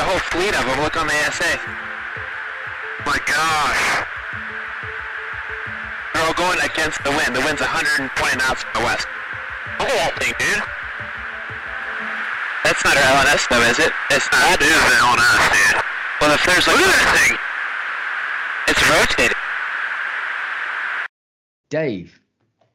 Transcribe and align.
a 0.00 0.04
whole 0.08 0.22
fleet 0.32 0.54
of 0.56 0.64
them. 0.64 0.80
Look 0.80 0.96
on 0.96 1.06
the 1.06 1.14
ASA. 1.28 1.52
My 3.04 3.18
gosh. 3.28 3.82
They're 6.14 6.24
all 6.26 6.34
going 6.34 6.60
against 6.64 7.02
the 7.04 7.10
wind. 7.12 7.36
The 7.36 7.40
wind's 7.44 7.60
120 7.60 8.08
knots 8.40 8.62
from 8.64 8.72
the 8.80 8.84
west. 8.88 9.06
Look 9.78 9.88
at 9.88 9.96
that 10.00 10.14
thing, 10.20 10.32
dude. 10.40 10.62
That's 12.64 12.84
not 12.84 12.96
our 12.96 13.24
LNS 13.24 13.44
though, 13.48 13.64
is 13.68 13.78
it? 13.78 13.92
It's 14.10 14.28
not. 14.32 14.60
That 14.60 14.60
is 14.60 14.80
the 14.88 14.96
LNS, 15.00 15.44
dude. 15.52 15.80
Well, 16.20 16.32
if 16.36 16.42
there's 16.44 16.66
like, 16.66 16.76
Look 16.76 16.86
at 16.86 16.96
that 16.96 17.10
thing. 17.16 17.32
it's 18.68 18.82
rotating. 18.88 19.36
Dave, 21.70 22.20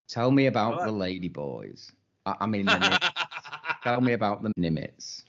tell 0.08 0.32
me 0.32 0.48
about 0.48 0.78
What? 0.78 0.86
the 0.86 0.92
Lady 0.92 1.28
Boys. 1.30 1.92
I, 2.26 2.36
I 2.42 2.46
mean, 2.48 2.66
the 2.66 3.00
tell 3.84 4.02
me 4.02 4.14
about 4.14 4.42
the 4.42 4.52
Nimitz. 4.58 5.24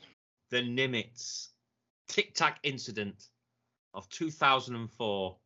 the 0.51 0.63
Nimitz 0.63 1.49
Tic 2.09 2.35
Tac 2.35 2.59
incident 2.63 3.29
of 3.95 4.09
2004 4.11 5.37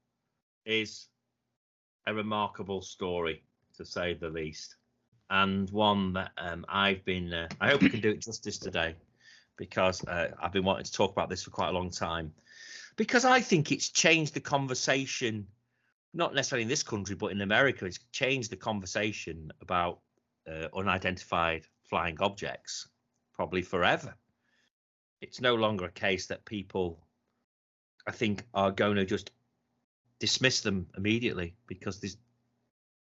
is 0.67 1.09
a 2.07 2.15
remarkable 2.15 2.83
story, 2.83 3.43
to 3.77 3.85
say 3.85 4.15
the 4.15 4.29
least, 4.29 4.77
and 5.31 5.71
one 5.71 6.13
that 6.15 6.33
um, 6.39 6.65
I've 6.69 7.05
been. 7.05 7.33
Uh, 7.33 7.49
I 7.61 7.69
hope 7.69 7.83
we 7.83 7.91
can 7.91 8.01
do 8.01 8.11
it 8.11 8.21
justice 8.21 8.59
today, 8.59 8.97
because 9.57 10.05
uh, 10.05 10.33
I've 10.41 10.53
been 10.53 10.65
wanting 10.65 10.85
to 10.85 10.93
talk 10.93 11.13
about 11.13 11.29
this 11.29 11.45
for 11.45 11.51
quite 11.51 11.69
a 11.69 11.73
long 11.73 11.91
time, 11.91 12.33
because 12.97 13.25
I 13.25 13.41
think 13.41 13.73
it's 13.73 13.89
changed 13.89 14.35
the 14.35 14.41
conversation, 14.41 15.47
not 16.13 16.35
necessarily 16.35 16.63
in 16.63 16.69
this 16.69 16.83
country, 16.83 17.15
but 17.15 17.33
in 17.33 17.41
America. 17.41 17.87
It's 17.87 18.01
changed 18.13 18.51
the 18.51 18.57
conversation 18.57 19.51
about 19.61 20.01
uh, 20.51 20.69
unidentified 20.77 21.67
flying 21.89 22.21
objects, 22.21 22.89
probably 23.35 23.63
forever 23.63 24.15
it's 25.21 25.41
no 25.41 25.55
longer 25.55 25.87
a 25.87 25.91
case 25.91 26.27
that 26.27 26.45
people 26.45 26.99
I 28.07 28.13
think 28.13 28.45
are 28.55 28.71
going 28.71 28.97
to 28.97 29.05
just 29.05 29.31
dismiss 30.19 30.61
them 30.61 30.87
immediately 30.97 31.55
because 31.67 32.01
there's 32.01 32.17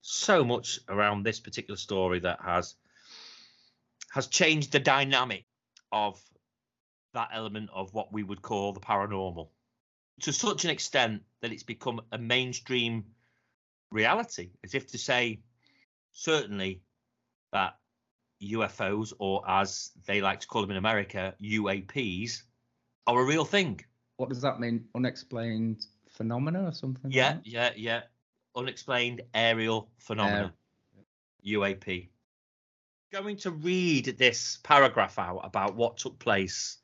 so 0.01 0.43
much 0.43 0.79
around 0.87 1.23
this 1.23 1.39
particular 1.39 1.77
story 1.77 2.19
that 2.19 2.39
has 2.41 2.75
has 4.11 4.27
changed 4.27 4.71
the 4.71 4.79
dynamic 4.79 5.45
of 5.91 6.21
that 7.13 7.29
element 7.33 7.69
of 7.73 7.93
what 7.93 8.13
we 8.13 8.23
would 8.23 8.41
call 8.41 8.71
the 8.71 8.79
paranormal 8.79 9.49
to 10.21 10.31
such 10.31 10.63
an 10.63 10.69
extent 10.71 11.23
that 11.41 11.51
it's 11.51 11.63
become 11.63 12.01
a 12.11 12.17
mainstream 12.17 13.05
reality. 13.91 14.51
As 14.63 14.73
if 14.73 14.87
to 14.87 14.97
say 14.97 15.41
certainly 16.11 16.81
that 17.51 17.75
UFOs, 18.41 19.13
or 19.19 19.43
as 19.49 19.91
they 20.05 20.21
like 20.21 20.39
to 20.41 20.47
call 20.47 20.61
them 20.61 20.71
in 20.71 20.77
America, 20.77 21.35
UAPs, 21.41 22.43
are 23.07 23.19
a 23.19 23.25
real 23.25 23.45
thing. 23.45 23.79
What 24.17 24.29
does 24.29 24.41
that 24.41 24.59
mean? 24.59 24.85
Unexplained 24.95 25.85
phenomena 26.09 26.65
or 26.65 26.71
something? 26.71 27.11
Yeah, 27.11 27.33
that? 27.33 27.47
yeah, 27.47 27.71
yeah. 27.75 28.01
Unexplained 28.55 29.21
aerial 29.33 29.89
phenomena, 29.97 30.53
UAP. 31.45 32.09
Going 33.11 33.37
to 33.37 33.51
read 33.51 34.15
this 34.17 34.59
paragraph 34.63 35.19
out 35.19 35.41
about 35.43 35.75
what 35.75 35.97
took 35.97 36.17
place 36.19 36.77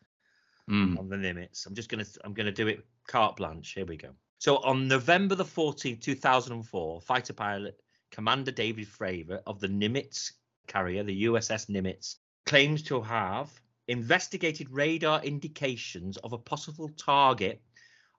Mm. 0.69 0.97
on 0.97 1.09
the 1.09 1.15
Nimitz. 1.17 1.65
I'm 1.65 1.75
just 1.75 1.89
gonna 1.89 2.05
I'm 2.23 2.33
gonna 2.33 2.51
do 2.51 2.67
it 2.67 2.85
carte 3.07 3.35
blanche. 3.35 3.73
Here 3.73 3.85
we 3.85 3.97
go. 3.97 4.09
So 4.37 4.57
on 4.57 4.87
November 4.87 5.35
the 5.35 5.43
14th, 5.43 6.01
2004, 6.01 7.01
fighter 7.01 7.33
pilot 7.33 7.79
Commander 8.11 8.51
David 8.51 8.87
Fravor 8.87 9.41
of 9.47 9.59
the 9.59 9.67
Nimitz 9.67 10.31
carrier, 10.71 11.03
the 11.03 11.25
USS 11.25 11.69
Nimitz, 11.69 12.15
claims 12.45 12.83
to 12.83 13.01
have 13.01 13.49
investigated 13.87 14.69
radar 14.69 15.23
indications 15.23 16.17
of 16.17 16.33
a 16.33 16.37
possible 16.37 16.89
target 16.97 17.61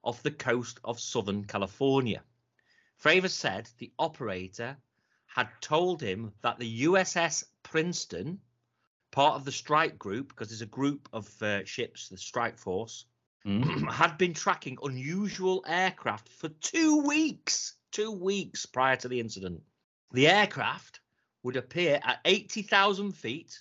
off 0.04 0.22
the 0.22 0.30
coast 0.30 0.78
of 0.84 1.00
Southern 1.00 1.44
California. 1.44 2.22
Fravor 3.02 3.30
said 3.30 3.68
the 3.78 3.92
operator 3.98 4.76
had 5.26 5.48
told 5.60 6.02
him 6.02 6.32
that 6.42 6.58
the 6.58 6.82
USS 6.84 7.44
Princeton, 7.62 8.40
part 9.10 9.36
of 9.36 9.44
the 9.44 9.52
strike 9.52 9.98
group, 9.98 10.28
because 10.28 10.48
there's 10.48 10.62
a 10.62 10.66
group 10.66 11.08
of 11.12 11.42
uh, 11.42 11.64
ships, 11.64 12.08
the 12.08 12.18
strike 12.18 12.58
force, 12.58 13.06
Mm. 13.46 13.90
had 13.92 14.18
been 14.18 14.34
tracking 14.34 14.78
unusual 14.82 15.64
aircraft 15.66 16.28
for 16.28 16.48
two 16.48 17.02
weeks. 17.02 17.74
Two 17.90 18.12
weeks 18.12 18.66
prior 18.66 18.96
to 18.96 19.08
the 19.08 19.20
incident. 19.20 19.62
The 20.12 20.28
aircraft 20.28 21.00
would 21.42 21.56
appear 21.56 22.00
at 22.02 22.20
80,000 22.24 23.12
feet, 23.12 23.60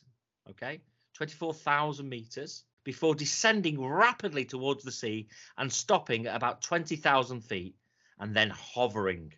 okay, 0.49 0.81
24,000 1.15 2.07
meters, 2.07 2.63
before 2.83 3.15
descending 3.15 3.83
rapidly 3.83 4.45
towards 4.45 4.83
the 4.83 4.91
sea 4.91 5.27
and 5.57 5.71
stopping 5.71 6.25
at 6.25 6.35
about 6.35 6.61
20,000 6.61 7.41
feet 7.41 7.75
and 8.19 8.35
then 8.35 8.49
hovering. 8.49 9.33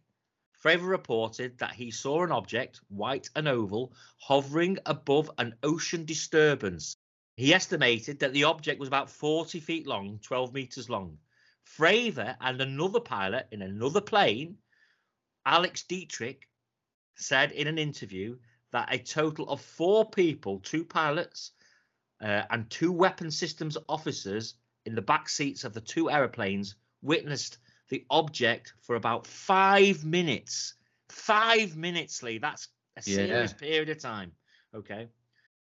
Fravor 0.64 0.88
reported 0.88 1.58
that 1.58 1.74
he 1.74 1.92
saw 1.92 2.24
an 2.24 2.32
object, 2.32 2.80
white 2.88 3.30
and 3.36 3.50
oval, 3.50 3.94
hovering 4.18 4.78
above 4.86 5.30
an 5.38 5.56
ocean 5.62 6.06
disturbance. 6.06 6.96
He 7.36 7.54
estimated 7.54 8.20
that 8.20 8.32
the 8.32 8.46
object 8.46 8.80
was 8.80 8.88
about 8.88 9.10
40 9.10 9.60
feet 9.60 9.88
long, 9.88 10.20
12 10.22 10.54
meters 10.54 10.90
long. 10.90 11.18
Fravor 11.66 12.38
and 12.40 12.62
another 12.62 13.02
pilot 13.02 13.48
in 13.52 13.62
another 13.62 14.02
plane, 14.02 14.58
Alex 15.46 15.84
Dietrich, 15.84 16.48
said 17.16 17.52
in 17.52 17.68
an 17.68 17.78
interview 17.78 18.38
that 18.72 18.94
a 18.94 18.98
total 18.98 19.50
of 19.50 19.62
four 19.62 20.10
people, 20.10 20.60
two 20.60 20.84
pilots 20.84 21.52
uh, 22.22 22.44
and 22.50 22.70
two 22.70 22.92
weapon 22.92 23.30
systems 23.30 23.78
officers 23.88 24.56
in 24.86 24.96
the 24.96 25.02
back 25.02 25.30
seats 25.30 25.64
of 25.64 25.74
the 25.74 25.82
two 25.82 26.10
aeroplanes, 26.10 26.76
witnessed 27.02 27.60
the 27.90 28.06
object 28.10 28.74
for 28.82 28.96
about 28.96 29.28
five 29.28 30.04
minutes. 30.04 30.74
Five 31.10 31.76
minutes, 31.76 32.24
Lee. 32.24 32.40
That's 32.40 32.70
a 32.98 33.02
Yeah. 33.06 33.16
serious 33.28 33.54
period 33.54 33.90
of 33.90 34.00
time. 34.00 34.32
Okay. 34.74 35.10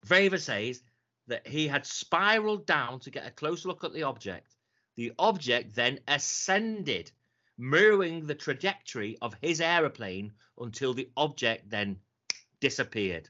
Fravor 0.06 0.40
says 0.40 0.82
that 1.26 1.46
he 1.46 1.66
had 1.68 1.86
spiraled 1.86 2.66
down 2.66 3.00
to 3.00 3.10
get 3.10 3.26
a 3.26 3.30
closer 3.30 3.68
look 3.68 3.84
at 3.84 3.92
the 3.92 4.04
object. 4.04 4.54
The 4.96 5.12
object 5.18 5.74
then 5.74 6.00
ascended, 6.08 7.10
mirroring 7.60 8.24
the 8.24 8.34
trajectory 8.34 9.18
of 9.20 9.36
his 9.42 9.60
aeroplane 9.60 10.32
until 10.58 10.94
the 10.94 11.10
object 11.14 11.68
then 11.68 12.00
disappeared. 12.58 13.28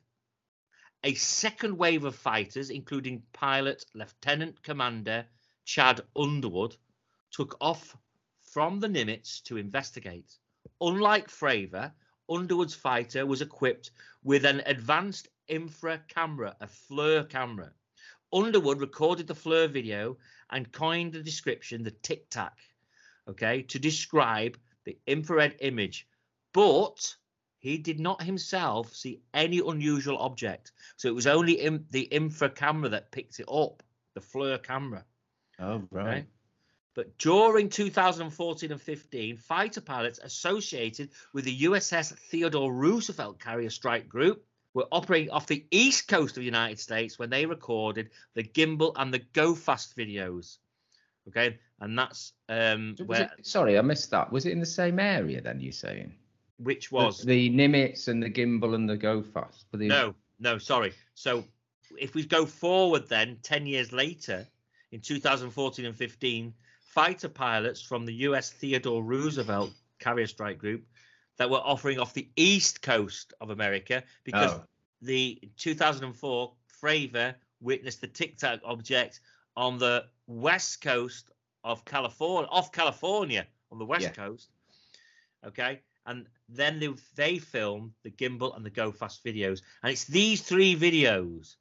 A 1.02 1.14
second 1.14 1.76
wave 1.76 2.04
of 2.04 2.14
fighters, 2.14 2.70
including 2.70 3.24
pilot 3.32 3.84
Lieutenant 3.92 4.62
Commander 4.62 5.26
Chad 5.64 6.02
Underwood, 6.14 6.76
took 7.32 7.56
off 7.60 7.96
from 8.40 8.78
the 8.78 8.88
Nimitz 8.88 9.42
to 9.44 9.56
investigate. 9.56 10.38
Unlike 10.80 11.28
Fravor, 11.28 11.92
Underwood's 12.28 12.74
fighter 12.76 13.26
was 13.26 13.42
equipped 13.42 13.90
with 14.22 14.44
an 14.44 14.62
advanced 14.64 15.26
infra 15.48 15.98
camera, 16.06 16.56
a 16.60 16.68
FLIR 16.68 17.28
camera. 17.28 17.72
Underwood 18.32 18.78
recorded 18.78 19.26
the 19.26 19.34
FLIR 19.34 19.68
video 19.68 20.18
and 20.50 20.70
coined 20.70 21.14
the 21.14 21.22
description 21.22 21.82
the 21.82 21.90
tic 21.90 22.30
tac, 22.30 22.56
okay, 23.30 23.62
to 23.62 23.78
describe 23.78 24.58
the 24.84 24.98
infrared 25.06 25.56
image. 25.60 26.06
But 26.52 27.16
he 27.58 27.78
did 27.78 28.00
not 28.00 28.22
himself 28.22 28.94
see 28.94 29.20
any 29.34 29.60
unusual 29.60 30.18
object. 30.18 30.72
So 30.96 31.08
it 31.08 31.14
was 31.14 31.26
only 31.26 31.60
in 31.60 31.84
the 31.90 32.02
infra 32.02 32.50
camera 32.50 32.88
that 32.90 33.12
picked 33.12 33.38
it 33.38 33.48
up, 33.48 33.82
the 34.14 34.20
FLIR 34.20 34.62
camera. 34.62 35.04
Oh, 35.58 35.82
right. 35.90 36.08
Okay. 36.08 36.26
But 36.94 37.16
during 37.18 37.68
2014 37.68 38.72
and 38.72 38.80
15, 38.80 39.36
fighter 39.36 39.80
pilots 39.80 40.18
associated 40.22 41.10
with 41.32 41.44
the 41.44 41.60
USS 41.60 42.18
Theodore 42.18 42.72
Roosevelt 42.72 43.38
carrier 43.38 43.70
strike 43.70 44.08
group 44.08 44.44
were 44.74 44.88
operating 44.90 45.30
off 45.30 45.46
the 45.46 45.64
east 45.70 46.08
coast 46.08 46.36
of 46.36 46.40
the 46.40 46.46
United 46.46 46.78
States 46.78 47.18
when 47.18 47.30
they 47.30 47.46
recorded 47.46 48.10
the 48.34 48.42
gimbal 48.42 48.92
and 48.96 49.14
the 49.14 49.20
go 49.32 49.54
fast 49.54 49.96
videos. 49.96 50.58
Okay, 51.28 51.58
and 51.80 51.98
that's 51.98 52.32
um 52.48 52.94
where 53.06 53.22
it- 53.38 53.46
sorry, 53.46 53.78
I 53.78 53.82
missed 53.82 54.10
that. 54.10 54.30
Was 54.32 54.46
it 54.46 54.52
in 54.52 54.60
the 54.60 54.66
same 54.66 54.98
area 54.98 55.40
then, 55.40 55.60
you're 55.60 55.72
saying? 55.72 56.12
which 56.58 56.92
was 56.92 57.22
The, 57.22 57.48
Nimitz 57.48 58.08
and 58.08 58.22
the 58.22 58.28
gimbal 58.28 58.74
and 58.74 58.86
the 58.86 58.94
go 58.94 59.22
fast. 59.22 59.64
They- 59.72 59.86
No, 59.86 60.14
no, 60.40 60.58
sorry. 60.58 60.92
So 61.14 61.42
if 61.98 62.14
we 62.14 62.26
go 62.26 62.44
forward 62.44 63.08
then 63.08 63.38
10 63.42 63.66
years 63.66 63.92
later, 63.94 64.46
in 64.92 65.00
2014 65.00 65.86
and 65.86 65.96
15, 65.96 66.52
fighter 66.82 67.30
pilots 67.30 67.80
from 67.80 68.04
the 68.04 68.12
US 68.28 68.50
Theodore 68.50 69.02
Roosevelt 69.02 69.72
carrier 70.00 70.26
strike 70.26 70.58
group 70.58 70.84
that 71.38 71.48
were 71.48 71.62
offering 71.64 71.98
off 71.98 72.12
the 72.12 72.28
east 72.36 72.82
coast 72.82 73.32
of 73.40 73.48
America 73.48 74.02
because 74.24 74.50
Oh. 74.52 74.64
the 75.00 75.40
2004 75.56 76.52
Fravor 76.82 77.34
witnessed 77.62 78.02
the 78.02 78.06
Tic 78.06 78.36
Tac 78.36 78.60
object 78.64 79.20
on 79.56 79.78
the 79.78 80.04
west 80.26 80.82
coast 80.82 81.29
of 81.64 81.84
California, 81.84 82.48
off 82.50 82.72
California 82.72 83.46
on 83.70 83.78
the 83.78 83.84
west 83.84 84.02
Yeah. 84.02 84.10
coast. 84.10 84.50
Okay. 85.44 85.80
And 86.06 86.26
then 86.48 86.80
they, 86.80 86.88
they 87.14 87.38
filmed 87.38 87.92
the 88.02 88.10
gimbal 88.10 88.56
and 88.56 88.64
the 88.64 88.70
go 88.70 88.90
fast 88.90 89.22
videos. 89.24 89.62
And 89.82 89.92
it's 89.92 90.04
these 90.04 90.42
three 90.42 90.74
videos 90.74 91.56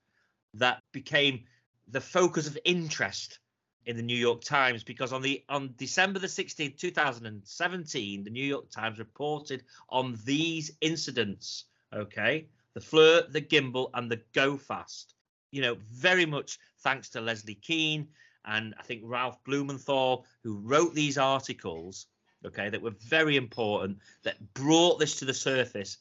that 0.56 0.82
became 0.92 1.44
the 1.88 2.02
focus 2.02 2.48
of 2.48 2.58
interest 2.66 3.40
in 3.86 3.96
the 3.96 4.04
New 4.04 4.16
York 4.18 4.42
Times 4.42 4.84
because 4.84 5.12
on 5.14 5.22
the 5.22 5.44
on 5.50 5.74
December 5.78 6.20
the 6.20 6.28
16th, 6.28 6.78
2017, 6.78 8.24
the 8.24 8.30
New 8.30 8.44
York 8.44 8.70
Times 8.70 9.00
reported 9.00 9.64
on 9.90 10.18
these 10.26 10.72
incidents. 10.82 11.66
Okay, 11.94 12.48
the 12.76 12.80
FLIR 12.80 13.32
the 13.32 13.42
Gimbal, 13.42 13.90
and 13.94 14.12
the 14.12 14.22
Go 14.34 14.58
Fast. 14.58 15.16
You 15.52 15.62
know, 15.62 15.78
very 15.92 16.26
much 16.26 16.60
thanks 16.80 17.10
to 17.10 17.22
Leslie 17.22 17.56
Kean 17.56 18.08
and 18.50 18.74
I 18.80 18.84
think 18.84 19.04
Ralph 19.06 19.44
Blumenthal, 19.44 20.26
who 20.44 20.58
wrote 20.58 20.96
these 20.96 21.20
articles, 21.20 22.08
okay, 22.44 22.70
that 22.70 22.82
were 22.82 22.96
very 23.08 23.38
important, 23.38 24.00
that 24.24 24.54
brought 24.56 25.00
this 25.00 25.18
to 25.20 25.26
the 25.26 25.34
surface. 25.36 26.00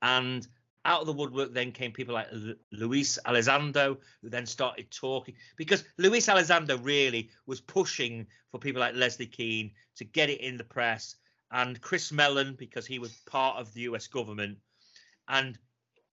And 0.00 0.46
out 0.86 1.02
of 1.02 1.06
the 1.06 1.12
woodwork 1.12 1.52
then 1.52 1.72
came 1.72 1.92
people 1.92 2.14
like 2.14 2.28
Lu- 2.32 2.56
Luis 2.72 3.18
Elizondo, 3.26 3.98
who 4.22 4.30
then 4.30 4.46
started 4.46 4.90
talking 4.90 5.34
because 5.56 5.84
Luis 5.98 6.26
Elizondo 6.26 6.82
really 6.82 7.28
was 7.44 7.60
pushing 7.60 8.26
for 8.50 8.58
people 8.58 8.80
like 8.80 8.94
Leslie 8.94 9.26
Kean 9.26 9.70
to 9.96 10.04
get 10.04 10.30
it 10.30 10.40
in 10.40 10.56
the 10.56 10.64
press, 10.64 11.16
and 11.52 11.82
Chris 11.82 12.10
Mellon 12.10 12.54
because 12.54 12.86
he 12.86 12.98
was 12.98 13.12
part 13.26 13.58
of 13.58 13.74
the 13.74 13.82
U.S. 13.82 14.06
government, 14.06 14.56
and 15.28 15.58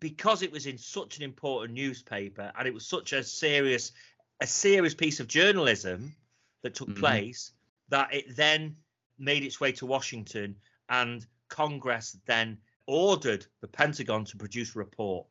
because 0.01 0.41
it 0.41 0.51
was 0.51 0.65
in 0.65 0.77
such 0.77 1.15
an 1.17 1.23
important 1.23 1.73
newspaper 1.73 2.51
and 2.57 2.67
it 2.67 2.73
was 2.73 2.85
such 2.85 3.13
a 3.13 3.23
serious 3.23 3.93
a 4.39 4.47
serious 4.47 4.93
piece 4.93 5.19
of 5.19 5.27
journalism 5.27 6.15
that 6.63 6.75
took 6.75 6.89
Mhm. 6.89 6.99
place 6.99 7.53
that 7.89 8.13
it 8.13 8.35
then 8.35 8.75
made 9.17 9.43
its 9.43 9.59
way 9.59 9.71
to 9.71 9.85
Washington 9.85 10.59
and 10.89 11.25
Congress 11.49 12.13
then 12.25 12.61
ordered 12.85 13.45
the 13.61 13.67
Pentagon 13.67 14.25
to 14.25 14.37
produce 14.37 14.75
a 14.75 14.79
report. 14.79 15.27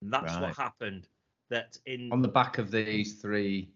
And 0.00 0.12
that's 0.12 0.32
Right. 0.34 0.42
what 0.42 0.56
happened. 0.56 1.08
That 1.48 1.78
in 1.86 2.12
On 2.12 2.22
the 2.22 2.28
back 2.28 2.58
of 2.58 2.70
these 2.70 3.20
three. 3.20 3.70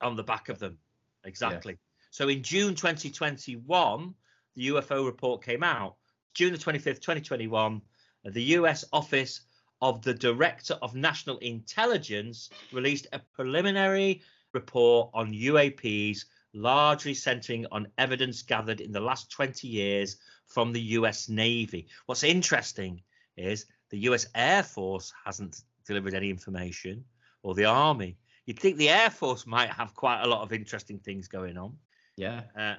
on 0.00 0.16
the 0.16 0.24
back 0.24 0.48
of 0.48 0.58
them. 0.58 0.78
Exactly. 1.24 1.78
So 2.10 2.28
in 2.28 2.42
June 2.42 2.74
2021, 2.74 4.14
the 4.54 4.62
UFO 4.66 5.04
report 5.06 5.44
came 5.44 5.62
out. 5.62 5.96
June 6.34 6.52
the 6.52 6.58
25th, 6.58 7.00
2021, 7.00 7.80
the 8.24 8.42
US 8.58 8.84
Office 8.92 9.42
of 9.82 10.00
the 10.00 10.14
Director 10.14 10.78
of 10.80 10.94
National 10.94 11.36
Intelligence 11.38 12.48
released 12.72 13.08
a 13.12 13.18
preliminary 13.18 14.22
report 14.54 15.10
on 15.12 15.34
UAPs, 15.34 16.24
largely 16.54 17.12
centering 17.12 17.66
on 17.72 17.88
evidence 17.98 18.42
gathered 18.42 18.80
in 18.80 18.92
the 18.92 19.00
last 19.00 19.30
20 19.30 19.66
years 19.66 20.16
from 20.46 20.72
the 20.72 20.80
US 20.80 21.28
Navy. 21.28 21.88
What's 22.06 22.22
interesting 22.22 23.02
is 23.36 23.66
the 23.90 23.98
US 24.10 24.26
Air 24.34 24.62
Force 24.62 25.12
hasn't 25.24 25.62
delivered 25.86 26.14
any 26.14 26.30
information, 26.30 27.04
or 27.42 27.54
the 27.54 27.64
Army. 27.64 28.16
You'd 28.46 28.60
think 28.60 28.76
the 28.76 28.88
Air 28.88 29.10
Force 29.10 29.46
might 29.46 29.70
have 29.70 29.94
quite 29.94 30.22
a 30.22 30.28
lot 30.28 30.42
of 30.42 30.52
interesting 30.52 30.98
things 30.98 31.28
going 31.28 31.58
on. 31.58 31.76
Yeah. 32.16 32.42
Uh, 32.56 32.74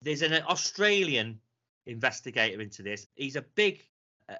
there's 0.00 0.22
an 0.22 0.42
Australian 0.48 1.38
investigator 1.86 2.60
into 2.60 2.82
this. 2.82 3.06
He's 3.14 3.36
a 3.36 3.42
big, 3.42 3.86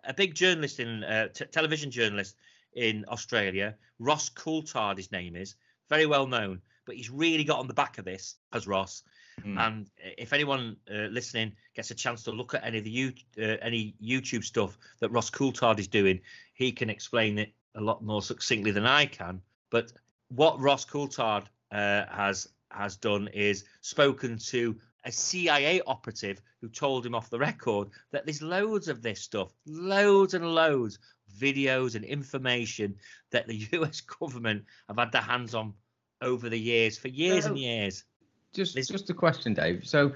a 0.04 0.14
big 0.14 0.34
journalist 0.34 0.80
in 0.80 1.04
uh, 1.04 1.28
t- 1.28 1.44
television 1.46 1.90
journalist 1.90 2.36
in 2.74 3.04
Australia. 3.08 3.74
Ross 3.98 4.30
Coulthard, 4.30 4.96
his 4.96 5.12
name 5.12 5.36
is, 5.36 5.54
very 5.88 6.06
well 6.06 6.26
known. 6.26 6.60
But 6.84 6.96
he's 6.96 7.10
really 7.10 7.44
got 7.44 7.60
on 7.60 7.68
the 7.68 7.74
back 7.74 7.98
of 7.98 8.04
this 8.04 8.36
as 8.52 8.66
Ross. 8.66 9.04
Hmm. 9.42 9.58
And 9.58 9.90
if 10.00 10.32
anyone 10.32 10.76
uh, 10.90 11.06
listening 11.10 11.52
gets 11.74 11.90
a 11.90 11.94
chance 11.94 12.24
to 12.24 12.32
look 12.32 12.54
at 12.54 12.64
any 12.64 12.78
of 12.78 12.84
the 12.84 12.90
you 12.90 13.12
uh, 13.38 13.56
any 13.62 13.94
YouTube 14.02 14.44
stuff 14.44 14.76
that 15.00 15.10
Ross 15.10 15.30
Coulthard 15.30 15.78
is 15.78 15.86
doing, 15.86 16.20
he 16.54 16.72
can 16.72 16.90
explain 16.90 17.38
it 17.38 17.52
a 17.76 17.80
lot 17.80 18.02
more 18.02 18.20
succinctly 18.20 18.72
than 18.72 18.84
I 18.84 19.06
can. 19.06 19.40
But 19.70 19.92
what 20.28 20.60
Ross 20.60 20.84
Coulthard 20.84 21.44
uh, 21.70 22.04
has 22.10 22.48
has 22.70 22.96
done 22.96 23.28
is 23.28 23.64
spoken 23.80 24.38
to 24.38 24.76
a 25.04 25.12
CIA 25.12 25.80
operative 25.86 26.40
who 26.60 26.68
told 26.68 27.04
him 27.04 27.14
off 27.14 27.30
the 27.30 27.38
record 27.38 27.88
that 28.12 28.24
there's 28.24 28.42
loads 28.42 28.88
of 28.88 29.02
this 29.02 29.20
stuff, 29.20 29.52
loads 29.66 30.34
and 30.34 30.54
loads, 30.54 30.98
videos 31.38 31.94
and 31.94 32.04
information 32.04 32.96
that 33.30 33.46
the 33.46 33.66
US 33.72 34.00
government 34.00 34.64
have 34.88 34.98
had 34.98 35.12
their 35.12 35.22
hands 35.22 35.54
on 35.54 35.74
over 36.20 36.48
the 36.48 36.58
years 36.58 36.98
for 36.98 37.08
years 37.08 37.46
and 37.46 37.58
years. 37.58 38.04
Just 38.52 38.76
Liz- 38.76 38.88
just 38.88 39.10
a 39.10 39.14
question, 39.14 39.54
Dave. 39.54 39.86
So 39.86 40.12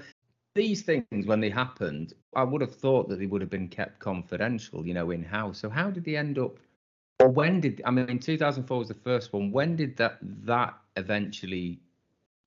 these 0.55 0.81
things, 0.83 1.25
when 1.25 1.39
they 1.39 1.49
happened, 1.49 2.13
I 2.35 2.43
would 2.43 2.61
have 2.61 2.75
thought 2.75 3.09
that 3.09 3.19
they 3.19 3.25
would 3.25 3.41
have 3.41 3.49
been 3.49 3.67
kept 3.67 3.99
confidential, 3.99 4.85
you 4.85 4.93
know, 4.93 5.11
in 5.11 5.23
house. 5.23 5.59
So 5.59 5.69
how 5.69 5.89
did 5.89 6.05
they 6.05 6.15
end 6.15 6.39
up? 6.39 6.57
Or 7.19 7.29
when 7.29 7.59
did 7.59 7.81
I 7.83 7.91
mean? 7.91 8.19
2004 8.19 8.77
was 8.77 8.87
the 8.87 8.93
first 8.93 9.33
one. 9.33 9.51
When 9.51 9.75
did 9.75 9.97
that 9.97 10.19
that 10.21 10.75
eventually 10.95 11.79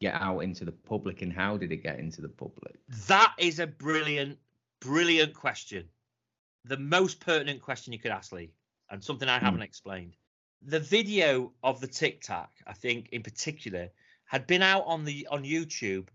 get 0.00 0.14
out 0.14 0.40
into 0.40 0.64
the 0.64 0.72
public, 0.72 1.22
and 1.22 1.32
how 1.32 1.56
did 1.56 1.72
it 1.72 1.82
get 1.82 1.98
into 1.98 2.22
the 2.22 2.28
public? 2.28 2.74
That 3.06 3.34
is 3.38 3.58
a 3.58 3.66
brilliant, 3.66 4.38
brilliant 4.80 5.34
question. 5.34 5.88
The 6.64 6.78
most 6.78 7.20
pertinent 7.20 7.62
question 7.62 7.92
you 7.92 7.98
could 7.98 8.10
ask 8.10 8.32
Lee, 8.32 8.52
and 8.90 9.02
something 9.02 9.28
I 9.28 9.38
hmm. 9.38 9.44
haven't 9.44 9.62
explained. 9.62 10.16
The 10.62 10.80
video 10.80 11.52
of 11.62 11.80
the 11.80 11.86
Tic 11.86 12.20
Tac, 12.22 12.50
I 12.66 12.72
think 12.72 13.08
in 13.12 13.22
particular, 13.22 13.88
had 14.24 14.46
been 14.46 14.62
out 14.62 14.84
on 14.86 15.04
the 15.04 15.26
on 15.30 15.44
YouTube 15.44 16.08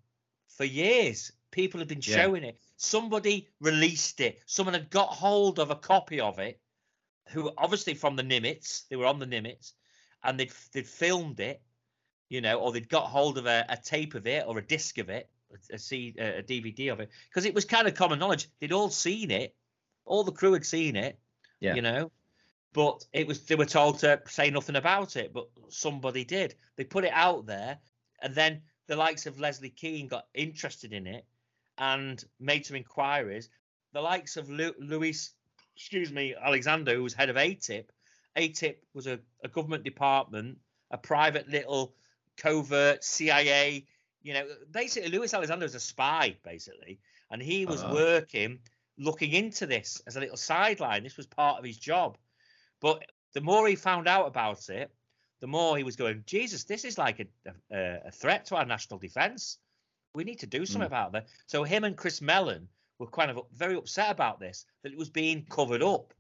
for 0.48 0.66
years. 0.66 1.32
People 1.52 1.80
had 1.80 1.88
been 1.88 2.02
Yeah. 2.02 2.18
showing 2.18 2.44
it. 2.44 2.60
Somebody 2.78 3.50
released 3.60 4.20
it. 4.20 4.42
Someone 4.46 4.74
had 4.74 4.90
got 4.90 5.10
hold 5.10 5.60
of 5.60 5.72
a 5.72 5.76
copy 5.76 6.20
of 6.20 6.40
it, 6.40 6.60
who 7.30 7.52
obviously 7.58 7.94
from 7.96 8.16
the 8.16 8.24
Nimitz, 8.24 8.88
they 8.88 8.96
were 8.96 9.06
on 9.06 9.20
the 9.20 9.26
Nimitz, 9.26 9.74
and 10.24 10.40
they'd 10.40 10.54
they'd 10.74 10.88
filmed 10.88 11.40
it, 11.40 11.62
you 12.36 12.42
know, 12.42 12.60
or 12.60 12.74
they'd 12.74 12.90
got 12.90 13.06
hold 13.06 13.38
of 13.38 13.46
a, 13.46 13.66
a 13.70 13.78
tape 13.78 14.14
of 14.14 14.28
it 14.28 14.44
or 14.46 14.58
a 14.60 14.62
disc 14.62 14.98
of 14.98 15.10
it, 15.10 15.30
a, 15.72 15.78
C, 15.80 16.14
a 16.20 16.44
DVD 16.44 16.92
of 16.92 17.00
it, 17.00 17.10
because 17.30 17.46
it 17.46 17.56
was 17.56 17.64
kind 17.64 17.88
of 17.88 17.94
common 17.96 18.20
knowledge. 18.20 18.50
They'd 18.60 18.74
all 18.74 18.90
seen 18.90 19.32
it, 19.32 19.56
all 20.04 20.26
the 20.26 20.34
crew 20.34 20.52
had 20.52 20.66
seen 20.66 20.98
it, 20.98 21.18
Yeah. 21.62 21.76
you 21.76 21.82
know, 21.82 22.12
but 22.74 23.06
it 23.14 23.26
was 23.26 23.40
they 23.46 23.56
were 23.56 23.66
told 23.66 24.00
to 24.00 24.22
say 24.28 24.50
nothing 24.50 24.76
about 24.76 25.16
it, 25.16 25.32
but 25.34 25.48
somebody 25.70 26.26
did. 26.26 26.56
They 26.76 26.84
put 26.84 27.06
it 27.06 27.14
out 27.14 27.46
there, 27.46 27.78
and 28.22 28.36
then 28.36 28.62
the 28.88 28.98
likes 28.98 29.26
of 29.28 29.40
Leslie 29.40 29.70
Kean 29.70 30.08
got 30.10 30.28
interested 30.34 30.92
in 30.92 31.08
it 31.08 31.26
and 31.78 32.22
made 32.38 32.66
some 32.66 32.76
inquiries. 32.76 33.50
The 33.94 34.02
likes 34.02 34.36
of 34.36 34.50
Lu- 34.50 34.76
Luis, 34.78 35.32
excuse 35.78 36.12
me, 36.12 36.36
Elizondo, 36.46 36.94
who 36.96 37.04
was 37.04 37.14
head 37.14 37.30
of 37.30 37.38
AATIP. 37.38 37.86
AATIP 38.36 38.76
was 38.94 39.08
a, 39.08 39.20
a 39.42 39.48
government 39.48 39.86
department, 39.86 40.58
a 40.92 40.98
private 40.98 41.48
little 41.48 41.94
covert 42.38 43.04
CIA. 43.04 43.86
You 44.22 44.34
know, 44.34 44.48
basically, 44.72 45.10
Luis 45.10 45.34
Elizondo 45.34 45.62
was 45.62 45.76
a 45.76 45.80
spy, 45.80 46.36
basically, 46.44 47.00
and 47.30 47.42
he 47.42 47.66
was 47.66 47.84
Ah. 47.84 47.92
working, 47.94 48.60
looking 48.98 49.34
into 49.34 49.66
this 49.66 50.02
as 50.08 50.16
a 50.16 50.20
little 50.20 50.38
sideline. 50.38 51.04
This 51.04 51.18
was 51.18 51.28
part 51.28 51.60
of 51.60 51.66
his 51.66 51.78
job. 51.78 52.18
But 52.80 53.10
the 53.34 53.42
more 53.42 53.68
he 53.68 53.76
found 53.76 54.08
out 54.08 54.28
about 54.28 54.70
it, 54.70 54.92
the 55.42 55.48
more 55.48 55.78
he 55.78 55.84
was 55.84 55.96
going, 55.96 56.24
Jesus, 56.26 56.64
this 56.64 56.86
is 56.86 56.98
like 56.98 57.20
a, 57.20 57.28
a, 57.72 58.08
a 58.08 58.12
threat 58.12 58.46
to 58.46 58.56
our 58.56 58.66
national 58.66 59.00
defense. 59.00 59.60
We 60.16 60.24
need 60.24 60.40
to 60.40 60.48
do 60.48 60.66
something 60.66 60.86
Mm. 60.88 60.88
about 60.88 61.12
that. 61.12 61.28
So 61.46 61.64
him 61.64 61.84
and 61.84 61.96
Chris 61.98 62.22
Mellon 62.22 62.68
were 63.00 63.08
kind 63.08 63.30
of 63.30 63.46
very 63.54 63.76
upset 63.76 64.10
about 64.12 64.40
this, 64.40 64.66
that 64.82 64.92
it 64.94 64.98
was 64.98 65.10
being 65.10 65.46
covered 65.46 65.84
up. 65.84 66.14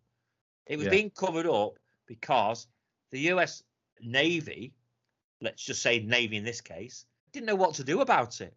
It 0.67 0.77
was 0.77 0.85
Yeah. 0.85 0.91
being 0.91 1.09
covered 1.11 1.47
up 1.47 1.79
because 2.05 2.67
the 3.11 3.19
US 3.31 3.63
Navy, 4.01 4.73
let's 5.41 5.63
just 5.63 5.81
say 5.81 5.99
Navy 5.99 6.37
in 6.37 6.43
this 6.43 6.61
case, 6.61 7.05
didn't 7.31 7.47
know 7.47 7.55
what 7.55 7.75
to 7.75 7.83
do 7.83 8.01
about 8.01 8.41
it. 8.41 8.55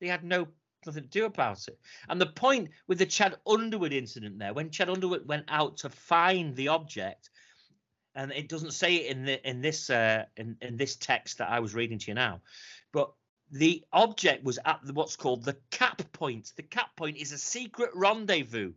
They 0.00 0.08
had 0.08 0.24
no 0.24 0.48
nothing 0.86 1.02
to 1.02 1.08
do 1.08 1.24
about 1.24 1.66
it. 1.68 1.78
And 2.08 2.20
the 2.20 2.26
point 2.26 2.70
with 2.86 2.98
the 2.98 3.06
Chad 3.06 3.36
Underwood 3.46 3.92
incident 3.92 4.38
there, 4.38 4.54
when 4.54 4.70
Chad 4.70 4.88
Underwood 4.88 5.26
went 5.26 5.46
out 5.48 5.78
to 5.78 5.90
find 5.90 6.54
the 6.54 6.68
object, 6.68 7.30
and 8.14 8.32
it 8.32 8.48
doesn't 8.48 8.72
say 8.72 8.96
it 8.96 9.10
in 9.10 9.24
the 9.24 9.48
in 9.48 9.60
this 9.60 9.90
uh, 9.90 10.24
in 10.36 10.56
in 10.60 10.76
this 10.76 10.96
text 10.96 11.38
that 11.38 11.50
I 11.50 11.60
was 11.60 11.74
reading 11.74 11.98
to 11.98 12.10
you 12.10 12.14
now, 12.14 12.40
but 12.92 13.12
the 13.50 13.84
object 13.92 14.44
was 14.44 14.58
at 14.64 14.80
the, 14.82 14.92
what's 14.92 15.16
called 15.16 15.44
the 15.44 15.56
cap 15.70 16.02
point. 16.12 16.52
The 16.56 16.62
cap 16.62 16.96
point 16.96 17.16
is 17.16 17.32
a 17.32 17.38
secret 17.38 17.90
rendezvous. 17.94 18.72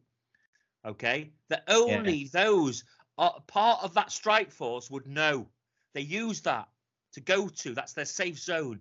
Okay, 0.86 1.32
that 1.50 1.64
only 1.68 2.30
those 2.32 2.84
are 3.18 3.42
part 3.48 3.84
of 3.84 3.94
that 3.96 4.12
strike 4.12 4.52
force 4.52 4.90
would 4.90 5.08
know. 5.08 5.48
They 5.94 6.02
use 6.02 6.42
that 6.42 6.70
to 7.14 7.22
go 7.22 7.48
to. 7.48 7.74
That's 7.74 7.94
their 7.94 8.06
safe 8.06 8.40
zone. 8.40 8.80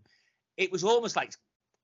It 0.56 0.70
was 0.72 0.84
almost 0.84 1.16
like 1.16 1.34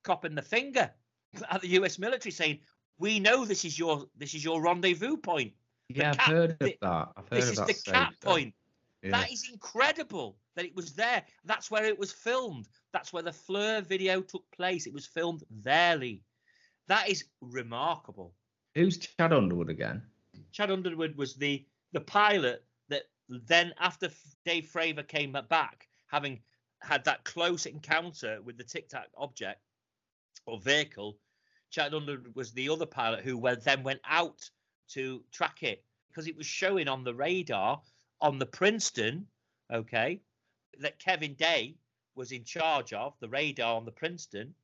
copping 0.02 0.34
the 0.34 0.42
finger 0.42 0.90
at 1.50 1.60
the 1.60 1.68
U.S. 1.68 1.98
military, 1.98 2.32
saying, 2.32 2.60
"We 2.98 3.18
know 3.20 3.44
this 3.44 3.64
is 3.64 3.78
your 3.78 4.06
this 4.16 4.34
is 4.34 4.44
your 4.44 4.62
rendezvous 4.62 5.16
point. 5.16 5.52
Yeah, 5.88 6.10
I've 6.10 6.18
cap- 6.18 6.32
heard 6.32 6.50
of 6.52 6.58
that. 6.58 7.08
I've 7.16 7.28
heard 7.28 7.42
This 7.42 7.58
of 7.58 7.68
is 7.70 7.82
that. 7.84 8.12
the 8.20 8.26
zone. 8.28 8.32
point." 8.34 8.54
Yeah. 9.02 9.10
That 9.10 9.30
is 9.30 9.46
incredible 9.52 10.38
that 10.56 10.64
it 10.64 10.74
was 10.74 10.94
there. 10.94 11.22
That's 11.44 11.70
where 11.70 11.84
it 11.84 11.98
was 11.98 12.10
filmed. 12.10 12.68
That's 12.94 13.12
where 13.12 13.22
the 13.22 13.32
FLIR 13.32 13.82
video 13.86 14.22
took 14.22 14.44
place. 14.50 14.86
It 14.86 14.94
was 14.94 15.04
filmed 15.06 15.42
there, 15.50 15.96
Lee. 15.96 16.22
That 16.88 17.10
is 17.10 17.24
remarkable. 17.42 18.34
Who's 18.74 18.96
Chad 18.98 19.32
Underwood 19.34 19.68
again? 19.68 20.02
Chad 20.52 20.70
Underwood 20.70 21.16
was 21.16 21.34
the 21.34 21.66
the 21.92 22.00
pilot 22.00 22.64
that 22.88 23.02
then, 23.28 23.72
after 23.78 24.10
Dave 24.44 24.70
Fravor 24.72 25.06
came 25.06 25.32
back, 25.50 25.86
having 26.14 26.38
had 26.80 27.04
that 27.04 27.24
close 27.24 27.66
encounter 27.66 28.40
with 28.42 28.56
the 28.56 28.62
Tic 28.62 28.88
Tac 28.88 29.08
object 29.16 29.60
or 30.46 30.60
vehicle, 30.60 31.18
Chad 31.70 31.92
Underwood 31.92 32.36
was 32.36 32.52
the 32.52 32.68
other 32.68 32.86
pilot 32.86 33.24
who 33.24 33.36
went, 33.36 33.64
then 33.64 33.82
went 33.82 34.00
out 34.08 34.48
to 34.90 35.24
track 35.32 35.64
it 35.64 35.84
because 36.08 36.28
it 36.28 36.36
was 36.36 36.46
showing 36.46 36.86
on 36.86 37.02
the 37.02 37.14
radar 37.14 37.82
on 38.20 38.38
the 38.38 38.46
Princeton, 38.46 39.26
okay, 39.72 40.20
that 40.78 41.00
Kevin 41.00 41.34
Day 41.34 41.74
was 42.14 42.30
in 42.30 42.44
charge 42.44 42.92
of 42.92 43.14
the 43.18 43.28
radar 43.28 43.74
on 43.76 43.84
the 43.84 43.90
Princeton. 43.90 44.54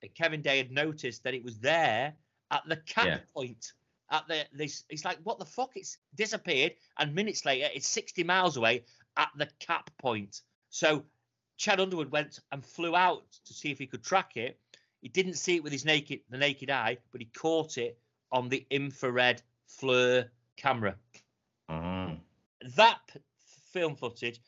And 0.00 0.14
Kevin 0.14 0.40
Day 0.40 0.56
had 0.56 0.70
noticed 0.70 1.22
that 1.24 1.34
it 1.34 1.44
was 1.44 1.58
there 1.58 2.14
at 2.50 2.62
the 2.66 2.76
cap 2.76 3.06
Yeah. 3.06 3.18
point. 3.34 3.72
At 4.10 4.26
the 4.26 4.46
this, 4.52 4.84
it's 4.88 5.04
like 5.04 5.18
what 5.18 5.38
the 5.38 5.44
fuck? 5.44 5.72
It's 5.76 5.98
disappeared, 6.14 6.76
and 6.96 7.14
minutes 7.14 7.44
later, 7.44 7.68
it's 7.74 7.88
60 7.88 8.24
miles 8.24 8.56
away 8.56 8.86
at 9.18 9.30
the 9.36 9.50
cap 9.58 9.90
point. 9.98 10.40
So 10.70 11.04
Chad 11.56 11.80
Underwood 11.80 12.10
went 12.10 12.38
and 12.52 12.64
flew 12.64 12.94
out 12.94 13.24
to 13.46 13.54
see 13.54 13.70
if 13.70 13.78
he 13.78 13.86
could 13.86 14.04
track 14.04 14.36
it. 14.36 14.58
He 15.00 15.08
didn't 15.08 15.34
see 15.34 15.56
it 15.56 15.62
with 15.62 15.72
his 15.72 15.84
naked 15.84 16.20
the 16.30 16.38
naked 16.38 16.70
eye, 16.70 16.98
but 17.12 17.20
he 17.20 17.26
caught 17.26 17.78
it 17.78 17.98
on 18.30 18.48
the 18.48 18.66
infrared 18.70 19.42
FLIR 19.68 20.28
camera. 20.56 20.96
Ah. 21.68 22.16
That 22.76 23.00
film 23.72 23.96
footage, 23.96 24.40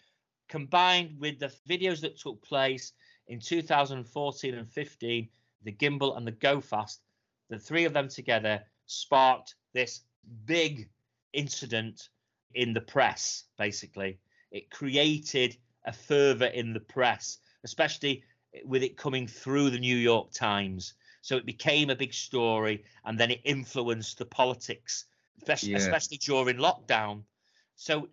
combined 0.48 1.18
with 1.18 1.38
the 1.38 1.52
videos 1.68 2.00
that 2.00 2.18
took 2.18 2.42
place 2.42 2.92
in 3.28 3.40
2014 3.40 4.54
and 4.54 4.68
15, 4.68 5.28
the 5.62 5.72
gimbal 5.72 6.16
and 6.16 6.26
the 6.26 6.32
go 6.32 6.60
fast, 6.60 7.00
the 7.48 7.58
three 7.58 7.84
of 7.84 7.92
them 7.92 8.08
together 8.08 8.62
sparked 8.86 9.54
this 9.72 10.02
big 10.44 10.88
incident 11.32 12.08
in 12.54 12.72
the 12.72 12.80
press. 12.80 13.44
Basically, 13.56 14.18
it 14.50 14.70
created 14.70 15.56
a 15.84 15.92
fervor 15.92 16.46
in 16.46 16.72
the 16.72 16.80
press, 16.80 17.38
especially 17.64 18.24
with 18.64 18.82
it 18.82 18.96
coming 18.96 19.26
through 19.26 19.70
the 19.70 19.78
New 19.78 19.96
York 19.96 20.32
Times. 20.32 20.94
So 21.22 21.36
it 21.36 21.46
became 21.46 21.90
a 21.90 21.96
big 21.96 22.14
story, 22.14 22.84
and 23.04 23.18
then 23.18 23.30
it 23.30 23.40
influenced 23.44 24.18
the 24.18 24.24
politics, 24.26 25.06
especially, 25.38 25.72
Yeah. 25.72 25.78
especially 25.78 26.16
during 26.18 26.56
lockdown. 26.56 27.24
So 27.76 28.08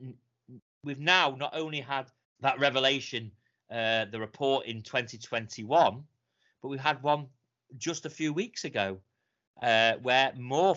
we've 0.83 1.00
now 1.00 1.31
not 1.31 1.55
only 1.55 1.81
had 1.81 2.12
that 2.41 2.59
revelation, 2.59 3.31
uh, 3.69 4.05
the 4.05 4.19
report 4.19 4.65
in 4.65 4.81
2021, 4.81 6.07
but 6.62 6.67
we 6.67 6.77
had 6.77 7.01
one 7.01 7.27
just 7.77 8.05
a 8.05 8.09
few 8.09 8.33
weeks 8.33 8.63
ago, 8.65 9.01
uh, 9.62 9.93
where 10.01 10.33
more, 10.36 10.75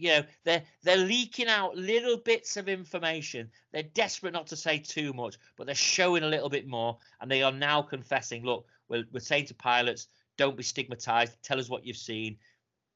you 0.00 0.08
know, 0.08 0.22
they're 0.44 0.62
they're 0.82 0.96
leaking 0.96 1.48
out 1.48 1.76
little 1.76 2.16
bits 2.16 2.56
of 2.56 2.68
information. 2.68 3.50
They're 3.72 3.82
desperate 3.82 4.32
not 4.32 4.46
to 4.48 4.56
say 4.56 4.78
too 4.78 5.12
much, 5.12 5.36
but 5.56 5.66
they're 5.66 5.74
showing 5.74 6.22
a 6.22 6.28
little 6.28 6.48
bit 6.48 6.66
more, 6.66 6.96
and 7.20 7.30
they 7.30 7.42
are 7.42 7.52
now 7.52 7.82
confessing. 7.82 8.42
Look, 8.42 8.66
we're, 8.88 9.04
we're 9.12 9.20
saying 9.20 9.46
to 9.46 9.54
pilots, 9.54 10.08
don't 10.38 10.56
be 10.56 10.62
stigmatized. 10.62 11.36
Tell 11.42 11.60
us 11.60 11.68
what 11.68 11.84
you've 11.84 11.98
seen. 11.98 12.38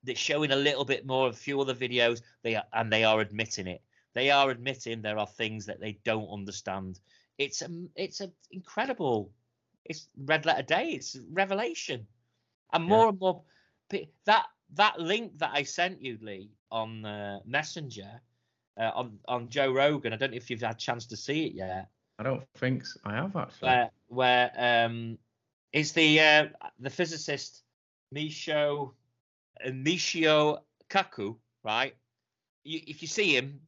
They're 0.02 0.14
showing 0.14 0.50
a 0.50 0.56
little 0.56 0.84
bit 0.84 1.06
more 1.06 1.26
of 1.28 1.34
a 1.34 1.36
few 1.36 1.60
other 1.60 1.74
videos. 1.74 2.22
They 2.42 2.56
are, 2.56 2.64
and 2.72 2.90
they 2.90 3.04
are 3.04 3.20
admitting 3.20 3.66
it. 3.66 3.82
They 4.14 4.30
are 4.30 4.50
admitting 4.50 5.02
there 5.02 5.18
are 5.18 5.26
things 5.26 5.66
that 5.66 5.80
they 5.80 5.98
don't 6.04 6.28
understand. 6.28 7.00
It's 7.36 7.60
a, 7.60 7.68
it's 7.96 8.22
a 8.22 8.30
incredible. 8.50 9.30
It's 9.84 10.08
red 10.24 10.46
letter 10.46 10.62
day. 10.62 10.92
It's 10.92 11.18
revelation, 11.30 12.06
and 12.72 12.84
more 12.84 13.10
and 13.10 13.20
more. 13.20 13.42
That 14.24 14.46
that 14.76 15.00
link 15.00 15.38
that 15.38 15.50
I 15.52 15.62
sent 15.62 16.02
you, 16.02 16.18
Lee, 16.20 16.50
on 16.70 17.04
uh, 17.04 17.40
Messenger, 17.46 18.20
uh, 18.78 18.90
on 18.94 19.18
on 19.28 19.48
Joe 19.48 19.72
Rogan. 19.72 20.12
I 20.12 20.16
don't 20.16 20.30
know 20.30 20.36
if 20.36 20.50
you've 20.50 20.60
had 20.60 20.74
a 20.76 20.78
chance 20.78 21.06
to 21.06 21.16
see 21.16 21.46
it 21.46 21.54
yet. 21.54 21.88
I 22.18 22.22
don't 22.22 22.42
think 22.56 22.86
so. 22.86 23.00
I 23.04 23.14
have 23.14 23.36
actually. 23.36 23.68
Where 23.68 23.90
where 24.08 24.52
um, 24.56 25.18
is 25.72 25.92
the 25.92 26.20
uh, 26.20 26.46
the 26.78 26.90
physicist 26.90 27.62
Michio 28.14 28.92
uh, 29.64 29.70
Michio 29.70 30.58
Kaku, 30.88 31.36
right? 31.62 31.94
You, 32.64 32.80
if 32.86 33.02
you 33.02 33.08
see 33.08 33.36
him, 33.36 33.60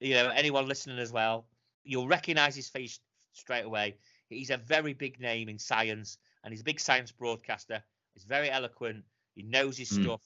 you 0.00 0.14
know 0.14 0.30
anyone 0.30 0.68
listening 0.68 0.98
as 0.98 1.12
well, 1.12 1.46
you'll 1.84 2.08
recognize 2.08 2.54
his 2.54 2.68
face 2.68 3.00
straight 3.32 3.64
away. 3.64 3.96
He's 4.28 4.50
a 4.50 4.56
very 4.56 4.94
big 4.94 5.20
name 5.20 5.48
in 5.48 5.58
science, 5.58 6.18
and 6.42 6.52
he's 6.52 6.62
a 6.62 6.64
big 6.64 6.80
science 6.80 7.12
broadcaster. 7.12 7.82
He's 8.14 8.24
very 8.24 8.50
eloquent. 8.50 9.04
He 9.34 9.42
knows 9.42 9.76
his 9.76 9.90
Hmm. 9.90 10.02
stuff, 10.02 10.22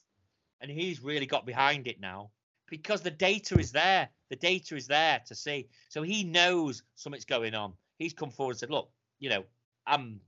and 0.61 0.69
he's 0.71 1.01
really 1.01 1.25
got 1.25 1.45
behind 1.45 1.87
it 1.87 1.99
now 1.99 2.31
because 2.67 3.01
the 3.01 3.11
data 3.11 3.57
is 3.57 3.71
there. 3.71 4.09
The 4.29 4.35
data 4.35 4.75
is 4.75 4.87
there 4.87 5.21
to 5.25 5.35
see. 5.35 5.67
So 5.89 6.03
he 6.03 6.23
knows 6.23 6.83
something's 6.95 7.25
going 7.25 7.55
on. 7.55 7.73
He's 7.97 8.13
come 8.13 8.29
forward 8.31 8.51
and 8.51 8.59
said, 8.59 8.69
"Look, 8.69 8.91
you 9.19 9.29
know, 9.29 9.45
I'm 9.85 10.21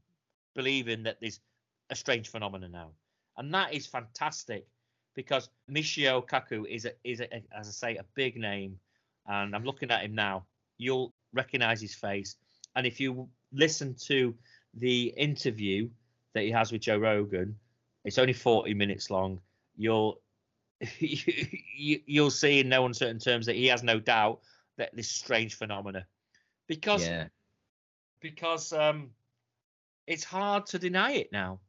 believing 0.55 1.03
that 1.03 1.19
there's 1.21 1.39
a 1.89 1.95
strange 1.95 2.29
phenomenon 2.29 2.71
now," 2.71 2.91
and 3.37 3.53
that 3.53 3.73
is 3.73 3.85
fantastic 3.87 4.67
because 5.13 5.49
Michio 5.69 6.25
Kaku 6.25 6.65
is 6.67 6.85
a, 6.85 6.93
is 7.03 7.19
a, 7.21 7.33
as 7.55 7.67
I 7.67 7.71
say 7.71 7.95
a 7.97 8.05
big 8.15 8.37
name, 8.37 8.79
and 9.27 9.55
I'm 9.55 9.63
looking 9.63 9.91
at 9.91 10.03
him 10.03 10.15
now. 10.15 10.45
You'll 10.77 11.13
recognize 11.33 11.79
his 11.79 11.93
face, 11.93 12.37
and 12.75 12.87
if 12.87 12.99
you 12.99 13.29
listen 13.51 13.93
to 14.07 14.35
the 14.73 15.13
interview 15.17 15.89
that 16.33 16.43
he 16.43 16.51
has 16.51 16.71
with 16.71 16.81
Joe 16.81 16.97
Rogan, 16.97 17.59
it's 18.03 18.17
only 18.17 18.33
40 18.33 18.73
minutes 18.73 19.09
long. 19.09 19.39
You'll 19.77 20.19
you, 20.99 21.99
you'll 22.05 22.31
see 22.31 22.59
in 22.59 22.69
no 22.69 22.85
uncertain 22.85 23.19
terms 23.19 23.45
that 23.45 23.55
he 23.55 23.67
has 23.67 23.83
no 23.83 23.99
doubt 23.99 24.39
that 24.77 24.95
this 24.95 25.09
strange 25.09 25.55
phenomena 25.55 26.05
because 26.67 27.07
yeah. 27.07 27.27
because 28.19 28.73
um 28.73 29.11
it's 30.07 30.23
hard 30.23 30.65
to 30.65 30.79
deny 30.79 31.11
it 31.11 31.31
now 31.31 31.59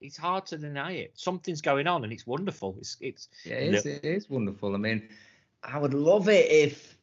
it's 0.00 0.16
hard 0.16 0.46
to 0.46 0.58
deny 0.58 0.92
it 0.92 1.12
something's 1.14 1.60
going 1.60 1.86
on 1.86 2.04
and 2.04 2.12
it's 2.12 2.26
wonderful 2.26 2.76
it's 2.78 2.96
it's 3.00 3.28
Yeah, 3.44 3.54
it 3.54 3.74
is, 3.74 3.86
it 3.86 4.04
is 4.04 4.30
wonderful. 4.30 4.74
I 4.74 4.78
mean, 4.78 5.08
I 5.62 5.78
would 5.78 5.94
love 5.94 6.28
it 6.28 6.50
if 6.50 6.98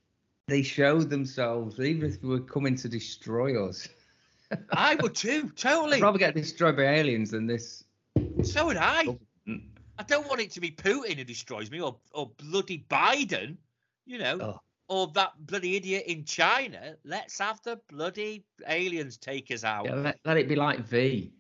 they 0.48 0.62
showed 0.62 1.10
themselves, 1.10 1.80
even 1.80 2.10
if 2.10 2.22
they 2.22 2.28
were 2.28 2.40
coming 2.40 2.76
to 2.76 2.90
destroy 2.90 3.62
us. 3.68 3.88
i 4.72 4.96
would 4.96 5.16
too 5.26 5.50
totally 5.56 5.98
I'd 5.98 6.04
rather 6.04 6.20
get 6.20 6.36
destroyed 6.36 6.78
by 6.78 6.84
aliens 6.84 7.32
than 7.32 7.48
this. 7.48 7.83
So 8.42 8.66
would 8.68 8.78
i 8.78 9.06
Mm. 9.48 9.62
i 10.00 10.04
don't 10.04 10.26
want 10.30 10.40
it 10.40 10.52
to 10.52 10.62
be 10.62 10.72
putin 10.72 11.18
who 11.18 11.24
destroys 11.26 11.70
me 11.70 11.82
or 11.82 11.98
or 12.14 12.32
bloody 12.38 12.86
biden 12.90 13.58
you 14.06 14.18
know 14.18 14.38
Oh. 14.42 14.60
or 14.88 15.08
that 15.16 15.34
bloody 15.46 15.76
idiot 15.76 16.06
in 16.08 16.24
china 16.24 16.96
let's 17.04 17.38
have 17.40 17.62
the 17.64 17.78
bloody 17.90 18.46
aliens 18.68 19.18
take 19.18 19.52
us 19.52 19.66
out 19.66 19.86
Yeah, 19.86 19.96
let, 19.96 20.20
let 20.24 20.38
it 20.38 20.48
be 20.48 20.56
like 20.56 20.80
V. 20.80 21.34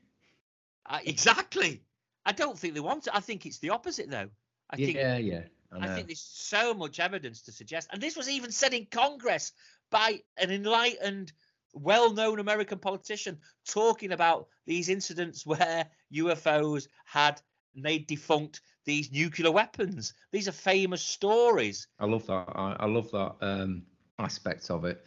Uh, 0.85 0.99
exactly 1.05 1.81
i 2.25 2.33
don't 2.33 2.59
think 2.59 2.73
they 2.73 2.81
want 2.81 3.07
it 3.07 3.15
i 3.15 3.21
think 3.21 3.45
it's 3.45 3.59
the 3.59 3.69
opposite 3.69 4.09
though 4.09 4.29
i 4.69 4.75
think 4.75 4.95
yeah, 4.97 5.17
yeah. 5.17 5.41
I 5.71 5.85
I 5.85 5.95
think 5.95 6.07
there's 6.07 6.21
so 6.21 6.73
much 6.75 6.99
evidence 6.99 7.41
to 7.43 7.51
suggest, 7.51 7.89
and 7.91 7.99
this 7.99 8.15
was 8.15 8.29
even 8.29 8.51
said 8.51 8.75
in 8.75 8.85
Congress 8.91 9.53
by 9.89 10.21
an 10.37 10.51
enlightened, 10.51 11.31
well-known 11.73 12.39
American 12.39 12.79
politician 12.79 13.37
talking 13.67 14.11
about 14.11 14.47
these 14.65 14.89
incidents 14.89 15.45
where 15.45 15.87
UFOs 16.13 16.87
had 17.05 17.41
made 17.75 18.07
defunct 18.07 18.61
these 18.85 19.11
nuclear 19.11 19.51
weapons. 19.51 20.13
These 20.31 20.47
are 20.47 20.53
famous 20.53 21.01
stories. 21.01 21.87
I 21.99 22.05
love 22.05 22.25
that. 22.27 22.49
I, 22.55 22.75
I 22.79 22.85
love 22.85 23.09
that 23.11 23.35
um, 23.41 23.83
aspect 24.19 24.69
of 24.69 24.85
it. 24.85 25.03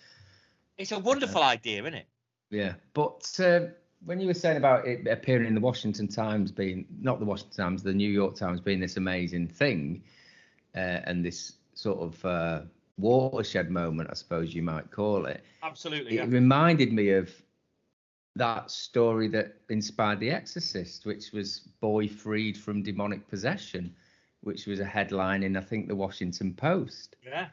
It's 0.78 0.92
a 0.92 0.99
wonderful 0.99 1.42
idea, 1.42 1.82
isn't 1.82 1.94
it? 1.94 2.06
Yeah, 2.50 2.75
but 2.94 3.28
uh, 3.40 3.61
when 4.04 4.20
you 4.20 4.26
were 4.26 4.35
saying 4.35 4.56
about 4.56 4.87
it 4.87 5.06
appearing 5.06 5.46
in 5.46 5.54
the 5.54 5.61
Washington 5.61 6.08
Times 6.08 6.52
being 6.52 6.87
not 7.00 7.18
the 7.18 7.25
Washington 7.25 7.56
Times, 7.56 7.82
the 7.82 7.92
New 7.92 8.11
York 8.11 8.37
Times 8.37 8.61
being 8.61 8.80
this 8.80 8.96
amazing 8.96 9.49
thing, 9.49 10.02
uh, 10.75 11.00
and 11.04 11.25
this 11.25 11.54
sort 11.75 11.99
of 11.99 12.25
uh, 12.25 12.61
watershed 12.99 13.71
moment, 13.71 14.09
I 14.11 14.15
suppose 14.15 14.55
you 14.55 14.62
might 14.62 14.91
call 14.91 15.26
it. 15.26 15.43
Absolutely. 15.62 16.19
It 16.19 16.29
reminded 16.29 16.93
me 16.93 17.11
of 17.11 17.31
that 18.37 18.71
story 18.71 19.29
that 19.29 19.57
inspired 19.71 20.21
The 20.21 20.31
Exorcist, 20.31 21.07
which 21.07 21.33
was 21.33 21.61
boy 21.81 22.09
freed 22.09 22.57
from 22.57 22.83
demonic 22.83 23.26
possession, 23.29 23.95
which 24.43 24.67
was 24.67 24.81
a 24.81 24.85
headline 24.85 25.43
in 25.43 25.57
I 25.57 25.61
think 25.61 25.88
the 25.88 25.97
Washington 25.97 26.55
Post. 26.55 27.17
Yeah. 27.25 27.49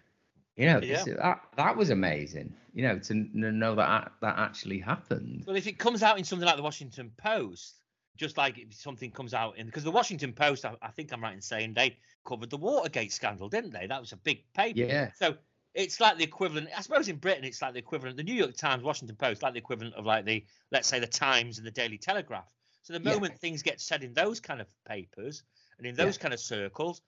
You 0.56 0.66
know, 0.68 0.80
Yeah. 0.82 1.04
this- 1.04 1.16
that 1.18 1.42
that 1.58 1.76
was 1.76 1.90
amazing. 1.90 2.54
You 2.74 2.84
know, 2.84 3.00
to 3.00 3.14
know 3.14 3.76
that 3.76 4.12
that 4.22 4.38
actually 4.38 4.80
happened. 4.80 5.44
Well, 5.48 5.56
if 5.56 5.68
it 5.68 5.78
comes 5.78 6.04
out 6.04 6.18
in 6.18 6.24
something 6.24 6.46
like 6.46 6.58
the 6.58 6.64
Washington 6.64 7.12
Post, 7.18 7.83
just 8.17 8.38
like 8.38 8.58
if 8.58 8.74
something 8.74 9.12
comes 9.12 9.34
out 9.34 9.58
in 9.58 9.65
because 9.65 9.84
the 9.84 9.91
Washington 9.91 10.34
Post, 10.34 10.65
I, 10.65 10.75
I 10.82 10.89
think 10.89 11.12
I'm 11.12 11.22
right 11.24 11.34
in 11.34 11.41
saying 11.41 11.74
they 11.74 11.98
covered 12.25 12.50
the 12.50 12.58
Watergate 12.58 13.12
scandal, 13.12 13.50
didn't 13.50 13.72
they? 13.72 13.88
That 13.88 14.00
was 14.00 14.12
a 14.12 14.17
big 14.17 14.43
paper. 14.53 14.79
Yeah. 14.79 15.12
So 15.15 15.36
it's 15.74 16.00
like 16.00 16.17
the 16.17 16.24
equivalent. 16.24 16.70
I 16.77 16.82
suppose 16.82 17.08
in 17.10 17.15
Britain, 17.15 17.43
it's 17.43 17.62
like 17.62 17.74
the 17.74 17.79
equivalent. 17.79 18.17
The 18.17 18.24
New 18.24 18.36
York 18.36 18.55
Times, 18.55 18.84
Washington 18.84 19.15
Post, 19.15 19.41
like 19.41 19.53
the 19.53 19.60
equivalent 19.60 19.96
of 19.96 20.05
like 20.05 20.25
the 20.25 20.46
let's 20.72 20.88
say 20.88 21.00
the 21.00 21.08
Times 21.08 21.58
and 21.58 21.65
the 21.65 21.72
Daily 21.72 21.98
Telegraph. 21.98 22.46
So 22.84 22.93
the 22.93 23.01
Yeah. 23.03 23.13
moment 23.13 23.39
things 23.39 23.63
get 23.63 23.82
said 23.82 24.03
in 24.03 24.13
those 24.13 24.39
kind 24.39 24.62
of 24.62 24.67
papers 24.86 25.43
and 25.77 25.88
in 25.88 25.96
those 25.96 26.17
kind 26.17 26.34
of 26.34 26.39
circles, 26.39 27.01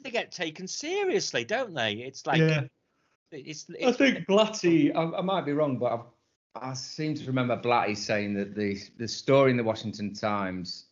they 0.00 0.10
get 0.10 0.30
taken 0.30 0.68
seriously, 0.68 1.44
don't 1.44 1.74
they? 1.74 1.94
It's 1.94 2.26
like 2.26 2.70
it's, 3.32 3.66
I 3.82 3.92
think 3.92 4.26
Blatty. 4.28 4.94
I, 4.94 5.18
I 5.18 5.22
might 5.22 5.46
be 5.46 5.52
wrong, 5.52 5.78
but 5.78 5.92
I've 5.92 6.04
I 6.54 6.74
seem 6.74 7.14
to 7.14 7.26
remember 7.26 7.56
Blatty 7.56 7.96
saying 7.96 8.34
that 8.34 8.54
the 8.54 8.78
the 8.98 9.08
story 9.08 9.50
in 9.50 9.56
the 9.56 9.64
Washington 9.64 10.12
Times 10.12 10.86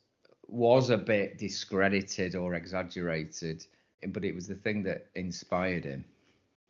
was 0.46 0.90
a 0.90 0.98
bit 0.98 1.38
discredited 1.38 2.34
or 2.34 2.54
exaggerated, 2.54 3.66
but 4.08 4.24
it 4.24 4.34
was 4.34 4.46
the 4.48 4.54
thing 4.54 4.82
that 4.84 5.06
inspired 5.14 5.84
him. 5.84 6.04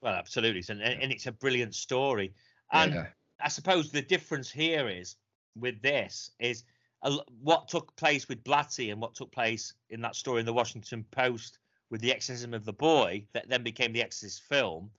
Well, 0.01 0.15
absolutely, 0.15 0.65
and 0.69 0.83
and 0.83 1.13
it's 1.13 1.27
a 1.27 1.33
brilliant 1.33 1.75
story. 1.75 2.33
And 2.73 2.95
Yeah. 2.95 3.07
I 3.43 3.49
suppose 3.49 3.91
the 3.91 4.03
difference 4.03 4.51
here 4.51 4.89
is 4.89 5.17
with 5.57 5.81
this 5.83 6.31
is 6.41 6.65
a 7.03 7.17
what 7.43 7.69
took 7.69 7.95
place 7.97 8.29
with 8.29 8.45
Blatty 8.45 8.91
and 8.91 9.01
what 9.01 9.15
took 9.15 9.31
place 9.33 9.73
in 9.89 10.01
that 10.03 10.17
story 10.17 10.41
in 10.41 10.47
the 10.47 10.53
Washington 10.53 11.05
Post 11.11 11.59
with 11.91 12.01
the 12.01 12.13
exorcism 12.13 12.55
of 12.55 12.65
the 12.65 12.73
boy 12.73 13.25
that 13.33 13.49
then 13.49 13.63
became 13.63 13.93
the 13.93 14.03
Exorcist 14.03 14.43
film. 14.43 14.91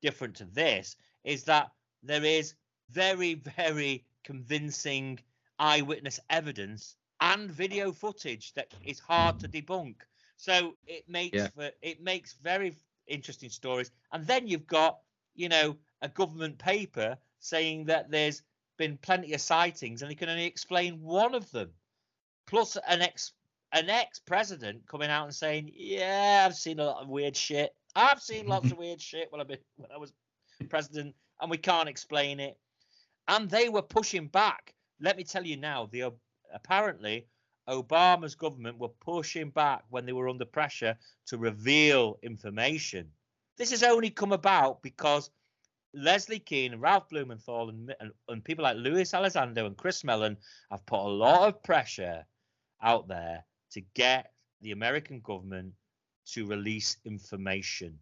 Different 0.00 0.36
to 0.36 0.44
this 0.44 0.96
is 1.24 1.44
that 1.44 1.72
there 2.02 2.24
is 2.24 2.54
very 2.90 3.34
very 3.34 4.04
convincing 4.24 5.18
eyewitness 5.58 6.20
evidence 6.30 6.96
and 7.20 7.50
video 7.50 7.92
footage 7.92 8.52
that 8.54 8.68
is 8.84 9.00
hard 9.00 9.38
to 9.40 9.48
debunk. 9.48 9.96
So 10.36 10.76
it 10.86 11.08
makes 11.08 11.36
Yeah. 11.36 11.48
for, 11.48 11.70
it 11.82 12.00
makes 12.00 12.34
very 12.34 12.76
interesting 13.08 13.50
stories. 13.50 13.90
And 14.12 14.26
then 14.26 14.46
you've 14.46 14.66
got 14.66 15.00
you 15.34 15.48
know 15.48 15.76
a 16.02 16.08
government 16.08 16.58
paper 16.58 17.18
saying 17.40 17.86
that 17.86 18.10
there's 18.10 18.42
been 18.76 18.96
plenty 18.98 19.32
of 19.34 19.40
sightings 19.40 20.02
and 20.02 20.10
they 20.10 20.14
can 20.14 20.28
only 20.28 20.44
explain 20.44 21.02
one 21.02 21.34
of 21.34 21.50
them. 21.50 21.70
Plus 22.46 22.76
an 22.86 23.02
ex 23.02 23.32
an 23.72 23.90
ex 23.90 24.18
president 24.18 24.86
coming 24.86 25.10
out 25.10 25.24
and 25.24 25.34
saying, 25.34 25.70
"Yeah, 25.74 26.44
I've 26.46 26.56
seen 26.56 26.78
a 26.78 26.84
lot 26.84 27.02
of 27.02 27.08
weird 27.08 27.36
shit. 27.36 27.74
I've 27.94 28.22
seen 28.22 28.46
lots 28.46 28.70
of 28.70 28.78
weird 28.78 29.00
shit 29.02 29.30
when 29.30 29.40
I 29.40 29.44
been 29.44 29.58
when 29.76 29.90
I 29.92 29.98
was 29.98 30.12
president, 30.68 31.14
and 31.40 31.50
we 31.50 31.58
can't 31.58 31.88
explain 31.88 32.40
it." 32.40 32.58
And 33.28 33.48
they 33.50 33.68
were 33.68 33.82
pushing 33.82 34.26
back. 34.28 34.74
Let 35.00 35.16
me 35.16 35.24
tell 35.24 35.44
you 35.46 35.56
now, 35.56 35.86
the 35.92 36.12
apparently 36.52 37.26
Obama's 37.68 38.34
government 38.34 38.78
were 38.78 38.88
pushing 38.88 39.50
back 39.50 39.84
when 39.90 40.06
they 40.06 40.12
were 40.12 40.28
under 40.28 40.46
pressure 40.46 40.96
to 41.26 41.38
reveal 41.38 42.18
information. 42.22 43.10
This 43.58 43.70
has 43.70 43.82
only 43.82 44.10
come 44.10 44.32
about 44.32 44.82
because 44.82 45.30
Leslie 45.94 46.38
Kean 46.38 46.72
and 46.72 46.82
Ralph 46.82 47.08
Blumenthal 47.08 47.68
and, 47.68 47.94
and, 48.00 48.12
and 48.28 48.44
people 48.44 48.62
like 48.62 48.76
Luis 48.76 49.12
Elizondo 49.12 49.66
and 49.66 49.76
Chris 49.76 50.04
Mellon 50.04 50.36
have 50.70 50.84
put 50.86 51.00
a 51.00 51.08
lot 51.08 51.48
of 51.48 51.62
pressure 51.62 52.24
out 52.82 53.08
there 53.08 53.44
to 53.72 53.80
get 53.94 54.32
the 54.62 54.72
American 54.72 55.20
government 55.20 55.72
to 56.26 56.46
release 56.46 56.96
information. 57.04 57.98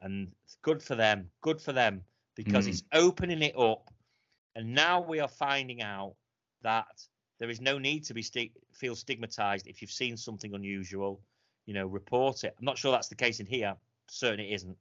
And 0.00 0.30
good 0.62 0.82
for 0.82 0.94
them, 0.96 1.30
good 1.40 1.60
for 1.60 1.72
them, 1.72 2.04
because 2.34 2.66
Mm. 2.66 2.70
it's 2.70 2.82
opening 2.92 3.42
it 3.42 3.56
up. 3.56 3.90
And 4.54 4.74
now 4.74 5.00
we 5.00 5.20
are 5.20 5.28
finding 5.28 5.82
out 5.82 6.14
that 6.62 6.86
there 7.38 7.50
is 7.50 7.60
no 7.60 7.78
need 7.78 8.04
to 8.04 8.14
be 8.14 8.22
sti- 8.22 8.52
feel 8.72 8.94
stigmatized 8.94 9.66
if 9.66 9.82
you've 9.82 9.90
seen 9.90 10.16
something 10.16 10.54
unusual. 10.54 11.20
You 11.66 11.74
know, 11.74 11.86
report 11.86 12.44
it. 12.44 12.54
I'm 12.58 12.64
not 12.64 12.78
sure 12.78 12.92
that's 12.92 13.08
the 13.08 13.14
case 13.14 13.40
in 13.40 13.46
here. 13.46 13.74
Certainly 14.08 14.52
isn't, 14.52 14.76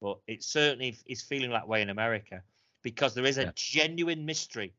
but 0.00 0.18
it 0.26 0.42
certainly 0.42 0.96
is 1.06 1.20
feeling 1.20 1.50
that 1.50 1.66
way 1.66 1.82
in 1.82 1.90
America 1.90 2.42
because 2.82 3.14
there 3.14 3.26
is 3.26 3.38
a 3.38 3.44
Yeah. 3.44 3.50
genuine 3.54 4.24
mystery, 4.24 4.72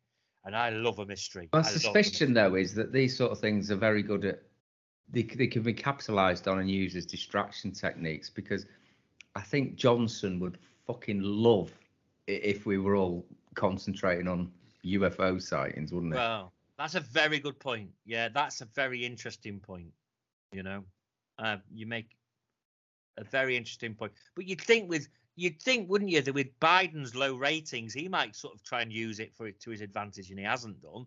and 0.46 0.56
I 0.56 0.70
love 0.70 1.00
a 1.00 1.06
mystery. 1.06 1.50
My 1.52 1.60
I 1.60 1.62
love 1.64 1.76
a 1.76 1.80
suspicion, 1.80 2.34
though, 2.34 2.56
is 2.56 2.74
that 2.76 2.94
these 2.94 3.16
sort 3.16 3.32
of 3.32 3.40
things 3.40 3.72
are 3.72 3.76
very 3.76 4.02
good 4.02 4.26
at 4.26 4.42
they, 5.12 5.24
they 5.24 5.48
can 5.48 5.64
be 5.64 5.74
capitalized 5.74 6.48
on 6.48 6.60
and 6.60 6.70
used 6.70 6.96
as 6.96 7.06
distraction 7.06 7.72
techniques 7.72 8.30
because 8.30 8.68
I 9.36 9.42
think 9.42 9.76
Johnson 9.76 10.40
would 10.40 10.60
fucking 10.86 11.22
love 11.22 11.72
if 12.30 12.66
we 12.66 12.78
were 12.78 12.96
all 12.96 13.26
concentrating 13.56 14.28
on 14.28 14.52
UFO 14.86 15.42
sightings, 15.42 15.92
wouldn't 15.92 16.14
it? 16.14 16.18
Well, 16.18 16.54
that's 16.78 16.96
a 16.96 17.02
very 17.02 17.40
good 17.40 17.60
point. 17.60 17.90
Yeah, 18.06 18.30
that's 18.30 18.62
a 18.62 18.66
very 18.66 19.06
interesting 19.06 19.60
point. 19.60 19.92
You 20.52 20.64
know, 20.64 20.84
uh, 21.38 21.58
you 21.74 21.86
make 21.86 22.16
a 23.18 23.24
very 23.24 23.58
interesting 23.58 23.94
point. 23.94 24.14
But 24.36 24.48
you'd 24.48 24.62
think 24.62 24.90
with 24.90 25.08
you'd 25.36 25.62
think, 25.62 25.90
wouldn't 25.90 26.10
you, 26.10 26.22
that 26.22 26.34
with 26.34 26.58
Biden's 26.60 27.16
low 27.16 27.36
ratings, 27.36 27.94
he 27.94 28.08
might 28.08 28.36
sort 28.36 28.56
of 28.56 28.64
try 28.64 28.82
and 28.82 28.92
use 28.92 29.20
it 29.20 29.34
for 29.36 29.48
it 29.48 29.60
to 29.62 29.72
his 29.72 29.82
advantage, 29.82 30.30
and 30.30 30.40
he 30.40 30.46
hasn't 30.46 30.82
done. 30.82 31.06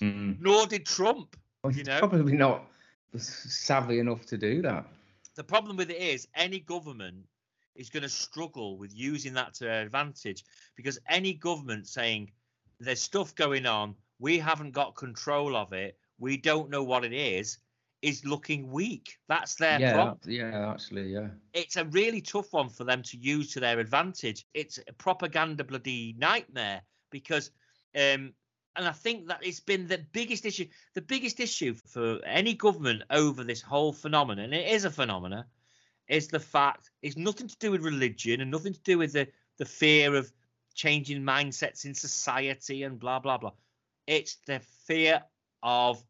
Mm. 0.00 0.40
Nor 0.40 0.66
did 0.66 0.86
Trump. 0.86 1.36
Well, 1.62 1.72
You 1.72 1.84
know? 1.84 1.98
probably 1.98 2.36
not 2.36 2.64
savvy 3.16 3.98
enough 3.98 4.24
to 4.26 4.38
do 4.38 4.62
that. 4.62 4.86
The 5.34 5.44
problem 5.44 5.76
with 5.76 5.90
it 5.90 5.98
is 5.98 6.26
any 6.34 6.60
government 6.60 7.26
is 7.74 7.90
going 7.90 8.02
to 8.02 8.08
struggle 8.08 8.78
with 8.78 8.94
using 8.94 9.34
that 9.34 9.54
to 9.54 9.64
their 9.64 9.82
advantage 9.82 10.44
because 10.76 10.98
any 11.08 11.34
government 11.34 11.86
saying 11.86 12.30
there's 12.78 13.02
stuff 13.02 13.34
going 13.34 13.66
on, 13.66 13.94
we 14.18 14.38
haven't 14.38 14.72
got 14.72 14.96
control 14.96 15.56
of 15.56 15.72
it, 15.72 15.96
we 16.18 16.36
don't 16.36 16.70
know 16.70 16.82
what 16.82 17.04
it 17.04 17.12
is, 17.12 17.58
is 18.02 18.24
looking 18.24 18.70
weak. 18.70 19.18
That's 19.28 19.54
their 19.56 19.80
yeah, 19.80 19.92
problem. 19.92 20.18
that- 20.22 20.32
yeah, 20.32 20.70
actually, 20.72 21.12
yeah. 21.12 21.28
It's 21.52 21.76
a 21.76 21.84
really 21.86 22.20
tough 22.20 22.52
one 22.52 22.68
for 22.68 22.84
them 22.84 23.02
to 23.02 23.16
use 23.16 23.52
to 23.52 23.60
their 23.60 23.78
advantage. 23.78 24.46
It's 24.54 24.78
a 24.88 24.92
propaganda 24.92 25.64
bloody 25.64 26.14
nightmare 26.18 26.82
because 27.10 27.50
um 27.94 28.32
and 28.76 28.86
I 28.86 28.92
think 28.92 29.26
that 29.28 29.40
it's 29.42 29.60
been 29.60 29.88
the 29.88 29.98
biggest 30.12 30.46
issue. 30.46 30.66
The 30.94 31.02
biggest 31.02 31.40
issue 31.40 31.74
for 31.74 32.20
any 32.24 32.54
government 32.54 33.02
over 33.10 33.42
this 33.42 33.60
whole 33.60 33.92
phenomenon, 33.92 34.44
and 34.44 34.54
it 34.54 34.68
is 34.68 34.84
a 34.84 34.90
phenomena, 34.90 35.46
is 36.10 36.26
the 36.28 36.40
fact 36.40 36.90
it's 37.02 37.16
nothing 37.16 37.46
to 37.48 37.56
do 37.58 37.70
with 37.70 37.82
religion 37.82 38.40
and 38.40 38.50
nothing 38.50 38.74
to 38.74 38.80
do 38.80 38.98
with 38.98 39.12
the, 39.12 39.28
the 39.58 39.64
fear 39.64 40.14
of 40.16 40.30
changing 40.74 41.22
mindsets 41.22 41.84
in 41.84 41.94
society 41.94 42.82
and 42.82 42.98
blah 42.98 43.18
blah 43.18 43.38
blah. 43.38 43.52
It's 44.06 44.36
the 44.46 44.60
fear 44.86 45.22
of 45.62 46.04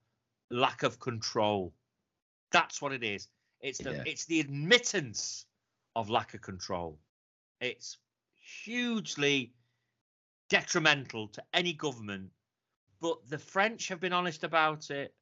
lack 0.50 0.82
of 0.82 0.98
control. 0.98 1.74
That's 2.50 2.80
what 2.80 2.92
it 2.92 3.04
is. 3.04 3.28
It's 3.60 3.78
the 3.78 3.92
Yeah. 3.92 4.02
it's 4.06 4.24
the 4.24 4.40
admittance 4.40 5.46
of 5.94 6.08
lack 6.08 6.34
of 6.34 6.40
control. 6.40 6.98
It's 7.60 7.98
hugely 8.64 9.52
detrimental 10.48 11.28
to 11.28 11.44
any 11.52 11.74
government. 11.74 12.30
But 13.00 13.28
the 13.28 13.38
French 13.38 13.88
have 13.88 14.00
been 14.00 14.12
honest 14.12 14.44
about 14.44 14.90
it. 14.90 15.14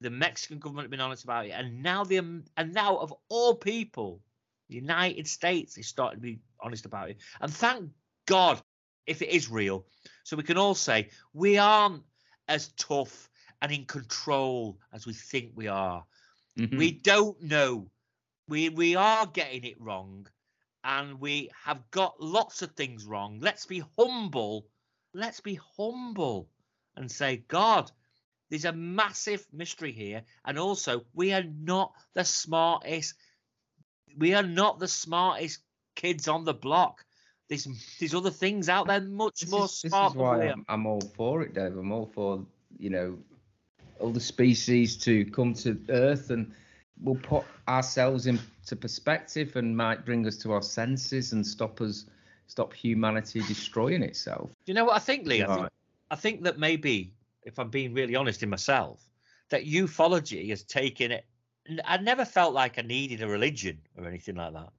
The 0.00 0.10
Mexican 0.10 0.58
government 0.58 0.84
have 0.84 0.90
been 0.90 1.00
honest 1.00 1.24
about 1.24 1.46
it, 1.46 1.50
and 1.50 1.82
now 1.82 2.04
the 2.04 2.18
and 2.18 2.72
now 2.72 2.96
of 2.98 3.12
all 3.28 3.54
people, 3.56 4.22
the 4.68 4.76
United 4.76 5.26
States 5.26 5.76
is 5.76 5.88
starting 5.88 6.18
to 6.18 6.22
be 6.22 6.38
honest 6.60 6.86
about 6.86 7.10
it. 7.10 7.18
And 7.40 7.52
thank 7.52 7.90
God 8.26 8.62
if 9.06 9.22
it 9.22 9.30
is 9.30 9.50
real, 9.50 9.86
so 10.22 10.36
we 10.36 10.42
can 10.44 10.58
all 10.58 10.74
say 10.74 11.10
we 11.32 11.58
aren't 11.58 12.04
as 12.46 12.68
tough 12.74 13.28
and 13.60 13.72
in 13.72 13.86
control 13.86 14.78
as 14.92 15.06
we 15.06 15.14
think 15.14 15.52
we 15.54 15.66
are. 15.66 16.04
Mhm. 16.56 16.78
We 16.78 16.92
don't 16.92 17.40
know. 17.42 17.90
We 18.46 18.68
we 18.68 18.94
are 18.94 19.26
getting 19.26 19.64
it 19.64 19.80
wrong, 19.80 20.28
and 20.84 21.20
we 21.20 21.50
have 21.64 21.90
got 21.90 22.20
lots 22.20 22.62
of 22.62 22.72
things 22.72 23.04
wrong. 23.04 23.40
Let's 23.40 23.66
be 23.66 23.82
humble. 23.98 24.68
Let's 25.12 25.40
be 25.40 25.58
humble 25.76 26.50
and 26.96 27.10
say, 27.10 27.38
God, 27.48 27.90
there's 28.50 28.64
a 28.64 28.72
massive 28.72 29.46
mystery 29.52 29.92
here, 29.92 30.22
and 30.44 30.58
also 30.58 31.04
we 31.14 31.32
are 31.32 31.44
not 31.44 31.92
the 32.14 32.24
smartest. 32.24 33.14
We 34.16 34.34
are 34.34 34.42
not 34.42 34.78
the 34.78 34.88
smartest 34.88 35.60
kids 35.94 36.28
on 36.28 36.44
the 36.44 36.54
block. 36.54 37.04
There's 37.48 37.68
there's 37.98 38.14
other 38.14 38.30
things 38.30 38.68
out 38.68 38.86
there 38.86 39.00
much 39.00 39.40
This 39.40 39.50
more 39.50 39.64
is, 39.64 39.80
this 39.82 39.90
smart 39.90 40.12
is 40.12 40.14
than 40.14 40.22
why. 40.22 40.42
I'm, 40.48 40.64
I'm 40.68 40.86
all 40.86 41.00
for 41.00 41.42
it, 41.42 41.54
Dave. 41.54 41.76
I'm 41.76 41.92
all 41.92 42.06
for 42.06 42.44
you 42.78 42.90
know 42.90 43.18
other 44.02 44.20
species 44.20 44.96
to 44.98 45.24
come 45.26 45.54
to 45.54 45.78
Earth 45.88 46.30
and 46.30 46.52
we'll 47.00 47.16
put 47.16 47.44
ourselves 47.66 48.26
into 48.26 48.76
perspective 48.76 49.56
and 49.56 49.76
might 49.76 50.04
bring 50.04 50.26
us 50.26 50.36
to 50.38 50.52
our 50.52 50.62
senses 50.62 51.32
and 51.32 51.46
stop 51.46 51.80
us 51.80 52.06
stop 52.46 52.72
humanity 52.72 53.40
destroying 53.40 54.02
itself. 54.02 54.50
Do 54.64 54.72
you 54.72 54.74
know 54.74 54.86
what 54.86 54.96
I 54.96 55.00
think, 55.00 55.26
Lee? 55.26 55.42
I 55.42 55.54
think. 55.54 55.68
I 56.10 56.16
think 56.16 56.42
that 56.44 56.58
maybe, 56.58 57.12
if 57.48 57.58
I'm 57.58 57.70
being 57.70 57.94
really 57.94 58.14
honest 58.14 58.42
in 58.42 58.50
myself, 58.50 59.02
that 59.50 59.64
ufology 59.64 60.50
has 60.50 60.62
taken 60.62 61.10
it. 61.10 61.24
I 61.84 61.96
never 61.96 62.24
felt 62.24 62.54
like 62.54 62.78
I 62.78 62.82
needed 62.82 63.22
a 63.22 63.28
religion 63.28 63.80
or 63.96 64.06
anything 64.06 64.36
like 64.36 64.52
that, 64.52 64.72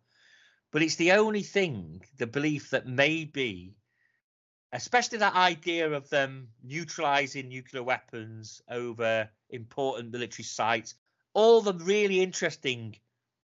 but 0.72 0.82
it's 0.82 0.96
the 0.96 1.14
only 1.14 1.44
thing, 1.44 2.02
the 2.18 2.28
belief 2.28 2.70
that 2.70 2.88
maybe, 2.88 3.76
especially 4.72 5.18
that 5.20 5.36
idea 5.36 5.92
of 5.92 6.10
them 6.10 6.50
neutralizing 6.64 7.50
nuclear 7.50 7.84
weapons 7.84 8.62
over 8.70 9.30
important 9.50 10.12
military 10.12 10.44
sites, 10.44 10.96
all 11.34 11.62
the 11.62 11.74
really 11.74 12.22
interesting 12.22 12.96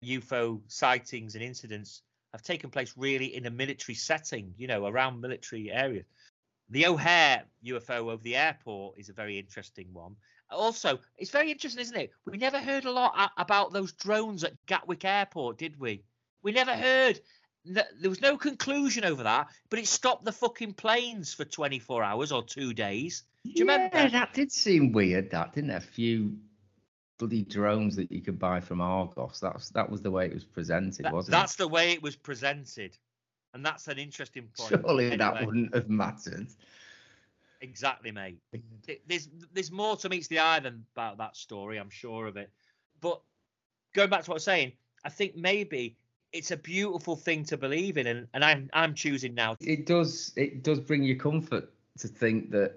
UFO 0.04 0.62
sightings 0.68 1.36
and 1.36 1.44
incidents 1.44 2.02
have 2.32 2.44
taken 2.44 2.70
place 2.70 2.94
really 2.98 3.36
in 3.36 3.46
a 3.46 3.52
military 3.52 3.96
setting, 3.96 4.54
you 4.58 4.68
know, 4.68 4.86
around 4.86 5.22
military 5.22 5.72
areas. 5.72 6.06
The 6.70 6.88
O'Hare 6.88 7.44
UFO 7.66 8.12
over 8.12 8.24
the 8.24 8.36
airport 8.36 8.98
is 8.98 9.10
a 9.10 9.14
very 9.14 9.38
interesting 9.38 9.88
one. 9.94 10.16
Also, 10.50 11.00
it's 11.18 11.32
very 11.32 11.52
interesting, 11.52 11.82
isn't 11.82 11.98
it? 11.98 12.12
We 12.26 12.38
never 12.38 12.60
heard 12.60 12.86
a 12.86 12.92
lot 12.92 13.32
about 13.38 13.74
those 13.74 13.92
drones 13.94 14.44
at 14.44 14.54
Gatwick 14.66 15.04
Airport, 15.06 15.58
did 15.58 15.80
we? 15.80 16.04
We 16.44 16.52
never 16.52 16.74
heard 16.76 17.20
there 17.66 18.10
was 18.10 18.22
no 18.22 18.38
conclusion 18.38 19.04
over 19.06 19.24
that, 19.24 19.48
but 19.70 19.80
it 19.80 19.88
stopped 19.88 20.24
the 20.24 20.32
fucking 20.32 20.74
planes 20.74 21.34
for 21.34 21.46
24 21.46 22.04
hours 22.04 22.32
or 22.32 22.44
two 22.44 22.74
days. 22.74 23.24
Do 23.44 23.52
you 23.52 23.66
yeah, 23.66 23.90
remember? 23.90 24.10
that 24.12 24.34
did 24.34 24.52
seem 24.52 24.92
weird. 24.92 25.32
That 25.32 25.54
didn't 25.54 25.72
it? 25.72 25.78
A 25.78 25.82
few 25.82 26.38
bloody 27.18 27.44
drones 27.44 27.96
that 27.96 28.12
you 28.12 28.22
could 28.22 28.38
buy 28.38 28.60
from 28.60 28.82
Argos. 28.82 29.40
That 29.40 29.56
was 29.56 29.70
that 29.70 29.90
was 29.90 30.02
the 30.02 30.12
way 30.12 30.26
it 30.28 30.34
was 30.34 30.44
presented, 30.44 31.06
That- 31.06 31.14
wasn't 31.14 31.34
it? 31.34 31.38
that's 31.38 31.56
the 31.56 31.68
way 31.68 31.92
it 31.94 32.02
was 32.04 32.16
presented, 32.16 32.96
and 33.56 33.66
that's 33.66 33.88
an 33.88 33.98
interesting 33.98 34.50
point. 34.56 34.82
Surely 34.86 35.16
that 35.16 35.46
wouldn't 35.46 35.74
have 35.74 35.90
mattered. 35.90 36.48
exactly, 37.62 38.12
mate. 38.12 38.38
There's 39.08 39.30
there's 39.54 39.72
more 39.72 39.96
to 39.98 40.10
meets 40.10 40.28
the 40.28 40.40
eye 40.40 40.60
than 40.60 40.86
about 40.94 41.18
that 41.18 41.36
story. 41.36 41.78
I'm 41.78 41.90
sure 41.90 42.28
of 42.28 42.38
it. 42.38 42.52
But 43.02 43.22
going 43.94 44.10
back 44.10 44.24
to 44.26 44.30
what 44.30 44.36
I 44.36 44.38
was 44.38 44.44
saying, 44.44 44.74
I 45.06 45.10
think 45.10 45.38
maybe 45.38 45.96
it's 46.34 46.52
a 46.52 46.58
beautiful 46.58 47.16
thing 47.16 47.46
to 47.46 47.58
believe 47.58 47.98
in, 47.98 48.08
and, 48.08 48.28
and 48.34 48.44
I'm 48.44 48.70
I'm 48.74 48.94
choosing 48.94 49.34
now. 49.34 49.56
It 49.62 49.86
does. 49.86 50.34
It 50.36 50.62
does 50.62 50.82
bring 50.82 51.04
you 51.04 51.16
comfort 51.16 51.70
to 52.00 52.10
think 52.10 52.52
that 52.52 52.76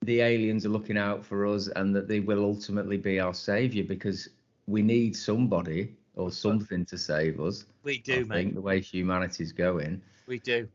the 0.00 0.20
aliens 0.20 0.64
are 0.64 0.70
looking 0.70 0.96
out 0.96 1.24
for 1.24 1.46
us 1.46 1.68
and 1.76 1.94
that 1.94 2.08
they 2.08 2.18
will 2.18 2.42
ultimately 2.42 2.96
be 2.96 3.20
our 3.20 3.34
savior 3.34 3.84
because 3.84 4.30
we 4.66 4.80
need 4.80 5.14
somebody 5.14 5.94
or 6.14 6.30
something 6.30 6.84
to 6.86 6.98
save 6.98 7.40
us. 7.40 7.64
We 7.82 7.94
I 7.94 7.96
do, 8.04 8.24
mate. 8.26 8.36
think 8.36 8.54
the 8.54 8.60
way 8.60 8.80
humanity's 8.80 9.52
going. 9.52 10.00
We 10.26 10.38
do. 10.38 10.68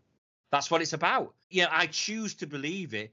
That's 0.52 0.71
what 0.71 0.82
it's 0.82 0.93
about. 0.93 1.34
Yeah, 1.50 1.67
I 1.71 1.88
choose 1.88 2.34
to 2.36 2.47
believe 2.47 2.93
it. 2.93 3.12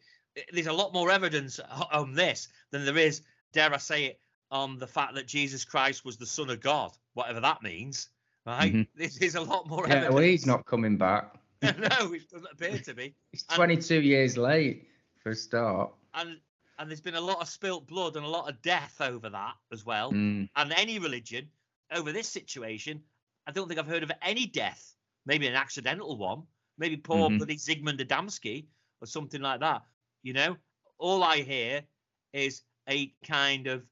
There's 0.52 0.66
a 0.66 0.72
lot 0.72 0.92
more 0.92 1.10
evidence 1.10 1.60
on 1.92 2.14
this 2.14 2.48
than 2.70 2.84
there 2.84 2.98
is, 2.98 3.22
dare 3.52 3.72
I 3.72 3.76
say 3.78 4.04
it, 4.06 4.20
on 4.50 4.78
the 4.78 4.86
fact 4.86 5.14
that 5.14 5.26
Jesus 5.26 5.64
Christ 5.64 6.04
was 6.04 6.16
the 6.16 6.26
Son 6.26 6.50
of 6.50 6.60
God, 6.60 6.92
whatever 7.14 7.40
that 7.40 7.62
means. 7.62 8.08
Right? 8.46 8.72
Mhm. 8.74 8.86
There's, 8.94 9.18
there's 9.18 9.34
a 9.36 9.40
lot 9.40 9.66
more 9.68 9.86
Yeah, 9.86 9.94
evidence. 9.94 10.14
well, 10.14 10.22
he's 10.22 10.46
not 10.46 10.66
coming 10.66 10.96
back. 10.98 11.34
no, 11.62 11.70
it 12.12 12.28
doesn't 12.30 12.46
appear 12.52 12.78
to 12.78 12.94
be. 12.94 13.14
He's 13.32 13.44
And- 13.48 13.56
22 13.56 14.02
years 14.02 14.36
late 14.36 14.86
for 15.22 15.30
a 15.30 15.34
start. 15.34 15.90
And 16.12 16.38
and 16.78 16.90
there's 16.90 17.00
been 17.00 17.14
a 17.14 17.20
lot 17.20 17.40
of 17.40 17.48
spilt 17.48 17.86
blood 17.86 18.16
and 18.16 18.26
a 18.26 18.28
lot 18.28 18.50
of 18.50 18.60
death 18.60 18.96
over 19.00 19.30
that 19.30 19.54
as 19.72 19.86
well. 19.86 20.12
Mm, 20.12 20.48
And 20.56 20.72
any 20.76 20.98
religion 20.98 21.48
over 21.94 22.12
this 22.12 22.28
situation, 22.28 23.04
I 23.46 23.52
don't 23.52 23.68
think 23.68 23.80
I've 23.80 23.86
heard 23.86 24.02
of 24.02 24.12
any 24.22 24.46
death. 24.46 24.96
Maybe 25.26 25.46
an 25.46 25.54
accidental 25.54 26.16
one. 26.18 26.46
Maybe 26.78 26.96
poor 26.96 27.30
Mhm. 27.30 27.38
bloody 27.38 27.56
Zygmunt 27.56 28.00
Adamski 28.00 28.68
or 29.00 29.06
something 29.06 29.40
like 29.40 29.60
that. 29.60 29.82
You 30.22 30.32
know, 30.34 30.56
all 30.98 31.22
I 31.22 31.42
hear 31.42 31.86
is 32.32 32.62
a 32.88 33.08
kind 33.24 33.66
of 33.66 33.86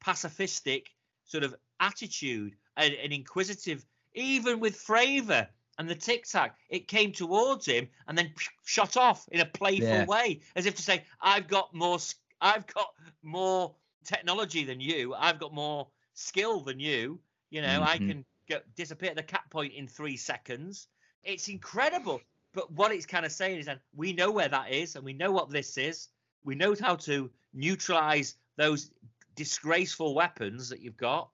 pacifistic 0.00 0.86
sort 1.24 1.44
of 1.44 1.54
attitude 1.80 2.56
and 2.76 2.94
an 2.94 3.12
inquisitive, 3.12 3.86
even 4.14 4.60
with 4.60 4.76
Fravor 4.76 5.48
and 5.78 5.88
the 5.88 5.94
Tic 5.94 6.24
Tac, 6.24 6.58
it 6.70 6.88
came 6.88 7.12
towards 7.12 7.66
him 7.66 7.88
and 8.06 8.16
then 8.16 8.34
shot 8.64 8.96
off 8.96 9.28
in 9.30 9.40
a 9.40 9.46
playful 9.46 10.04
Yeah. 10.04 10.06
way, 10.06 10.40
as 10.54 10.66
if 10.66 10.74
to 10.76 10.82
say, 10.82 11.04
"I've 11.20 11.48
got 11.48 11.74
more, 11.74 11.98
I've 12.40 12.66
got 12.66 12.94
more 13.22 13.76
technology 14.04 14.64
than 14.64 14.80
you. 14.80 15.14
I've 15.14 15.38
got 15.40 15.52
more 15.54 15.90
skill 16.14 16.60
than 16.60 16.80
you. 16.80 17.22
You 17.50 17.62
know, 17.62 17.82
I 17.82 17.98
Mhm. 17.98 18.06
can 18.06 18.24
get, 18.48 18.74
disappear 18.76 19.10
at 19.10 19.16
the 19.16 19.22
cap 19.22 19.50
point 19.50 19.72
in 19.72 19.86
three 19.88 20.16
seconds. 20.16 20.88
It's 21.22 21.48
incredible. 21.48 22.20
But 22.52 22.70
what 22.72 22.92
it's 22.92 23.06
kind 23.06 23.26
of 23.26 23.32
saying 23.32 23.58
is 23.60 23.66
that 23.66 23.80
we 23.94 24.12
know 24.12 24.30
where 24.30 24.48
that 24.48 24.70
is 24.70 24.96
and 24.96 25.04
we 25.04 25.12
know 25.12 25.30
what 25.30 25.50
this 25.50 25.76
is. 25.76 26.08
We 26.44 26.54
know 26.54 26.74
how 26.80 26.96
to 26.96 27.30
neutralize 27.52 28.36
those 28.56 28.92
disgraceful 29.34 30.14
weapons 30.14 30.68
that 30.70 30.80
you've 30.80 30.96
got, 30.96 31.30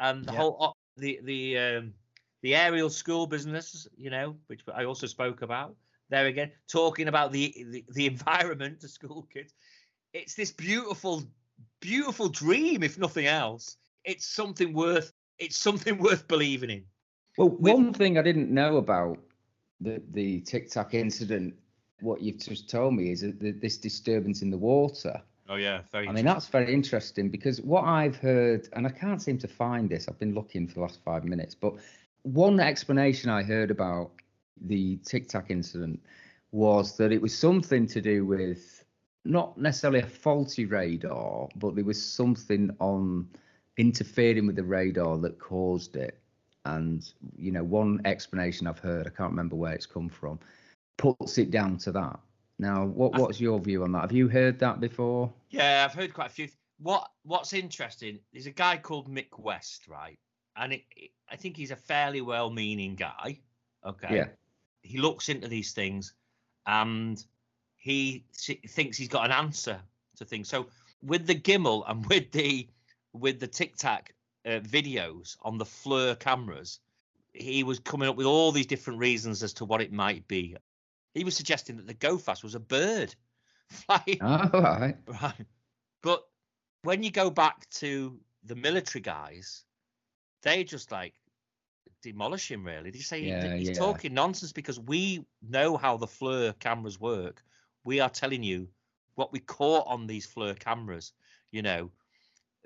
and 0.00 0.24
the 0.24 0.32
Yeah. 0.32 0.38
whole 0.38 0.76
the 0.96 1.20
the 1.24 1.58
um, 1.58 1.94
the 2.42 2.54
Ariel 2.54 2.90
School 2.90 3.26
business, 3.26 3.86
you 3.96 4.10
know, 4.10 4.36
which 4.46 4.62
I 4.74 4.84
also 4.84 5.06
spoke 5.06 5.42
about 5.42 5.76
there 6.08 6.26
again, 6.26 6.52
talking 6.68 7.08
about 7.08 7.32
the 7.32 7.66
the, 7.70 7.84
the 7.92 8.06
environment 8.06 8.80
to 8.80 8.88
school 8.88 9.22
kids. 9.32 9.52
It's 10.12 10.34
this 10.34 10.52
beautiful, 10.52 11.22
beautiful 11.80 12.28
dream, 12.28 12.82
if 12.82 12.98
nothing 12.98 13.26
else. 13.26 13.76
It's 14.04 14.26
something 14.26 14.72
worth. 14.72 15.12
It's 15.38 15.56
something 15.56 15.98
worth 16.02 16.26
believing 16.28 16.70
in. 16.70 16.84
Well, 17.36 17.50
With- 17.50 17.74
one 17.74 17.92
thing 17.92 18.18
I 18.18 18.22
didn't 18.22 18.50
know 18.50 18.76
about 18.76 19.18
the 19.80 20.02
the 20.12 20.40
Tic 20.40 20.70
Tac 20.70 20.94
incident, 20.94 21.54
what 22.00 22.20
you've 22.22 22.38
just 22.38 22.70
told 22.70 22.94
me, 22.94 23.10
is 23.10 23.20
that 23.20 23.40
the, 23.40 23.52
this 23.52 23.76
disturbance 23.76 24.42
in 24.42 24.50
the 24.50 24.58
water. 24.58 25.20
Oh 25.48 25.56
yeah, 25.56 25.82
very. 25.92 26.08
I 26.08 26.12
mean, 26.12 26.24
that's 26.24 26.48
very 26.48 26.72
interesting 26.72 27.28
because 27.28 27.60
what 27.60 27.84
I've 27.84 28.16
heard, 28.16 28.68
and 28.72 28.86
I 28.86 28.90
can't 28.90 29.22
seem 29.22 29.38
to 29.38 29.48
find 29.48 29.88
this, 29.88 30.08
I've 30.08 30.18
been 30.18 30.34
looking 30.34 30.66
for 30.66 30.74
the 30.74 30.80
last 30.80 31.00
five 31.04 31.24
minutes, 31.24 31.54
but 31.54 31.74
one 32.22 32.58
explanation 32.58 33.30
I 33.30 33.42
heard 33.42 33.70
about 33.70 34.10
the 34.60 34.96
Tic 35.04 35.28
Tac 35.28 35.50
incident 35.50 36.00
was 36.50 36.96
that 36.96 37.12
it 37.12 37.20
was 37.20 37.36
something 37.36 37.86
to 37.86 38.00
do 38.00 38.24
with 38.24 38.84
not 39.24 39.58
necessarily 39.58 40.00
a 40.00 40.06
faulty 40.06 40.64
radar, 40.64 41.48
but 41.56 41.74
there 41.74 41.84
was 41.84 42.02
something 42.02 42.74
on 42.80 43.28
interfering 43.76 44.46
with 44.46 44.56
the 44.56 44.64
radar 44.64 45.18
that 45.18 45.38
caused 45.38 45.96
it. 45.96 46.18
And, 46.64 47.08
you 47.36 47.52
know, 47.52 47.62
one 47.62 48.00
explanation 48.04 48.66
I've 48.66 48.78
heard, 48.80 49.06
I 49.06 49.10
can't 49.10 49.30
remember 49.30 49.54
where 49.56 49.72
it's 49.72 49.86
come 49.86 50.08
from, 50.08 50.40
puts 50.98 51.38
it 51.38 51.50
down 51.50 51.78
to 51.78 51.92
that. 51.92 52.18
Now, 52.58 52.86
what 52.86 53.12
what's 53.18 53.40
your 53.40 53.60
view 53.60 53.84
on 53.84 53.92
that? 53.92 54.00
Have 54.00 54.12
you 54.12 54.28
heard 54.28 54.58
that 54.60 54.80
before? 54.80 55.32
Yeah, 55.50 55.84
I've 55.84 55.94
heard 55.94 56.14
quite 56.14 56.28
a 56.28 56.32
few. 56.32 56.48
What 56.78 57.08
What's 57.22 57.52
interesting 57.52 58.18
is 58.32 58.46
a 58.46 58.50
guy 58.50 58.78
called 58.78 59.08
Mick 59.08 59.38
West, 59.38 59.86
right? 59.88 60.18
And 60.56 60.72
it, 60.72 60.82
it- 60.96 61.10
I 61.28 61.34
think 61.34 61.56
he's 61.56 61.72
a 61.72 61.76
fairly 61.76 62.20
well-meaning 62.20 62.94
guy. 62.94 63.40
Okay. 63.84 64.14
Yeah. 64.14 64.26
He 64.82 64.98
looks 64.98 65.28
into 65.28 65.48
these 65.48 65.72
things, 65.72 66.14
and 66.66 67.22
he 67.76 68.24
thinks 68.68 68.96
he's 68.96 69.08
got 69.08 69.24
an 69.24 69.32
answer 69.32 69.80
to 70.16 70.24
things. 70.24 70.48
So 70.48 70.66
with 71.02 71.26
the 71.26 71.34
Gimbal 71.34 71.84
and 71.88 72.06
with 72.08 72.30
the 72.32 72.68
with 73.20 73.40
the 73.40 73.46
Tic 73.46 73.76
Tac 73.76 74.14
uh, 74.44 74.60
videos 74.60 75.36
on 75.42 75.58
the 75.58 75.64
FLIR 75.64 76.18
cameras, 76.18 76.80
he 77.32 77.64
was 77.64 77.78
coming 77.78 78.08
up 78.08 78.16
with 78.16 78.26
all 78.26 78.52
these 78.52 78.66
different 78.66 78.98
reasons 78.98 79.42
as 79.42 79.52
to 79.54 79.64
what 79.64 79.82
it 79.82 79.92
might 79.92 80.26
be. 80.28 80.56
He 81.14 81.24
was 81.24 81.36
suggesting 81.36 81.76
that 81.76 81.86
the 81.86 81.94
GoFast 81.94 82.42
was 82.42 82.54
a 82.54 82.60
bird 82.60 83.14
flying 83.70 84.22
All 84.22 84.48
right. 84.52 84.96
Right. 85.06 85.46
But 86.02 86.24
when 86.82 87.02
you 87.02 87.10
go 87.10 87.30
back 87.30 87.68
to 87.70 88.18
the 88.44 88.54
military 88.54 89.02
guys, 89.02 89.64
they 90.42 90.62
just 90.62 90.92
like 90.92 91.14
demolish 92.02 92.50
him 92.50 92.64
really. 92.64 92.90
They 92.90 93.00
say 93.00 93.22
Yeah, 93.22 93.56
he's 93.56 93.70
yeah. 93.70 93.74
talking 93.74 94.14
nonsense 94.14 94.52
because 94.52 94.78
we 94.78 95.24
know 95.42 95.76
how 95.76 95.96
the 95.96 96.06
FLIR 96.06 96.58
cameras 96.58 97.00
work. 97.00 97.42
We 97.84 98.00
are 98.00 98.10
telling 98.10 98.42
you 98.42 98.68
what 99.16 99.32
we 99.32 99.40
caught 99.40 99.86
on 99.88 100.06
these 100.06 100.26
FLIR 100.26 100.58
cameras, 100.58 101.12
you 101.50 101.62
know, 101.62 101.90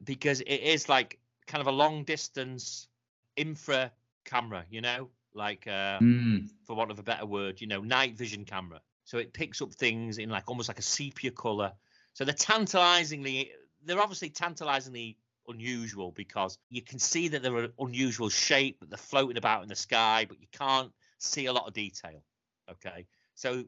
because 0.05 0.41
it 0.41 0.61
is 0.61 0.89
like 0.89 1.19
kind 1.47 1.61
of 1.61 1.67
a 1.67 1.73
long 1.73 2.05
distance 2.05 2.89
infra 3.37 3.93
camera, 4.25 4.65
you 4.71 4.81
know, 4.81 5.11
like 5.35 5.67
uh, 5.67 6.03
Mm, 6.03 6.49
for 6.65 6.77
want 6.77 6.91
of 6.91 6.99
a 6.99 7.03
better 7.03 7.27
word, 7.27 7.61
you 7.61 7.67
know, 7.67 7.81
night 7.81 8.17
vision 8.17 8.45
camera. 8.45 8.81
So 9.05 9.19
it 9.19 9.33
picks 9.33 9.61
up 9.61 9.73
things 9.73 10.19
in 10.19 10.31
like 10.31 10.45
almost 10.49 10.69
like 10.69 10.79
a 10.79 10.83
sepia 10.83 11.31
color. 11.31 11.73
So 12.15 12.25
they're 12.25 12.35
tantalizingly, 12.35 13.53
they're 13.85 14.01
obviously 14.01 14.31
tantalizingly 14.31 15.19
unusual 15.49 16.13
because 16.13 16.59
you 16.69 16.83
can 16.83 16.99
see 16.99 17.29
that 17.29 17.43
they're 17.43 17.57
an 17.57 17.73
unusual 17.79 18.29
shape, 18.29 18.81
that 18.81 18.91
they're 18.91 18.99
floating 18.99 19.37
about 19.37 19.63
in 19.63 19.69
the 19.69 19.77
sky, 19.77 20.27
but 20.29 20.41
you 20.41 20.47
can't 20.53 20.93
see 21.19 21.47
a 21.47 21.53
lot 21.53 21.67
of 21.67 21.75
detail. 21.75 22.23
Okay. 22.71 23.07
So 23.35 23.65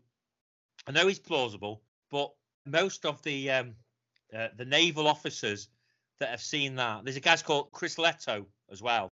I 0.87 0.92
know 0.92 1.07
he's 1.07 1.18
plausible, 1.18 1.83
but 2.11 2.33
most 2.66 3.05
of 3.07 3.23
the 3.23 3.51
um, 3.51 3.75
uh, 4.37 4.49
the 4.57 4.64
naval 4.64 5.07
officers 5.09 5.68
that 6.22 6.30
have 6.30 6.40
seen 6.40 6.76
that, 6.76 7.04
there's 7.04 7.16
a 7.16 7.20
guy 7.20 7.37
called 7.37 7.72
Chris 7.72 7.96
Lehto 7.96 8.46
as 8.70 8.80
well. 8.80 9.08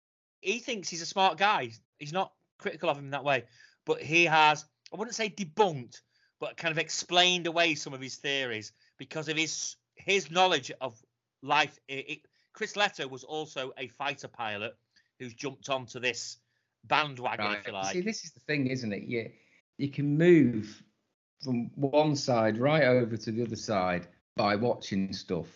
He 0.41 0.59
thinks 0.59 0.89
he's 0.89 1.01
a 1.01 1.05
smart 1.05 1.37
guy. 1.37 1.69
He's 1.99 2.11
not 2.13 2.33
critical 2.57 2.89
of 2.89 2.97
him 2.97 3.11
that 3.11 3.23
way, 3.23 3.43
but 3.85 4.01
he 4.01 4.25
has, 4.25 4.65
I 4.91 4.97
wouldn't 4.97 5.15
say 5.15 5.29
debunked, 5.29 6.01
but 6.39 6.57
kind 6.57 6.71
of 6.71 6.77
explained 6.79 7.45
away 7.47 7.75
some 7.75 7.93
of 7.93 8.01
his 8.01 8.15
theories 8.15 8.71
because 8.97 9.29
of 9.29 9.37
his 9.37 9.75
his 9.95 10.29
knowledge 10.29 10.71
of 10.81 10.99
life. 11.41 11.79
It, 11.87 12.09
it- 12.09 12.21
Chris 12.53 12.73
Lehto 12.73 13.09
was 13.09 13.23
also 13.25 13.71
a 13.77 13.87
fighter 13.89 14.29
pilot 14.29 14.75
who's 15.19 15.33
jumped 15.33 15.69
onto 15.69 15.99
this 15.99 16.37
bandwagon, 16.85 17.45
if 17.59 17.67
you 17.67 17.73
like. 17.73 17.93
See, 17.93 18.01
this 18.01 18.23
is 18.23 18.31
the 18.31 18.39
thing, 18.41 18.67
isn't 18.67 18.93
it? 18.93 19.03
You 19.03 19.29
you 19.77 19.89
can 19.89 20.17
move 20.17 20.81
from 21.43 21.69
one 21.75 22.15
side 22.15 22.57
right 22.57 22.83
over 22.83 23.17
to 23.17 23.31
the 23.31 23.41
other 23.43 23.57
side 23.57 24.07
by 24.37 24.55
watching 24.55 25.11
stuff. 25.13 25.47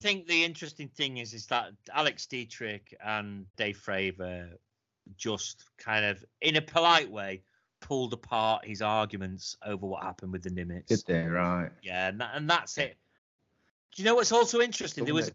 I 0.00 0.02
think 0.02 0.26
the 0.26 0.44
interesting 0.44 0.88
thing 0.88 1.18
is 1.18 1.32
is 1.32 1.46
that 1.46 1.72
Alex 1.92 2.26
Dietrich 2.26 2.94
and 3.02 3.46
Dave 3.56 3.78
Fravor 3.78 4.50
just 5.16 5.64
kind 5.78 6.04
of, 6.04 6.24
in 6.40 6.56
a 6.56 6.62
polite 6.62 7.10
way, 7.10 7.42
pulled 7.80 8.12
apart 8.12 8.64
his 8.64 8.82
arguments 8.82 9.56
over 9.64 9.86
what 9.86 10.02
happened 10.02 10.32
with 10.32 10.42
the 10.42 10.50
Nimitz. 10.50 10.86
Did 10.86 11.04
they? 11.06 11.22
Right. 11.22 11.70
Yeah, 11.82 12.08
and, 12.08 12.20
that, 12.20 12.30
and 12.34 12.48
that's 12.48 12.78
it. 12.78 12.96
Do 13.94 14.02
you 14.02 14.06
know 14.06 14.14
what's 14.14 14.32
also 14.32 14.60
interesting? 14.60 15.04
There 15.04 15.14
was 15.14 15.32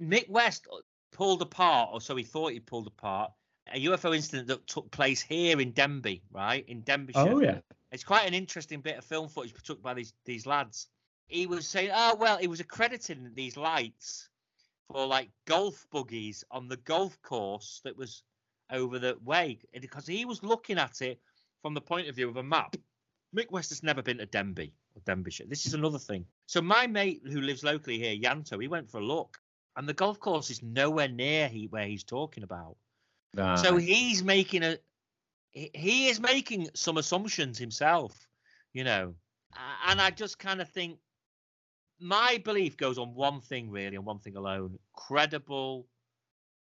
Mick 0.00 0.28
West 0.28 0.66
pulled 1.12 1.42
apart, 1.42 1.90
or 1.92 2.00
so 2.00 2.14
he 2.16 2.22
thought 2.22 2.52
he 2.52 2.60
pulled 2.60 2.86
apart, 2.86 3.32
a 3.72 3.84
UFO 3.86 4.14
incident 4.14 4.48
that 4.48 4.66
took 4.66 4.90
place 4.90 5.20
here 5.20 5.60
in 5.60 5.72
Denbigh, 5.72 6.20
right 6.30 6.64
in 6.68 6.82
Denbighshire. 6.82 7.32
Oh 7.32 7.40
yeah. 7.40 7.58
It's 7.90 8.04
quite 8.04 8.26
an 8.26 8.34
interesting 8.34 8.80
bit 8.80 8.98
of 8.98 9.04
film 9.04 9.28
footage 9.28 9.54
took 9.62 9.82
by 9.82 9.94
these 9.94 10.12
these 10.24 10.46
lads. 10.46 10.88
He 11.28 11.46
was 11.46 11.66
saying, 11.68 11.90
"Oh 11.94 12.16
well, 12.16 12.38
he 12.38 12.48
was 12.48 12.60
accrediting 12.60 13.30
these 13.34 13.56
lights 13.56 14.28
for 14.90 15.06
like 15.06 15.30
golf 15.46 15.86
buggies 15.90 16.44
on 16.50 16.68
the 16.68 16.78
golf 16.78 17.20
course 17.22 17.80
that 17.84 17.96
was 17.96 18.22
over 18.70 18.98
the 18.98 19.16
way 19.24 19.58
because 19.80 20.06
he 20.06 20.24
was 20.24 20.42
looking 20.42 20.78
at 20.78 21.00
it 21.02 21.20
from 21.62 21.74
the 21.74 21.80
point 21.80 22.08
of 22.08 22.16
view 22.16 22.28
of 22.28 22.36
a 22.36 22.42
map. 22.42 22.76
Mick 23.36 23.50
West 23.50 23.68
has 23.70 23.82
never 23.82 24.02
been 24.02 24.18
to 24.18 24.26
Denbigh 24.26 24.72
or 24.94 25.02
Denbighshire. 25.02 25.48
This 25.48 25.66
is 25.66 25.74
another 25.74 25.98
thing. 25.98 26.24
So 26.46 26.62
my 26.62 26.86
mate 26.86 27.22
who 27.24 27.42
lives 27.42 27.62
locally 27.62 27.98
here, 27.98 28.16
Ianto, 28.16 28.60
he 28.60 28.68
went 28.68 28.90
for 28.90 28.98
a 28.98 29.04
look, 29.04 29.38
and 29.76 29.86
the 29.86 29.94
golf 29.94 30.18
course 30.18 30.50
is 30.50 30.62
nowhere 30.62 31.08
near 31.08 31.48
he, 31.48 31.66
where 31.66 31.86
he's 31.86 32.04
talking 32.04 32.42
about. 32.42 32.76
So 33.56 33.76
he's 33.76 34.24
making 34.24 34.62
a 34.62 34.78
he 35.52 36.08
is 36.08 36.20
making 36.20 36.68
some 36.74 36.96
assumptions 36.96 37.58
himself, 37.58 38.28
you 38.72 38.84
know. 38.84 39.14
And 39.86 40.00
I 40.00 40.10
just 40.10 40.38
kind 40.38 40.60
of 40.60 40.68
think 40.68 40.98
my 42.00 42.40
belief 42.44 42.76
goes 42.76 42.98
on 42.98 43.14
one 43.14 43.40
thing 43.40 43.70
really, 43.70 43.96
and 43.96 44.04
one 44.04 44.18
thing 44.18 44.36
alone: 44.36 44.78
credible, 44.94 45.86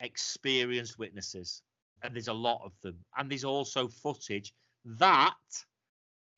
experienced 0.00 0.98
witnesses, 0.98 1.62
and 2.02 2.14
there's 2.14 2.28
a 2.28 2.32
lot 2.32 2.62
of 2.64 2.72
them. 2.82 2.96
And 3.16 3.30
there's 3.30 3.44
also 3.44 3.88
footage 3.88 4.52
that, 4.84 5.34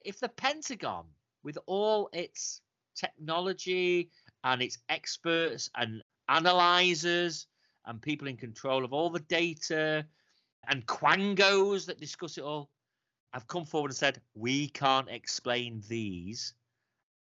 if 0.05 0.19
the 0.21 0.29
Pentagon, 0.29 1.05
with 1.43 1.59
all 1.67 2.09
its 2.13 2.61
technology 2.95 4.11
and 4.45 4.63
its 4.63 4.79
experts 4.89 5.71
and 5.77 6.03
analyzers 6.29 7.47
and 7.87 8.01
people 8.01 8.29
in 8.29 8.37
control 8.37 8.85
of 8.85 8.93
all 8.93 9.11
the 9.11 9.21
data 9.21 10.05
and 10.69 10.87
quangos 10.87 11.87
that 11.87 12.01
discuss 12.01 12.39
it 12.39 12.45
all 12.45 12.71
have 13.33 13.47
come 13.49 13.65
forward 13.65 13.91
and 13.91 13.97
said 13.97 14.21
we 14.35 14.69
can't 14.69 15.09
explain 15.09 15.83
these 15.89 16.55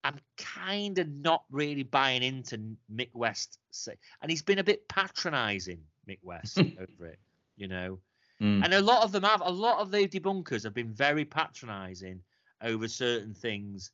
i'm 0.04 0.20
kind 0.38 0.98
of 1.00 1.08
not 1.10 1.44
really 1.52 1.84
buying 1.84 2.24
into 2.24 2.60
mick 2.94 3.10
west 3.14 3.60
and 4.22 4.30
he's 4.30 4.42
been 4.42 4.60
a 4.60 4.64
bit 4.64 4.88
patronizing 4.88 5.80
mick 6.10 6.20
west 6.24 6.58
over 6.60 7.06
it 7.08 7.20
you 7.58 7.68
know? 7.68 8.00
Mm. 8.42 8.64
and 8.64 8.74
a 8.74 8.82
lot 8.82 9.04
of 9.04 9.12
them 9.12 9.24
have 9.24 9.42
a 9.42 9.52
lot 9.52 9.80
of 9.80 9.92
the 9.92 10.08
debunkers 10.08 10.64
have 10.64 10.74
been 10.74 10.92
very 10.92 11.26
patronizing 11.26 12.22
over 12.64 12.88
certain 12.88 13.36
things 13.36 13.92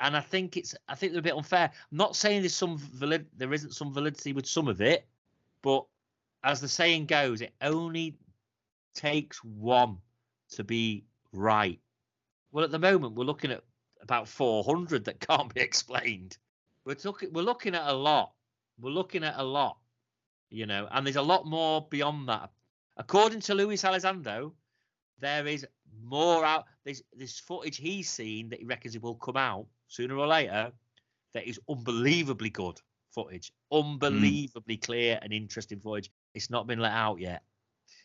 and 0.00 0.14
i 0.14 0.20
think 0.20 0.58
it's 0.58 0.74
i 0.88 0.94
think 0.94 1.12
they're 1.12 1.20
a 1.20 1.22
bit 1.22 1.34
unfair. 1.34 1.70
I'm 1.90 1.96
not 1.96 2.14
saying 2.14 2.42
there's 2.42 2.54
some 2.54 2.76
valid 2.76 3.26
there 3.36 3.52
isn't 3.52 3.74
some 3.74 3.92
validity 3.92 4.34
with 4.34 4.46
some 4.46 4.68
of 4.68 4.82
it 4.82 5.06
but 5.62 5.86
as 6.44 6.60
the 6.60 6.68
saying 6.68 7.06
goes 7.06 7.40
it 7.40 7.54
only 7.62 8.16
takes 8.94 9.42
one 9.44 9.98
to 10.50 10.64
be 10.64 11.04
right. 11.32 11.78
Well 12.52 12.64
at 12.64 12.70
the 12.70 12.78
moment 12.78 13.14
we're 13.14 13.24
looking 13.24 13.52
at 13.52 13.62
about 14.00 14.28
400 14.28 15.04
that 15.04 15.20
can't 15.20 15.52
be 15.52 15.60
explained. 15.68 16.38
We're 16.84 16.94
talking 16.94 17.32
we're 17.32 17.42
looking 17.42 17.74
at 17.74 17.86
a 17.86 17.92
lot. 17.92 18.32
We're 18.80 18.90
looking 18.90 19.24
at 19.24 19.34
a 19.36 19.42
lot 19.42 19.78
you 20.50 20.66
know 20.66 20.88
and 20.90 21.06
there's 21.06 21.16
a 21.16 21.22
lot 21.22 21.46
more 21.46 21.86
beyond 21.90 22.28
that. 22.28 22.50
According 22.96 23.40
to 23.40 23.54
luis 23.54 23.82
Elizondo, 23.82 24.52
there 25.20 25.46
is 25.46 25.66
more 26.02 26.44
out 26.44 26.66
there's 26.84 27.02
this 27.16 27.38
footage 27.38 27.76
he's 27.76 28.08
seen 28.08 28.48
that 28.50 28.60
he 28.60 28.64
reckons 28.64 28.94
it 28.94 29.02
will 29.02 29.14
come 29.14 29.36
out 29.36 29.66
sooner 29.88 30.16
or 30.16 30.26
later 30.26 30.72
that 31.34 31.46
is 31.46 31.60
unbelievably 31.68 32.50
good 32.50 32.80
footage. 33.10 33.52
Unbelievably 33.72 34.76
hmm. 34.76 34.80
clear 34.80 35.18
and 35.22 35.32
interesting 35.32 35.80
footage. 35.80 36.10
It's 36.34 36.50
not 36.50 36.66
been 36.66 36.78
let 36.78 36.92
out 36.92 37.20
yet. 37.20 37.42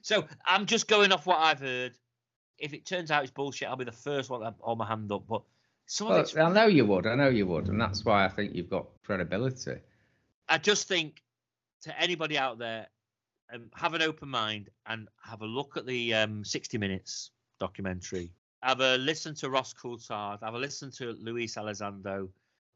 So 0.01 0.25
i'm 0.45 0.65
just 0.65 0.87
going 0.87 1.11
off 1.11 1.25
what 1.25 1.39
i've 1.39 1.59
heard. 1.59 1.97
If 2.59 2.73
it 2.73 2.85
turns 2.85 3.11
out 3.11 3.23
it's 3.23 3.31
bullshit 3.31 3.67
i'll 3.67 3.75
be 3.75 3.85
the 3.85 3.91
first 3.91 4.29
one 4.29 4.41
to 4.41 4.53
hold 4.59 4.77
my 4.77 4.87
hand 4.87 5.11
up 5.11 5.23
but 5.27 5.43
Well, 5.99 6.25
I 6.37 6.49
know 6.49 6.65
you 6.67 6.85
would. 6.85 7.05
I 7.07 7.15
know 7.15 7.29
you 7.29 7.45
would, 7.47 7.67
and 7.67 7.79
that's 7.79 8.03
why 8.05 8.25
I 8.25 8.29
think 8.29 8.55
you've 8.55 8.69
got 8.69 8.87
credibility. 9.03 9.75
I 10.49 10.57
just 10.57 10.87
think 10.87 11.21
to 11.81 11.99
anybody 12.01 12.37
out 12.37 12.57
there, 12.57 12.87
um, 13.53 13.69
have 13.75 13.93
an 13.93 14.01
open 14.01 14.29
mind 14.29 14.69
and 14.87 15.07
have 15.23 15.41
a 15.41 15.45
look 15.45 15.77
at 15.77 15.85
the 15.85 16.13
um, 16.13 16.43
60 16.43 16.77
Minutes 16.77 17.31
documentary. 17.59 18.31
Have 18.61 18.79
a 18.79 18.97
listen 18.97 19.35
to 19.35 19.49
Ross 19.49 19.73
Coulthard. 19.73 20.41
Have 20.41 20.53
a 20.53 20.57
listen 20.57 20.89
to 20.91 21.11
Luis 21.19 21.55
Elizondo. 21.55 22.29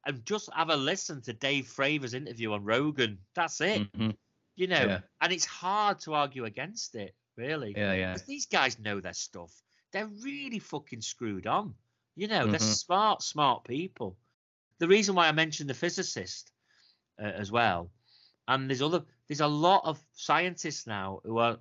And 0.05 0.25
just 0.25 0.49
have 0.53 0.69
a 0.69 0.75
listen 0.75 1.21
to 1.23 1.33
Dave 1.33 1.67
Fravor's 1.67 2.13
interview 2.13 2.51
on 2.53 2.63
Rogan. 2.63 3.17
That's 3.35 3.59
it. 3.61 3.91
Mhm. 3.93 4.15
You 4.55 4.67
know, 4.67 4.85
Yeah. 4.85 4.99
and 5.21 5.31
it's 5.33 5.45
hard 5.45 5.99
to 6.01 6.13
argue 6.13 6.45
against 6.45 6.95
it, 6.95 7.15
really. 7.35 7.73
Yeah, 7.75 7.93
yeah. 7.93 8.17
these 8.27 8.45
guys 8.45 8.79
know 8.79 8.99
their 8.99 9.13
stuff. 9.13 9.53
They're 9.93 10.07
really 10.07 10.59
fucking 10.59 11.01
screwed 11.01 11.47
on. 11.47 11.75
You 12.17 12.27
know, 12.27 12.47
they're 12.47 12.59
Mhm. 12.59 12.59
smart, 12.59 13.21
smart 13.21 13.63
people. 13.63 14.17
The 14.79 14.87
reason 14.87 15.15
why 15.15 15.27
I 15.27 15.31
mentioned 15.31 15.69
the 15.69 15.75
physicist 15.75 16.51
uh, 17.19 17.25
as 17.25 17.51
well, 17.51 17.91
and 18.47 18.69
there's 18.69 18.81
other, 18.81 19.05
there's 19.27 19.41
a 19.41 19.47
lot 19.47 19.83
of 19.85 20.03
scientists 20.13 20.87
now 20.87 21.21
who 21.23 21.37
are, 21.37 21.59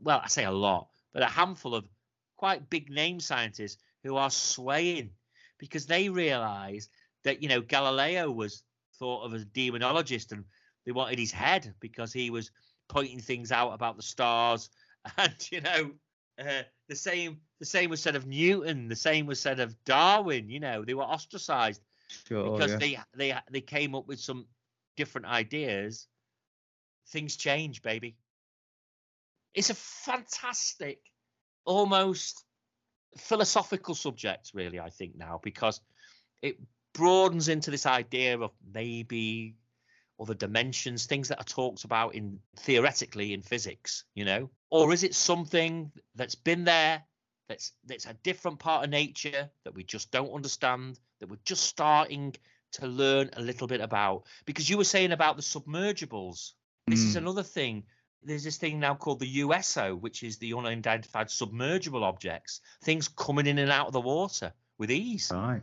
well, 0.00 0.20
I 0.22 0.28
say 0.28 0.44
a 0.44 0.52
lot, 0.52 0.90
but 1.12 1.22
a 1.22 1.26
handful 1.26 1.74
of 1.74 1.88
quite 2.36 2.70
big 2.70 2.90
name 2.90 3.20
scientists 3.20 3.82
who 4.04 4.16
are 4.16 4.30
swaying 4.30 5.16
because 5.58 5.86
they 5.86 6.08
realise 6.08 6.88
that 7.24 7.42
you 7.42 7.48
know 7.48 7.60
Galileo 7.62 8.30
was 8.30 8.64
thought 8.98 9.24
of 9.24 9.34
as 9.34 9.42
a 9.42 9.46
demonologist 9.46 10.32
and 10.32 10.44
they 10.86 10.92
wanted 10.92 11.18
his 11.18 11.32
head 11.32 11.74
because 11.80 12.12
he 12.12 12.30
was 12.30 12.50
pointing 12.88 13.20
things 13.20 13.50
out 13.52 13.72
about 13.72 13.96
the 13.96 14.02
stars 14.02 14.70
and 15.18 15.34
you 15.50 15.60
know 15.60 15.92
uh, 16.38 16.62
the 16.88 16.96
same 16.96 17.40
the 17.60 17.66
same 17.66 17.90
was 17.90 18.02
said 18.02 18.16
of 18.16 18.26
Newton 18.26 18.88
the 18.88 18.96
same 18.96 19.26
was 19.26 19.40
said 19.40 19.60
of 19.60 19.76
Darwin 19.84 20.50
you 20.50 20.60
know 20.60 20.84
they 20.84 20.94
were 20.94 21.02
ostracized 21.04 21.80
Sure. 22.26 22.52
because 22.52 22.72
yeah. 22.72 22.78
they 22.78 22.98
they 23.16 23.38
they 23.50 23.60
came 23.60 23.94
up 23.94 24.06
with 24.06 24.20
some 24.20 24.46
different 24.96 25.26
ideas 25.26 26.06
things 27.08 27.36
change 27.36 27.82
baby 27.82 28.16
it's 29.54 29.70
a 29.70 29.74
fantastic 29.74 31.00
almost 31.64 32.44
philosophical 33.16 33.94
subject 33.94 34.50
really 34.54 34.80
i 34.80 34.90
think 34.90 35.16
now 35.16 35.40
because 35.42 35.80
it 36.42 36.58
broadens 36.92 37.48
into 37.48 37.70
this 37.70 37.86
idea 37.86 38.38
of 38.38 38.50
maybe 38.72 39.56
other 40.20 40.34
dimensions 40.34 41.06
things 41.06 41.28
that 41.28 41.40
are 41.40 41.44
talked 41.44 41.84
about 41.84 42.14
in 42.14 42.38
theoretically 42.58 43.32
in 43.32 43.42
physics 43.42 44.04
you 44.14 44.24
know 44.24 44.50
or 44.74 44.92
is 44.92 45.04
it 45.04 45.14
something 45.14 45.92
that's 46.16 46.34
been 46.34 46.64
there 46.64 47.02
that's 47.48 47.72
that's 47.86 48.06
a 48.06 48.14
different 48.24 48.58
part 48.58 48.84
of 48.84 48.90
nature 48.90 49.48
that 49.62 49.74
we 49.74 49.84
just 49.84 50.10
don't 50.10 50.32
understand 50.34 50.98
that 51.20 51.28
we're 51.30 51.38
just 51.44 51.62
starting 51.62 52.34
to 52.72 52.86
learn 52.88 53.30
a 53.34 53.40
little 53.40 53.68
bit 53.68 53.80
about 53.80 54.24
because 54.46 54.68
you 54.68 54.76
were 54.76 54.84
saying 54.84 55.12
about 55.12 55.36
the 55.36 55.42
submergibles 55.42 56.54
this 56.88 57.00
is 57.00 57.14
Mm. 57.14 57.18
another 57.18 57.44
thing 57.44 57.84
there's 58.24 58.44
this 58.44 58.56
thing 58.56 58.80
now 58.80 58.94
called 58.94 59.20
the 59.20 59.26
USO, 59.44 59.94
which 59.96 60.22
is 60.22 60.38
the 60.38 60.54
unidentified 60.54 61.28
submergible 61.28 62.02
objects, 62.02 62.62
things 62.82 63.06
coming 63.06 63.46
in 63.46 63.58
and 63.58 63.70
out 63.70 63.86
of 63.86 63.92
the 63.92 64.00
water 64.00 64.52
with 64.78 64.90
ease. 64.90 65.30
Right. 65.32 65.60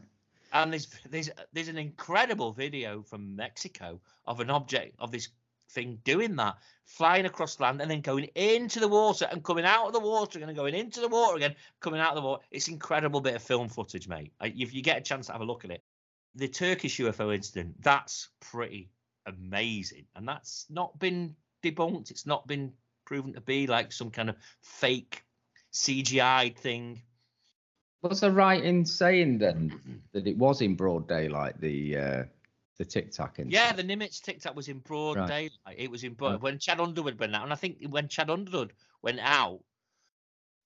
And 0.53 0.71
there's 0.71 0.87
there's 1.09 1.29
there's 1.53 1.69
an 1.69 1.77
incredible 1.77 2.51
video 2.53 3.01
from 3.01 3.35
Mexico 3.35 3.99
of 4.25 4.41
an 4.41 4.49
object 4.51 4.95
of 4.99 5.11
this 5.11 5.29
thing 5.71 5.99
doing 6.03 6.35
that, 6.37 6.55
flying 6.85 7.25
across 7.25 7.59
land 7.59 7.81
and 7.81 7.89
then 7.89 8.01
going 8.01 8.25
into 8.35 8.79
the 8.79 8.87
water 8.87 9.27
and 9.31 9.43
coming 9.43 9.65
out 9.65 9.87
of 9.87 9.93
the 9.93 9.99
water 9.99 10.39
and 10.39 10.55
going 10.55 10.75
into 10.75 10.99
the 10.99 11.07
water 11.07 11.37
again, 11.37 11.55
coming 11.79 11.99
out 11.99 12.09
of 12.09 12.15
the 12.15 12.27
water. 12.27 12.43
It's 12.51 12.67
incredible 12.67 13.21
bit 13.21 13.35
of 13.35 13.41
film 13.41 13.69
footage, 13.69 14.07
mate. 14.07 14.33
If 14.41 14.73
you 14.73 14.81
get 14.81 14.97
a 14.97 15.01
chance 15.01 15.27
to 15.27 15.31
have 15.33 15.41
a 15.41 15.45
look 15.45 15.65
at 15.65 15.71
it, 15.71 15.83
the 16.35 16.47
Turkish 16.47 16.99
UFO 16.99 17.33
incident, 17.33 17.81
that's 17.81 18.29
pretty 18.39 18.89
amazing, 19.25 20.05
and 20.15 20.27
that's 20.27 20.65
not 20.69 20.97
been 20.99 21.35
debunked. 21.63 22.11
It's 22.11 22.25
not 22.25 22.47
been 22.47 22.71
proven 23.05 23.33
to 23.33 23.41
be 23.41 23.67
like 23.67 23.91
some 23.91 24.09
kind 24.09 24.29
of 24.29 24.35
fake 24.61 25.23
CGI 25.73 26.55
thing. 26.55 27.01
Was 28.01 28.23
I 28.23 28.29
right 28.29 28.63
in 28.63 28.85
saying 28.85 29.37
then 29.37 30.01
that 30.11 30.25
it 30.25 30.37
was 30.37 30.61
in 30.61 30.75
broad 30.75 31.07
daylight 31.07 31.59
the 31.59 31.97
uh, 31.97 32.23
the 32.81 32.85
Tic 32.85 33.11
Tac 33.11 33.37
incident? 33.37 33.51
Yeah, 33.51 33.73
the 33.73 33.83
Nimitz 33.83 34.21
Tic 34.21 34.39
Tac 34.41 34.55
was 34.55 34.67
in 34.67 34.79
broad 34.79 35.17
Right. 35.17 35.27
daylight. 35.27 35.77
It 35.77 35.91
was 35.91 36.03
in 36.03 36.13
broad 36.13 36.31
Right. 36.33 36.41
when 36.41 36.59
Chad 36.59 36.79
Underwood 36.79 37.19
went 37.19 37.35
out, 37.35 37.43
and 37.43 37.53
I 37.53 37.55
think 37.55 37.77
when 37.87 38.07
Chad 38.07 38.29
Underwood 38.29 38.73
went 39.01 39.19
out 39.19 39.63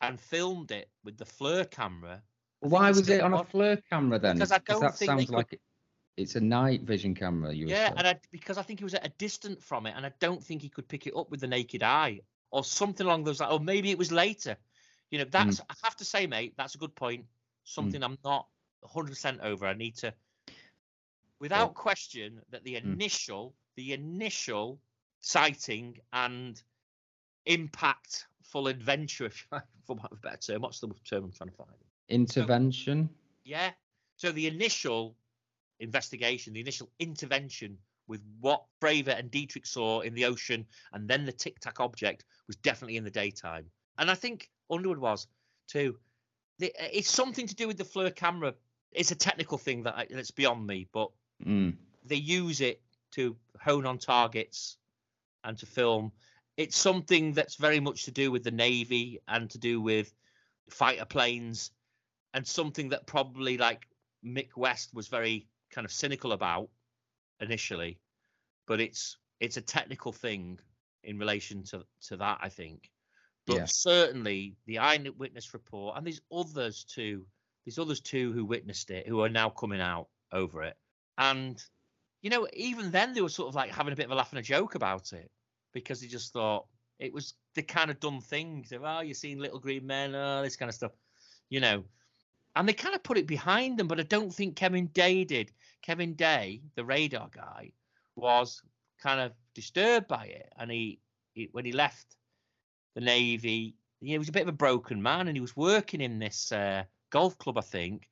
and 0.01 0.19
filmed 0.19 0.71
it 0.71 0.89
with 1.03 1.17
the 1.17 1.25
FLIR 1.25 1.65
camera. 1.69 2.23
I 2.63 2.67
Why 2.67 2.89
was 2.89 3.09
it 3.09 3.21
on 3.21 3.33
a 3.33 3.43
FLIR 3.43 3.81
camera 3.89 4.17
then? 4.19 4.35
Because 4.35 4.51
I 4.51 4.59
don't 4.59 4.81
that 4.81 4.95
think 4.97 5.09
sounds 5.09 5.25
could- 5.25 5.35
like 5.35 5.53
it, 5.53 5.61
it's 6.17 6.35
a 6.35 6.41
night 6.41 6.81
vision 6.83 7.13
camera. 7.15 7.53
You 7.53 7.67
Yeah, 7.67 7.93
and 7.97 8.07
I, 8.07 8.19
because 8.31 8.57
I 8.57 8.61
think 8.63 8.79
he 8.79 8.85
was 8.85 8.93
at 8.93 9.05
a 9.05 9.09
distance 9.17 9.61
from 9.63 9.85
it, 9.85 9.93
and 9.97 10.05
I 10.05 10.13
don't 10.19 10.41
think 10.43 10.61
he 10.61 10.69
could 10.69 10.87
pick 10.87 11.05
it 11.07 11.15
up 11.15 11.29
with 11.29 11.41
the 11.41 11.47
naked 11.47 11.83
eye 11.83 12.21
or 12.51 12.63
something 12.63 13.05
along 13.05 13.25
those 13.25 13.41
lines. 13.41 13.51
Or 13.51 13.59
maybe 13.59 13.91
it 13.91 13.97
was 13.97 14.11
later. 14.11 14.55
You 15.11 15.19
know, 15.19 15.25
that's 15.25 15.57
hmm. 15.59 15.65
I 15.69 15.75
have 15.83 15.97
to 15.97 16.05
say, 16.05 16.27
mate, 16.27 16.53
that's 16.57 16.75
a 16.75 16.77
good 16.77 16.95
point. 16.95 17.21
Hmm. 17.21 17.27
Something 17.65 18.03
I'm 18.03 18.17
not 18.23 18.47
100% 18.83 19.39
over. 19.41 19.65
I 19.67 19.73
need 19.73 19.97
to, 19.97 20.13
without 21.39 21.73
question, 21.73 22.41
that 22.49 22.63
the 22.63 22.75
Mm. 22.75 22.93
initial, 22.93 23.55
the 23.75 23.93
initial 23.93 24.79
sighting 25.21 25.99
and 26.13 26.61
impactful 27.47 28.69
adventure, 28.69 29.25
if 29.25 29.41
you 29.41 29.47
like, 29.57 29.63
for 29.85 29.95
want 29.95 30.11
of 30.11 30.17
a 30.17 30.21
better 30.21 30.37
term. 30.37 30.61
What's 30.61 30.79
the 30.79 30.87
term 31.03 31.25
I'm 31.25 31.31
trying 31.31 31.49
to 31.49 31.55
find? 31.55 31.69
Intervention. 32.09 33.09
Yeah. 33.43 33.71
So 34.15 34.31
the 34.31 34.47
initial 34.47 35.15
investigation, 35.79 36.53
the 36.53 36.61
initial 36.61 36.89
intervention 36.99 37.77
with 38.07 38.21
what 38.39 38.65
Fravor 38.79 39.17
and 39.17 39.29
Dietrich 39.31 39.65
saw 39.65 40.01
in 40.01 40.13
the 40.13 40.25
ocean 40.25 40.65
and 40.93 41.07
then 41.07 41.25
the 41.25 41.31
tic 41.31 41.59
tac 41.59 41.79
object 41.79 42.23
was 42.47 42.55
definitely 42.57 42.97
in 42.97 43.03
the 43.03 43.11
daytime. 43.11 43.69
And 43.97 44.09
I 44.09 44.15
think 44.15 44.49
Underwood 44.69 44.99
was 44.99 45.27
too. 45.67 45.97
It's 46.59 47.09
something 47.09 47.47
to 47.47 47.55
do 47.55 47.67
with 47.67 47.77
the 47.77 47.83
FLIR 47.83 48.15
camera. 48.15 48.53
It's 48.91 49.11
a 49.11 49.15
technical 49.15 49.57
thing 49.57 49.83
that 49.83 49.95
I, 49.97 50.07
that's 50.09 50.31
beyond 50.31 50.65
me, 50.65 50.87
but 50.93 51.11
Mm. 51.43 51.77
they 52.03 52.15
use 52.15 52.61
it 52.61 52.81
to 53.11 53.37
hone 53.59 53.85
on 53.85 53.97
targets 53.97 54.77
and 55.43 55.57
to 55.57 55.65
film. 55.65 56.11
It's 56.57 56.77
something 56.77 57.33
that's 57.33 57.55
very 57.55 57.79
much 57.79 58.05
to 58.05 58.11
do 58.11 58.31
with 58.31 58.43
the 58.43 58.51
Navy 58.51 59.19
and 59.27 59.49
to 59.51 59.57
do 59.57 59.81
with 59.81 60.13
fighter 60.69 61.05
planes 61.05 61.71
and 62.33 62.47
something 62.47 62.89
that 62.89 63.07
probably 63.07 63.57
like 63.57 63.87
Mick 64.23 64.55
West 64.55 64.93
was 64.93 65.07
very 65.07 65.47
kind 65.69 65.85
of 65.85 65.91
cynical 65.91 66.31
about 66.31 66.69
initially, 67.39 67.99
but 68.65 68.79
it's 68.79 69.17
it's 69.39 69.57
a 69.57 69.61
technical 69.61 70.11
thing 70.11 70.59
in 71.03 71.19
relation 71.19 71.63
to 71.63 71.85
to 72.01 72.17
that, 72.17 72.39
I 72.41 72.49
think. 72.49 72.91
But 73.45 73.57
Yeah. 73.57 73.65
certainly 73.65 74.57
the 74.65 74.79
eyewitness 74.79 75.53
report 75.53 75.97
and 75.97 76.05
these 76.07 76.21
others 76.31 76.83
too, 76.83 77.27
these 77.65 77.77
others 77.77 77.99
too 78.01 78.31
who 78.33 78.45
witnessed 78.45 78.89
it, 78.91 79.07
who 79.07 79.21
are 79.21 79.29
now 79.29 79.49
coming 79.49 79.81
out 79.81 80.09
over 80.31 80.63
it. 80.63 80.77
And 81.17 81.63
you 82.21 82.29
know, 82.31 82.47
even 82.53 82.89
then 82.89 83.13
they 83.13 83.21
were 83.21 83.29
sort 83.29 83.49
of 83.49 83.55
like 83.55 83.69
having 83.69 83.93
a 83.93 83.95
bit 83.95 84.07
of 84.07 84.11
a 84.11 84.15
laugh 84.15 84.31
and 84.31 84.39
a 84.39 84.41
joke 84.41 84.73
about 84.73 85.13
it 85.13 85.29
because 85.73 86.01
they 86.01 86.07
just 86.07 86.33
thought 86.33 86.65
it 86.97 87.13
was 87.13 87.35
the 87.53 87.61
kind 87.61 87.91
of 87.91 87.99
dumb 87.99 88.21
thing. 88.21 88.65
So, 88.67 88.79
oh, 88.83 89.01
you're 89.01 89.13
seeing 89.13 89.37
little 89.37 89.59
green 89.59 89.85
men, 89.85 90.15
oh, 90.15 90.41
this 90.41 90.55
kind 90.55 90.69
of 90.69 90.75
stuff, 90.75 90.93
you 91.49 91.59
know. 91.59 91.83
And 92.55 92.67
they 92.67 92.73
kind 92.73 92.95
of 92.95 93.03
put 93.03 93.17
it 93.17 93.27
behind 93.27 93.77
them, 93.77 93.87
but 93.87 93.99
I 93.99 94.03
don't 94.03 94.33
think 94.33 94.55
Kevin 94.55 94.87
Day 94.87 95.23
did. 95.23 95.51
Kevin 95.81 96.13
Day, 96.15 96.61
the 96.75 96.85
radar 96.85 97.29
guy, 97.29 97.73
was 98.15 98.61
kind 99.01 99.19
of 99.19 99.33
disturbed 99.53 100.07
by 100.07 100.25
it, 100.25 100.51
and 100.57 100.71
he, 100.71 100.99
he 101.33 101.49
when 101.51 101.65
he 101.65 101.73
left 101.73 102.15
the 102.95 103.01
navy, 103.01 103.75
he 103.99 104.17
was 104.17 104.29
a 104.29 104.31
bit 104.31 104.43
of 104.43 104.49
a 104.49 104.53
broken 104.53 105.01
man, 105.01 105.27
and 105.27 105.37
he 105.37 105.41
was 105.41 105.55
working 105.55 106.01
in 106.01 106.17
this 106.17 106.51
uh, 106.51 106.85
golf 107.09 107.37
club, 107.37 107.57
I 107.57 107.61
think, 107.61 108.09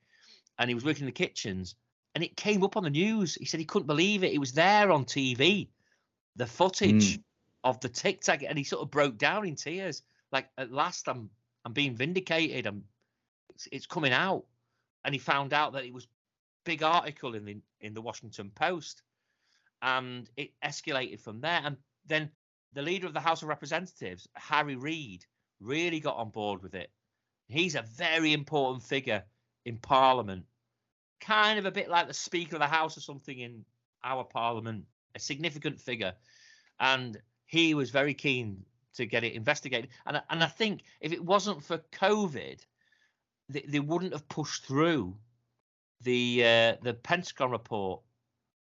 and 0.60 0.70
he 0.70 0.76
was 0.76 0.86
working 0.86 1.04
in 1.04 1.08
the 1.08 1.13
kitchens, 1.13 1.76
and 2.15 2.23
it 2.23 2.36
came 2.36 2.63
up 2.63 2.78
on 2.78 2.84
the 2.84 2.89
news. 2.89 3.36
He 3.36 3.45
said 3.45 3.60
he 3.60 3.65
couldn't 3.65 3.88
believe 3.88 4.23
it. 4.23 4.34
It 4.34 4.39
was 4.39 4.54
there 4.54 4.91
on 4.91 5.06
TV, 5.06 5.67
the 6.36 6.45
footage 6.45 7.15
hmm. 7.15 7.21
of 7.63 7.80
the 7.80 7.89
tic 7.89 8.21
tac, 8.21 8.43
and 8.43 8.58
he 8.58 8.63
sort 8.63 8.84
of 8.84 8.91
broke 8.91 9.17
down 9.17 9.47
in 9.47 9.56
tears. 9.56 10.04
Like 10.32 10.49
at 10.58 10.71
last, 10.71 11.08
I'm 11.08 11.30
I'm 11.65 11.73
being 11.73 11.95
vindicated. 11.95 12.67
I'm 12.67 12.84
it's, 13.49 13.67
it's 13.71 13.86
coming 13.86 14.13
out, 14.13 14.45
and 15.06 15.13
he 15.13 15.19
found 15.19 15.54
out 15.54 15.73
that 15.73 15.86
it 15.86 15.93
was 15.93 16.08
big 16.63 16.84
article 16.84 17.36
in 17.36 17.45
the 17.45 17.58
in 17.82 17.93
the 17.93 18.02
Washington 18.02 18.52
Post, 18.54 19.02
and 19.82 20.30
it 20.38 20.52
escalated 20.63 21.19
from 21.19 21.41
there. 21.41 21.62
And 21.63 21.78
then 22.06 22.30
the 22.73 22.82
leader 22.82 23.08
of 23.08 23.13
the 23.13 23.19
House 23.19 23.41
of 23.41 23.47
Representatives, 23.47 24.28
Harry 24.36 24.76
Reid, 24.76 25.26
really 25.60 25.99
got 25.99 26.17
on 26.17 26.30
board 26.30 26.62
with 26.62 26.76
it. 26.76 26.91
He's 27.47 27.76
a 27.76 27.82
very 27.82 28.34
important 28.34 28.84
figure 28.84 29.23
in 29.65 29.78
Parliament, 29.78 30.45
kind 31.23 31.57
of 31.57 31.65
a 31.65 31.71
bit 31.71 31.89
like 31.89 32.07
the 32.07 32.13
Speaker 32.13 32.55
of 32.55 32.62
the 32.62 32.67
House 32.67 32.97
or 32.97 33.01
something 33.01 33.39
in 33.39 33.65
our 34.03 34.23
Parliament, 34.23 34.86
a 35.15 35.19
significant 35.19 35.79
figure, 35.79 36.13
and 36.79 37.19
he 37.45 37.73
was 37.73 37.89
very 37.89 38.13
keen 38.13 38.65
to 38.95 39.05
get 39.05 39.23
it 39.23 39.33
investigated. 39.33 39.89
And 40.05 40.21
and 40.29 40.43
I 40.43 40.47
think 40.47 40.83
if 40.99 41.12
it 41.12 41.23
wasn't 41.23 41.63
for 41.63 41.79
COVID, 41.93 42.59
they, 43.49 43.65
they 43.67 43.79
wouldn't 43.79 44.13
have 44.13 44.27
pushed 44.27 44.65
through 44.65 45.15
the 46.01 46.43
uh, 46.43 46.75
the 46.81 46.93
Pentagon 46.93 47.51
report. 47.51 48.01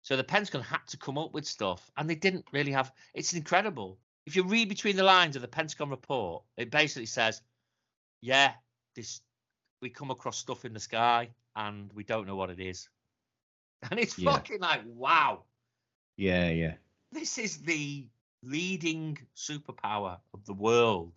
So 0.01 0.15
the 0.15 0.23
Pentagon 0.23 0.61
had 0.61 0.85
to 0.87 0.97
come 0.97 1.17
up 1.17 1.33
with 1.33 1.47
stuff, 1.47 1.91
and 1.97 2.09
they 2.09 2.15
didn't 2.15 2.45
really 2.51 2.71
have. 2.71 2.91
It's 3.13 3.33
incredible. 3.33 3.99
If 4.25 4.35
you 4.35 4.43
read 4.43 4.69
between 4.69 4.95
the 4.95 5.03
lines 5.03 5.35
of 5.35 5.41
the 5.41 5.47
Pentagon 5.47 5.89
report, 5.89 6.43
it 6.57 6.71
basically 6.71 7.07
says, 7.07 7.41
"Yeah, 8.21 8.53
this 8.95 9.21
we 9.81 9.89
come 9.89 10.11
across 10.11 10.37
stuff 10.37 10.65
in 10.65 10.73
the 10.73 10.79
sky, 10.79 11.29
and 11.55 11.91
we 11.93 12.03
don't 12.03 12.27
know 12.27 12.35
what 12.35 12.49
it 12.49 12.59
is." 12.59 12.89
And 13.91 13.99
it's 13.99 14.17
Yeah. 14.17 14.31
fucking 14.31 14.61
like, 14.61 14.81
wow, 14.85 15.43
Yeah, 16.17 16.49
yeah. 16.49 16.75
this 17.11 17.37
is 17.37 17.59
the 17.59 18.07
leading 18.41 19.17
superpower 19.35 20.19
of 20.33 20.45
the 20.45 20.53
world. 20.53 21.13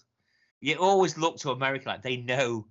You 0.61 0.77
always 0.77 1.17
look 1.17 1.39
to 1.39 1.51
America 1.51 1.89
like 1.89 2.03
they 2.03 2.17
know. 2.19 2.67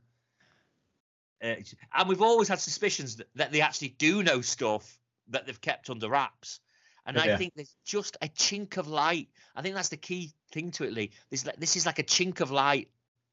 Uh, 1.42 1.56
and 1.94 2.10
we've 2.10 2.22
always 2.22 2.48
had 2.48 2.60
suspicions 2.60 3.16
that, 3.16 3.28
that 3.36 3.52
they 3.52 3.62
actually 3.62 3.90
do 3.90 4.24
know 4.24 4.42
stuff 4.42 5.00
that 5.30 5.46
they've 5.46 5.62
kept 5.62 5.90
under 5.90 6.10
wraps. 6.10 6.60
And 7.06 7.18
I 7.18 7.38
think 7.38 7.54
there's 7.56 7.76
just 7.86 8.18
a 8.22 8.28
chink 8.28 8.78
of 8.78 8.88
light. 8.88 9.30
I 9.56 9.62
think 9.62 9.76
that's 9.76 9.90
the 9.90 9.98
key 9.98 10.34
thing 10.52 10.72
to 10.72 10.84
it, 10.84 10.92
Lee. 10.94 11.12
This, 11.30 11.46
like, 11.46 11.58
this 11.58 11.76
is 11.78 11.86
like 11.86 12.00
a 12.00 12.04
chink 12.04 12.42
of 12.42 12.52
light 12.52 12.90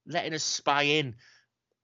letting 0.06 0.32
us 0.32 0.44
spy 0.44 0.82
in. 0.84 1.16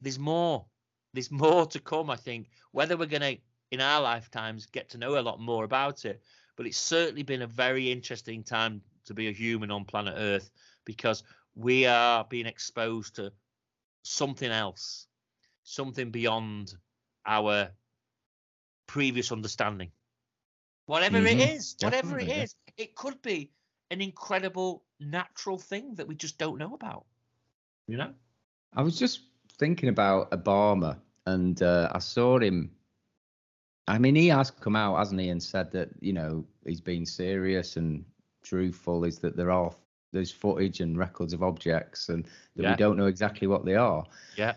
There's 0.00 0.18
more. 0.18 0.66
There's 1.12 1.30
more 1.30 1.66
to 1.66 1.80
come, 1.80 2.10
I 2.10 2.16
think. 2.16 2.50
Whether 2.72 2.96
we're 2.96 3.06
going 3.06 3.36
to, 3.36 3.42
in 3.70 3.80
our 3.80 4.00
lifetimes, 4.00 4.66
get 4.66 4.90
to 4.90 4.98
know 4.98 5.18
a 5.18 5.22
lot 5.22 5.40
more 5.40 5.64
about 5.64 6.04
it. 6.04 6.22
But 6.56 6.66
it's 6.66 6.78
certainly 6.78 7.22
been 7.22 7.42
a 7.42 7.46
very 7.46 7.90
interesting 7.90 8.44
time 8.44 8.82
to 9.06 9.14
be 9.14 9.28
a 9.28 9.32
human 9.32 9.70
on 9.70 9.84
planet 9.84 10.14
Earth 10.16 10.50
because 10.84 11.22
we 11.54 11.86
are 11.86 12.24
being 12.24 12.46
exposed 12.46 13.16
to 13.16 13.32
something 14.02 14.50
else, 14.50 15.08
something 15.62 16.10
beyond 16.10 16.74
our 17.26 17.70
previous 18.86 19.32
understanding. 19.32 19.90
Whatever 20.86 21.18
it 21.18 21.38
Mhm, 21.38 21.56
is, 21.56 21.76
whatever 21.80 22.18
it 22.18 22.28
definitely, 22.28 22.40
yeah. 22.40 22.46
it 22.76 22.94
could 22.96 23.22
be 23.22 23.52
an 23.90 24.00
incredible 24.00 24.84
natural 24.98 25.58
thing 25.58 25.94
that 25.94 26.06
we 26.08 26.14
just 26.14 26.38
don't 26.38 26.58
know 26.58 26.74
about. 26.74 27.06
You 27.86 27.96
know? 27.96 28.14
I 28.72 28.82
was 28.82 28.98
just 28.98 29.20
thinking 29.60 29.90
about 29.90 30.30
Obama, 30.32 30.98
and 31.26 31.62
uh, 31.62 31.88
I 31.92 32.00
saw 32.00 32.40
him. 32.40 32.70
I 33.86 33.98
mean, 33.98 34.14
he 34.16 34.28
has 34.28 34.50
come 34.50 34.74
out, 34.74 34.96
hasn't 34.96 35.20
he, 35.20 35.28
and 35.28 35.42
said 35.42 35.70
that 35.72 35.90
you 36.00 36.12
know 36.12 36.44
he's 36.66 36.80
been 36.80 37.06
serious 37.06 37.76
and 37.76 38.04
truthful. 38.42 39.04
Is 39.04 39.18
that 39.20 39.36
there 39.36 39.52
are 39.52 39.70
there's 40.12 40.32
footage 40.32 40.80
and 40.80 40.98
records 40.98 41.32
of 41.32 41.42
objects, 41.44 42.08
and 42.08 42.24
that 42.56 42.62
Yeah. 42.64 42.70
we 42.72 42.76
don't 42.76 42.96
know 42.96 43.06
exactly 43.06 43.46
what 43.46 43.64
they 43.64 43.76
are. 43.76 44.04
Yeah. 44.36 44.54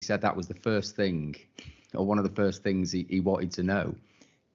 He 0.00 0.06
said 0.06 0.20
that 0.20 0.36
was 0.36 0.48
the 0.48 0.54
first 0.54 0.96
thing, 0.96 1.36
or 1.94 2.04
one 2.04 2.18
of 2.18 2.24
the 2.24 2.34
first 2.42 2.62
things 2.62 2.92
he, 2.92 3.06
he 3.08 3.20
wanted 3.20 3.52
to 3.52 3.62
know. 3.62 3.94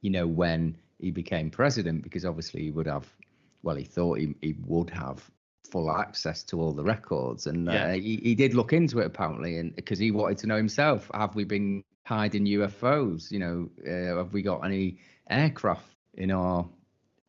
You 0.01 0.11
know, 0.11 0.27
when 0.27 0.77
he 0.99 1.09
became 1.11 1.49
president, 1.49 2.03
because 2.03 2.25
obviously 2.25 2.61
he 2.61 2.71
would 2.71 2.87
have. 2.87 3.07
Well, 3.63 3.75
he 3.75 3.83
thought 3.83 4.19
he, 4.19 4.35
he 4.41 4.55
would 4.67 4.89
have 4.91 5.29
full 5.71 5.91
access 5.91 6.43
to 6.43 6.59
all 6.61 6.73
the 6.73 6.83
records, 6.83 7.47
and 7.47 7.67
Yeah. 7.67 7.87
uh, 7.87 7.93
he, 7.93 8.17
he 8.23 8.35
did 8.35 8.53
look 8.53 8.73
into 8.73 8.99
it 8.99 9.05
apparently, 9.05 9.57
and 9.57 9.75
because 9.75 9.99
he 9.99 10.11
wanted 10.11 10.37
to 10.39 10.47
know 10.47 10.57
himself, 10.57 11.09
have 11.13 11.35
we 11.35 11.43
been 11.43 11.83
hiding 12.05 12.45
UFOs? 12.45 13.31
You 13.31 13.39
know, 13.39 13.69
uh, 13.85 14.17
have 14.17 14.33
we 14.33 14.41
got 14.41 14.63
any 14.65 14.97
aircraft 15.29 15.95
in 16.15 16.31
our 16.31 16.67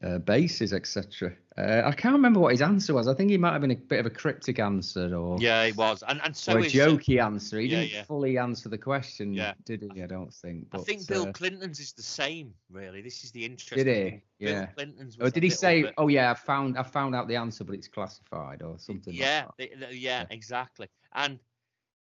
uh, 0.04 0.18
bases, 0.18 0.72
etc. 0.72 1.32
Uh, 1.56 1.82
I 1.84 1.90
can't 1.90 2.12
remember 2.14 2.38
what 2.38 2.52
his 2.52 2.62
answer 2.62 2.94
was. 2.94 3.08
I 3.08 3.14
think 3.14 3.30
he 3.30 3.36
might 3.36 3.52
have 3.52 3.60
been 3.62 3.72
a 3.72 3.76
bit 3.76 3.98
of 3.98 4.06
a 4.06 4.10
cryptic 4.10 4.60
answer, 4.60 5.16
or 5.16 5.38
Yeah, 5.40 5.66
he 5.66 5.72
was. 5.72 6.04
And 6.06 6.20
and 6.22 6.36
so 6.36 6.54
or 6.54 6.58
a 6.60 6.64
is 6.64 6.72
uh, 6.74 6.86
jokey 6.86 7.20
answer. 7.20 7.58
He 7.58 7.66
yeah, 7.66 7.80
didn't 7.80 7.92
yeah. 7.92 8.02
fully 8.04 8.38
answer 8.38 8.68
the 8.68 8.78
question, 8.78 9.32
Yeah. 9.34 9.54
did 9.64 9.82
he? 9.92 10.02
I 10.02 10.06
don't 10.06 10.32
think. 10.32 10.70
But, 10.70 10.82
I 10.82 10.84
think 10.84 11.08
Bill 11.08 11.28
uh, 11.28 11.32
Clinton's 11.32 11.80
is 11.80 11.92
the 11.92 12.02
same, 12.02 12.54
really. 12.70 13.02
This 13.02 13.24
is 13.24 13.32
the 13.32 13.44
interesting 13.44 13.84
did 13.84 13.96
he? 13.96 14.10
Bill 14.44 14.52
Yeah. 14.54 14.66
Clinton's 14.66 15.16
Or 15.20 15.30
did 15.30 15.42
he 15.42 15.50
say, 15.50 15.82
bit- 15.82 15.94
"Oh 15.98 16.06
yeah, 16.06 16.30
I 16.30 16.34
found 16.34 16.78
I 16.78 16.84
found 16.84 17.16
out 17.16 17.26
the 17.26 17.36
answer, 17.36 17.64
but 17.64 17.74
it's 17.74 17.88
classified" 17.88 18.62
or 18.62 18.78
something? 18.78 19.12
yeah, 19.12 19.46
Like 19.58 19.72
they- 19.80 19.96
yeah, 19.96 20.26
exactly. 20.30 20.88
And 21.12 21.40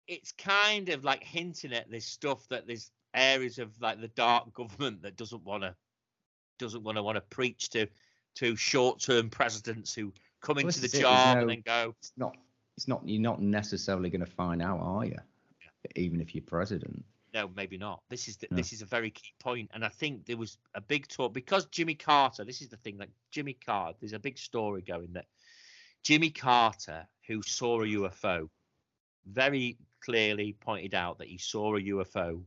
it's 0.06 0.32
kind 0.32 0.90
of 0.90 1.02
like 1.02 1.24
hinting 1.24 1.72
at 1.72 1.90
this 1.90 2.04
stuff 2.04 2.46
that 2.50 2.66
there's 2.66 2.90
areas 3.14 3.58
of 3.58 3.80
like 3.80 4.00
the 4.02 4.08
dark 4.08 4.52
government 4.52 5.00
that 5.02 5.16
doesn't 5.16 5.42
want 5.44 5.62
to 5.62 5.74
doesn't 6.58 6.82
want 6.82 6.96
to 6.96 7.02
want 7.02 7.16
to 7.16 7.20
preach 7.22 7.70
to 7.70 7.86
to 8.36 8.54
short-term 8.54 9.30
presidents 9.30 9.94
who 9.94 10.12
come 10.42 10.56
Well, 10.56 10.66
into 10.66 10.80
the 10.80 10.82
this 10.82 10.94
is 10.94 11.00
it, 11.00 11.02
job 11.02 11.34
there's 11.36 11.42
and 11.42 11.50
then 11.50 11.62
go. 11.64 11.94
It's 11.98 12.12
not. 12.16 12.36
It's 12.76 12.88
not. 12.88 13.02
You're 13.06 13.22
not 13.22 13.40
necessarily 13.40 14.10
going 14.10 14.24
to 14.24 14.30
find 14.30 14.60
out, 14.60 14.80
are 14.80 15.04
you? 15.06 15.16
Even 15.94 16.20
if 16.20 16.34
you're 16.34 16.44
president. 16.44 17.04
No, 17.32 17.50
maybe 17.54 17.76
not. 17.78 18.02
This 18.08 18.28
is 18.28 18.36
the, 18.36 18.48
No. 18.50 18.56
this 18.56 18.72
is 18.72 18.82
a 18.82 18.86
very 18.86 19.10
key 19.10 19.32
point, 19.38 19.70
and 19.74 19.84
I 19.84 19.88
think 19.88 20.26
there 20.26 20.36
was 20.36 20.58
a 20.74 20.80
big 20.80 21.08
talk 21.08 21.32
because 21.32 21.66
Jimmy 21.66 21.94
Carter. 21.94 22.44
This 22.44 22.60
is 22.60 22.68
the 22.68 22.76
thing, 22.78 22.98
like 22.98 23.10
Jimmy 23.30 23.54
Carter. 23.54 23.96
There's 24.00 24.12
a 24.12 24.18
big 24.18 24.38
story 24.38 24.82
going 24.82 25.12
that 25.12 25.26
Jimmy 26.02 26.30
Carter, 26.30 27.06
who 27.26 27.42
saw 27.42 27.82
a 27.82 27.86
UFO, 27.86 28.48
very 29.26 29.76
clearly 30.00 30.56
pointed 30.60 30.94
out 30.94 31.18
that 31.18 31.28
he 31.28 31.38
saw 31.38 31.76
a 31.76 31.80
UFO 31.80 32.42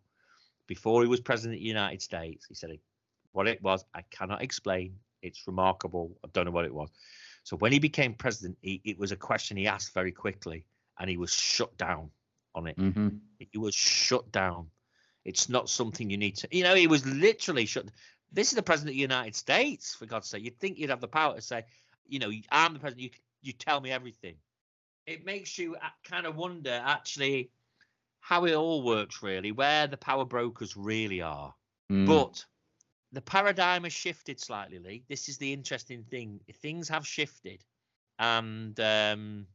before 0.68 1.02
he 1.02 1.08
was 1.08 1.20
president 1.20 1.56
of 1.56 1.62
the 1.62 1.68
United 1.68 2.02
States. 2.02 2.46
He 2.48 2.56
said 2.56 2.70
what 3.32 3.48
it 3.48 3.62
was, 3.62 3.86
I 3.94 4.02
cannot 4.10 4.42
explain. 4.42 4.96
It's 5.22 5.46
remarkable. 5.48 6.18
I 6.24 6.30
don't 6.34 6.46
know 6.46 6.52
what 6.52 6.66
it 6.66 6.74
was. 6.74 6.90
So 7.44 7.58
when 7.58 7.72
he 7.72 7.80
became 7.80 8.14
president, 8.14 8.58
he, 8.62 8.82
it 8.84 8.98
was 8.98 9.12
a 9.12 9.16
question 9.16 9.58
he 9.58 9.68
asked 9.68 9.94
very 9.94 10.12
quickly, 10.12 10.66
and 11.00 11.10
he 11.10 11.18
was 11.18 11.32
shut 11.32 11.76
down 11.78 12.12
on 12.56 12.68
it. 12.68 12.78
hmm 12.78 13.10
He 13.40 13.58
was 13.58 13.76
shut 13.76 14.32
down. 14.32 14.68
It's 15.26 15.50
not 15.50 15.70
something 15.70 16.10
you 16.10 16.18
need 16.18 16.38
to, 16.38 16.48
you 16.52 16.64
know, 16.64 16.76
he 16.76 16.88
was 16.88 17.06
literally 17.06 17.66
shut. 17.66 17.86
This 18.32 18.50
is 18.50 18.56
the 18.56 18.64
president 18.64 18.92
of 18.92 18.96
the 18.96 19.02
United 19.02 19.36
States, 19.36 19.96
for 19.96 20.06
God's 20.06 20.28
sake. 20.30 20.44
You'd 20.44 20.60
think 20.60 20.78
you'd 20.78 20.90
have 20.90 21.02
the 21.02 21.08
power 21.08 21.36
to 21.36 21.42
say, 21.42 21.66
you 22.08 22.20
know, 22.20 22.32
I'm 22.52 22.74
the 22.74 22.80
president. 22.80 23.04
You 23.04 23.10
you 23.42 23.54
tell 23.54 23.80
me 23.80 23.92
everything. 23.92 24.36
It 25.06 25.26
makes 25.26 25.58
you 25.58 25.76
kind 26.04 26.26
of 26.26 26.36
wonder, 26.36 26.82
actually, 26.84 27.52
how 28.20 28.46
it 28.46 28.54
all 28.54 28.84
works, 28.84 29.24
really, 29.24 29.52
where 29.52 29.88
the 29.88 29.98
power 29.98 30.26
brokers 30.26 30.76
really 30.78 31.22
are. 31.22 31.54
Mm. 31.92 32.06
But 32.06 32.46
the 33.12 33.22
paradigm 33.22 33.84
has 33.84 33.94
shifted 33.94 34.40
slightly, 34.40 34.80
Lee. 34.80 35.04
This 35.10 35.30
is 35.30 35.38
the 35.38 35.52
interesting 35.52 36.04
thing. 36.04 36.40
Things 36.62 36.88
have 36.90 37.06
shifted, 37.06 37.64
and 38.20 38.80
um, 38.80 39.48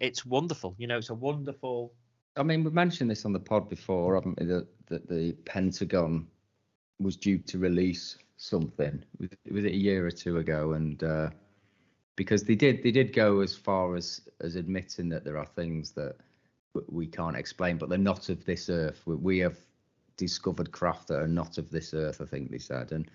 it's 0.00 0.24
wonderful. 0.24 0.74
You 0.78 0.86
know, 0.86 0.98
it's 0.98 1.10
a 1.10 1.14
wonderful. 1.14 1.92
I 2.36 2.42
mean, 2.42 2.64
we 2.64 2.70
mentioned 2.70 3.10
this 3.10 3.24
on 3.24 3.32
the 3.32 3.40
pod 3.40 3.68
before, 3.68 4.14
haven't 4.14 4.40
we? 4.40 4.46
That, 4.46 4.66
that 4.88 5.08
the 5.08 5.32
Pentagon 5.44 6.26
was 6.98 7.16
due 7.16 7.38
to 7.38 7.58
release 7.58 8.16
something. 8.36 9.04
Was, 9.18 9.30
was 9.50 9.64
it 9.64 9.72
a 9.72 9.76
year 9.76 10.06
or 10.06 10.10
two 10.10 10.38
ago? 10.38 10.72
And 10.72 11.02
uh, 11.04 11.30
because 12.16 12.42
they 12.42 12.54
did, 12.54 12.82
they 12.82 12.90
did 12.90 13.12
go 13.12 13.40
as 13.40 13.54
far 13.54 13.96
as 13.96 14.22
as 14.40 14.56
admitting 14.56 15.08
that 15.10 15.24
there 15.24 15.38
are 15.38 15.46
things 15.46 15.92
that 15.92 16.16
we 16.88 17.06
can't 17.06 17.36
explain, 17.36 17.76
but 17.76 17.88
they're 17.88 17.98
not 17.98 18.28
of 18.30 18.44
this 18.44 18.68
earth. 18.68 19.02
We, 19.04 19.14
we 19.14 19.38
have 19.40 19.58
discovered 20.16 20.72
craft 20.72 21.08
that 21.08 21.20
are 21.20 21.28
not 21.28 21.58
of 21.58 21.70
this 21.70 21.94
earth. 21.94 22.20
I 22.20 22.24
think 22.24 22.50
they 22.50 22.58
said, 22.58 22.92
and 22.92 23.10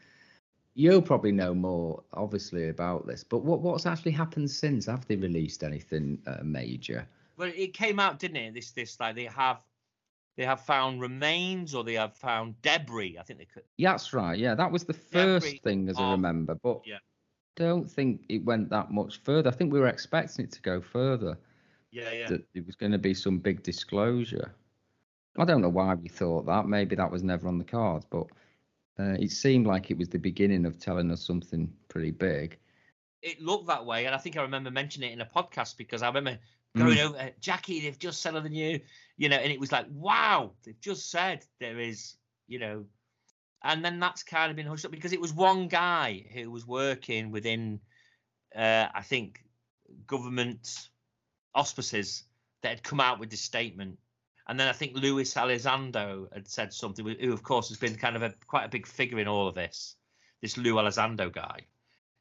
you'll 0.73 1.01
probably 1.01 1.31
know 1.31 1.53
more, 1.53 2.03
obviously, 2.13 2.69
about 2.69 3.07
this. 3.07 3.23
But 3.23 3.39
what 3.39 3.61
what's 3.61 3.85
actually 3.85 4.11
happened 4.11 4.49
since? 4.49 4.85
Have 4.85 5.05
they 5.07 5.15
released 5.15 5.63
anything 5.63 6.19
uh, 6.27 6.43
major? 6.43 7.07
Well, 7.37 7.51
it 7.55 7.73
came 7.73 7.99
out, 7.99 8.19
didn't 8.19 8.37
it? 8.37 8.53
This 8.53 8.71
this 8.71 8.99
like 8.99 9.15
they 9.15 9.25
have 9.25 9.61
they 10.39 10.45
have 10.45 10.61
found 10.61 11.01
remains 11.01 11.75
or 11.75 11.83
they 11.83 11.95
have 11.95 12.15
found 12.15 12.61
debris. 12.61 13.17
I 13.19 13.23
think 13.23 13.39
they 13.39 13.45
could. 13.45 13.63
Yeah, 13.75 13.91
That's 13.91 14.13
right. 14.13 14.39
Yeah, 14.39 14.55
that 14.55 14.71
was 14.71 14.85
the 14.85 14.93
first 14.93 15.45
Debris 15.45 15.59
thing, 15.65 15.89
as 15.89 15.97
I 15.97 16.11
remember. 16.11 16.55
But 16.55 16.81
yeah. 16.85 16.99
don't 17.57 17.91
think 17.91 18.21
it 18.29 18.45
went 18.45 18.69
that 18.69 18.89
much 18.89 19.21
further. 19.23 19.49
I 19.49 19.51
think 19.51 19.73
we 19.73 19.81
were 19.81 19.87
expecting 19.87 20.45
it 20.45 20.51
to 20.53 20.61
go 20.61 20.79
further. 20.79 21.37
Yeah, 21.91 22.13
yeah. 22.13 22.29
That 22.29 22.45
it 22.53 22.65
was 22.65 22.75
going 22.75 22.93
to 22.93 22.97
be 22.97 23.13
some 23.13 23.37
big 23.37 23.63
disclosure. 23.63 24.53
I 25.39 25.45
don't 25.45 25.61
know 25.61 25.69
why 25.69 25.95
we 25.95 26.09
thought 26.09 26.45
that. 26.47 26.67
Maybe 26.67 26.95
that 26.95 27.11
was 27.11 27.23
never 27.23 27.47
on 27.47 27.57
the 27.57 27.63
cards, 27.63 28.05
but 28.09 28.27
uh, 28.99 29.15
it 29.19 29.31
seemed 29.31 29.65
like 29.65 29.89
it 29.89 29.97
was 29.97 30.09
the 30.09 30.19
beginning 30.19 30.65
of 30.65 30.77
telling 30.77 31.09
us 31.11 31.25
something 31.25 31.71
pretty 31.87 32.11
big. 32.11 32.57
It 33.21 33.41
looked 33.41 33.67
that 33.67 33.85
way, 33.85 34.05
and 34.05 34.15
I 34.15 34.17
think 34.17 34.37
I 34.37 34.41
remember 34.41 34.71
mentioning 34.71 35.11
it 35.11 35.13
in 35.13 35.21
a 35.21 35.25
podcast 35.25 35.77
because 35.77 36.01
I 36.01 36.07
remember 36.07 36.39
going 36.77 36.99
over 36.99 37.31
Jackie. 37.39 37.81
They've 37.81 37.97
just 37.97 38.21
said 38.21 38.35
on 38.35 38.43
the 38.43 38.49
new, 38.49 38.79
you 39.17 39.29
know, 39.29 39.37
and 39.37 39.51
it 39.51 39.59
was 39.59 39.71
like, 39.71 39.85
wow, 39.91 40.51
they've 40.63 40.79
just 40.79 41.09
said 41.09 41.45
there 41.59 41.79
is, 41.79 42.15
you 42.47 42.59
know, 42.59 42.85
and 43.63 43.83
then 43.83 43.99
that's 43.99 44.23
kind 44.23 44.49
of 44.49 44.55
been 44.55 44.65
hushed 44.65 44.85
up 44.85 44.91
because 44.91 45.13
it 45.13 45.21
was 45.21 45.33
one 45.33 45.67
guy 45.67 46.25
who 46.33 46.49
was 46.49 46.65
working 46.65 47.31
within, 47.31 47.79
uh, 48.55 48.87
I 48.93 49.01
think, 49.01 49.43
government 50.07 50.89
auspices 51.53 52.23
that 52.61 52.69
had 52.69 52.83
come 52.83 52.99
out 52.99 53.19
with 53.19 53.29
this 53.29 53.41
statement. 53.41 53.97
And 54.49 54.59
then 54.59 54.67
I 54.67 54.73
think 54.73 54.95
Luis 54.95 55.35
Elizondo 55.35 56.33
had 56.33 56.47
said 56.47 56.73
something, 56.73 57.05
who 57.05 57.31
of 57.31 57.43
course 57.43 57.69
has 57.69 57.77
been 57.77 57.95
kind 57.95 58.15
of 58.15 58.23
a 58.23 58.33
quite 58.47 58.65
a 58.65 58.69
big 58.69 58.87
figure 58.87 59.19
in 59.19 59.27
all 59.27 59.47
of 59.47 59.53
this. 59.53 59.95
This 60.41 60.57
Lou 60.57 60.73
Elizondo 60.73 61.31
guy, 61.31 61.67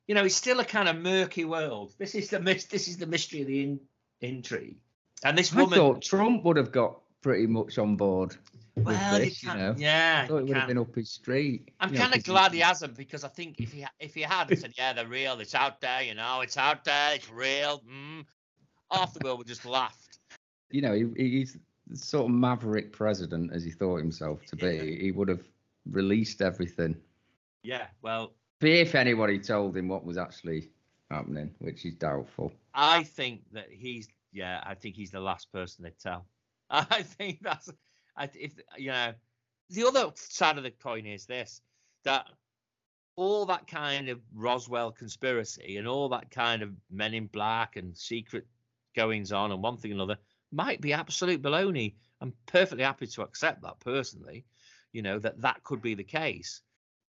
you 0.06 0.14
know, 0.14 0.24
it's 0.24 0.36
still 0.36 0.60
a 0.60 0.64
kind 0.64 0.88
of 0.88 0.96
murky 0.96 1.46
world. 1.46 1.94
This 1.98 2.14
is 2.14 2.28
the 2.28 2.38
this 2.38 2.86
is 2.86 2.98
the 2.98 3.06
mystery 3.06 3.40
of 3.40 3.46
the 3.46 3.62
in- 3.62 3.80
intrigue. 4.20 4.76
And 5.24 5.38
this 5.38 5.54
I 5.54 5.62
woman, 5.62 5.78
thought 5.78 6.02
Trump 6.02 6.44
would 6.44 6.58
have 6.58 6.70
got 6.70 7.00
pretty 7.22 7.46
much 7.46 7.78
on 7.78 7.96
board 7.96 8.36
well, 8.84 9.18
this, 9.18 9.42
you 9.42 9.54
know. 9.54 9.74
yeah, 9.78 10.22
I 10.24 10.28
thought 10.28 10.38
it 10.38 10.48
would 10.48 10.56
have 10.56 10.68
been 10.68 10.78
up 10.78 10.94
his 10.94 11.10
street. 11.10 11.70
I'm 11.80 11.94
kind 11.94 12.14
of 12.14 12.22
glad 12.24 12.52
he 12.52 12.60
hasn't 12.60 12.96
because 12.96 13.24
I 13.24 13.28
think 13.28 13.58
if 13.58 13.72
he 13.72 13.86
if 14.00 14.14
he 14.14 14.22
had 14.22 14.56
said, 14.58 14.72
yeah, 14.78 14.92
they're 14.92 15.06
real, 15.06 15.40
it's 15.40 15.54
out 15.54 15.80
there, 15.80 16.02
you 16.02 16.14
know, 16.14 16.42
it's 16.42 16.56
out 16.56 16.84
there, 16.84 17.14
it's 17.14 17.30
real, 17.30 17.82
mm, 17.90 18.24
half 18.92 19.14
the 19.14 19.20
world 19.24 19.38
would 19.38 19.46
just 19.46 19.64
laughed. 19.64 20.18
you 20.70 20.82
know, 20.82 20.92
he, 20.92 21.06
he's 21.16 21.56
sort 21.94 22.26
of 22.26 22.30
maverick 22.30 22.92
president 22.92 23.52
as 23.52 23.64
he 23.64 23.70
thought 23.70 23.96
himself 23.96 24.44
to 24.46 24.56
be. 24.56 24.98
He 25.00 25.10
would 25.12 25.28
have 25.28 25.42
released 25.90 26.42
everything. 26.42 26.96
Yeah, 27.62 27.86
well, 28.02 28.32
If 28.60 28.94
anybody 28.94 29.38
told 29.38 29.76
him 29.76 29.88
what 29.88 30.04
was 30.04 30.18
actually 30.18 30.70
happening, 31.10 31.54
which 31.58 31.84
is 31.84 31.94
doubtful. 31.94 32.52
I 32.74 33.04
think 33.04 33.42
that 33.52 33.68
he's 33.70 34.08
yeah, 34.32 34.62
I 34.64 34.74
think 34.74 34.94
he's 34.94 35.10
the 35.10 35.20
last 35.20 35.50
person 35.52 35.84
to 35.84 35.90
tell. 35.90 36.26
I 36.70 37.02
think 37.02 37.38
that's 37.42 37.70
I 38.16 38.28
if 38.34 38.52
you 38.76 38.90
know 38.90 39.14
the 39.70 39.86
other 39.86 40.12
side 40.14 40.58
of 40.58 40.64
the 40.64 40.70
coin 40.70 41.06
is 41.06 41.26
this 41.26 41.60
that 42.04 42.26
all 43.16 43.46
that 43.46 43.66
kind 43.66 44.08
of 44.08 44.20
Roswell 44.32 44.92
conspiracy 44.92 45.76
and 45.76 45.88
all 45.88 46.08
that 46.10 46.30
kind 46.30 46.62
of 46.62 46.70
Men 46.90 47.14
in 47.14 47.26
Black 47.26 47.76
and 47.76 47.96
secret 47.96 48.46
goings 48.94 49.32
on 49.32 49.50
and 49.50 49.62
one 49.62 49.76
thing 49.76 49.90
and 49.90 50.00
another 50.00 50.20
might 50.52 50.80
be 50.80 50.92
absolute 50.92 51.42
baloney. 51.42 51.94
I'm 52.20 52.32
perfectly 52.46 52.84
happy 52.84 53.06
to 53.06 53.22
accept 53.22 53.62
that 53.62 53.80
personally, 53.80 54.44
you 54.92 55.02
know, 55.02 55.18
that 55.18 55.40
that 55.42 55.62
could 55.62 55.82
be 55.82 55.94
the 55.94 56.04
case. 56.04 56.62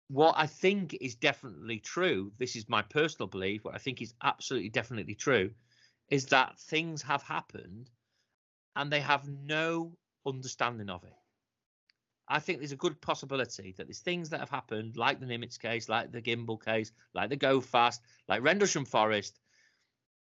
What 0.09 0.35
I 0.37 0.47
think 0.47 0.97
is 0.99 1.15
definitely 1.15 1.79
true, 1.79 2.31
this 2.39 2.55
is 2.55 2.67
my 2.67 2.81
personal 2.81 3.27
belief, 3.27 3.63
what 3.63 3.75
I 3.75 3.77
think 3.77 4.01
is 4.01 4.13
absolutely 4.23 4.69
definitely 4.69 5.15
true, 5.15 5.51
is 6.09 6.25
that 6.27 6.59
things 6.59 7.03
have 7.03 7.21
happened 7.21 7.89
and 8.75 8.91
they 8.91 9.01
have 9.01 9.27
no 9.27 9.95
understanding 10.25 10.89
of 10.89 11.03
it. 11.03 11.13
I 12.27 12.39
think 12.39 12.59
there's 12.59 12.71
a 12.71 12.77
good 12.77 13.01
possibility 13.01 13.73
that 13.77 13.87
there's 13.87 13.99
things 13.99 14.29
that 14.29 14.39
have 14.39 14.51
happened, 14.51 14.97
like 14.97 15.19
the 15.19 15.25
Nimitz 15.25 15.59
case, 15.59 15.89
like 15.89 16.11
the 16.11 16.21
Gimbal 16.21 16.63
case, 16.63 16.91
like 17.13 17.29
the 17.29 17.35
Go 17.35 17.59
Fast, 17.59 18.01
like 18.27 18.43
Rendlesham 18.43 18.85
Forest. 18.85 19.39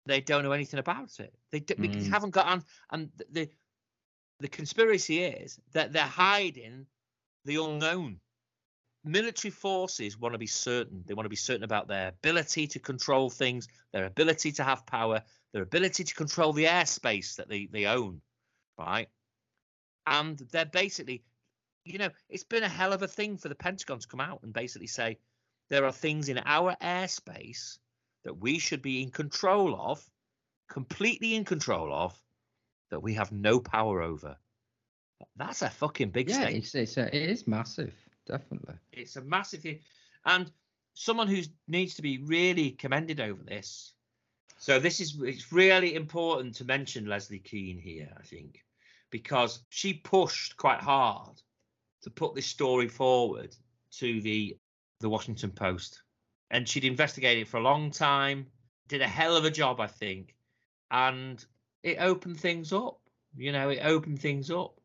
They 0.09 0.21
don't 0.21 0.43
know 0.43 0.51
anything 0.51 0.79
about 0.79 1.19
it. 1.19 1.33
They, 1.51 1.59
d- 1.59 1.75
because 1.79 2.07
Mm. 2.07 2.11
haven't 2.11 2.31
got 2.31 2.47
on. 2.47 2.63
And 2.91 3.11
the, 3.17 3.25
the 3.31 3.49
the 4.39 4.47
conspiracy 4.47 5.23
is 5.23 5.59
that 5.73 5.91
they're 5.91 6.03
hiding 6.03 6.87
the 7.45 7.57
unknown. 7.63 8.19
Military 9.03 9.51
forces 9.51 10.17
want 10.17 10.33
to 10.33 10.39
be 10.39 10.47
certain. 10.47 11.03
They 11.05 11.13
want 11.13 11.25
to 11.25 11.29
be 11.29 11.35
certain 11.35 11.63
about 11.63 11.87
their 11.87 12.09
ability 12.09 12.67
to 12.67 12.79
control 12.79 13.29
things, 13.29 13.67
their 13.91 14.05
ability 14.05 14.53
to 14.53 14.63
have 14.63 14.85
power, 14.85 15.23
their 15.53 15.63
ability 15.63 16.03
to 16.05 16.13
control 16.15 16.53
the 16.53 16.65
airspace 16.65 17.35
that 17.35 17.49
they, 17.49 17.65
they 17.65 17.85
own, 17.85 18.21
right? 18.77 19.09
And 20.05 20.37
they're 20.51 20.65
basically, 20.65 21.23
you 21.85 21.97
know, 21.97 22.09
it's 22.29 22.43
been 22.43 22.63
a 22.63 22.69
hell 22.69 22.93
of 22.93 23.03
a 23.03 23.07
thing 23.07 23.37
for 23.37 23.49
the 23.49 23.55
Pentagon 23.55 23.99
to 23.99 24.07
come 24.07 24.21
out 24.21 24.41
and 24.43 24.53
basically 24.53 24.87
say 24.87 25.17
there 25.69 25.85
are 25.85 25.91
things 25.91 26.29
in 26.29 26.39
our 26.45 26.75
airspace 26.81 27.77
that 28.23 28.37
we 28.37 28.59
should 28.59 28.81
be 28.81 29.01
in 29.01 29.11
control 29.11 29.75
of, 29.79 30.03
completely 30.69 31.35
in 31.35 31.45
control 31.45 31.93
of, 31.93 32.17
that 32.91 33.01
we 33.01 33.13
have 33.13 33.31
no 33.31 33.59
power 33.59 34.01
over. 34.01 34.35
That's 35.35 35.61
a 35.61 35.69
fucking 35.69 36.09
big 36.09 36.29
yeah, 36.29 36.35
statement. 36.35 36.63
it's, 36.63 36.75
it's 36.75 36.97
a, 36.97 37.15
it 37.15 37.29
is 37.29 37.47
massive, 37.47 37.93
definitely. 38.25 38.75
It's 38.91 39.15
a 39.15 39.21
massive 39.21 39.61
thing. 39.61 39.79
And 40.25 40.51
someone 40.93 41.27
who 41.27 41.41
needs 41.67 41.95
to 41.95 42.01
be 42.01 42.17
really 42.19 42.71
commended 42.71 43.19
over 43.19 43.41
this. 43.43 43.93
So 44.57 44.79
this 44.79 44.99
is 44.99 45.17
it's 45.21 45.53
really 45.53 45.95
important 45.95 46.55
to 46.55 46.65
mention 46.65 47.05
Leslie 47.05 47.39
Kean 47.39 47.79
here, 47.79 48.09
I 48.17 48.23
think, 48.23 48.65
because 49.09 49.61
she 49.69 49.93
pushed 49.93 50.57
quite 50.57 50.81
hard 50.81 51.41
to 52.01 52.09
put 52.09 52.35
this 52.35 52.45
story 52.45 52.89
forward 52.89 53.55
to 53.91 54.21
the 54.21 54.57
the 54.99 55.09
Washington 55.09 55.51
Post. 55.51 56.01
And 56.51 56.67
she'd 56.67 56.85
investigated 56.85 57.47
for 57.47 57.57
a 57.57 57.63
long 57.63 57.91
time, 57.91 58.47
did 58.87 59.01
a 59.01 59.07
hell 59.07 59.35
of 59.35 59.45
a 59.45 59.51
job, 59.51 59.79
I 59.79 59.87
think. 59.87 60.35
And 60.89 61.43
it 61.83 61.97
opened 61.99 62.39
things 62.39 62.73
up. 62.73 62.99
You 63.35 63.51
know, 63.51 63.69
it 63.69 63.81
opened 63.83 64.21
things 64.21 64.49
up. 64.49 64.79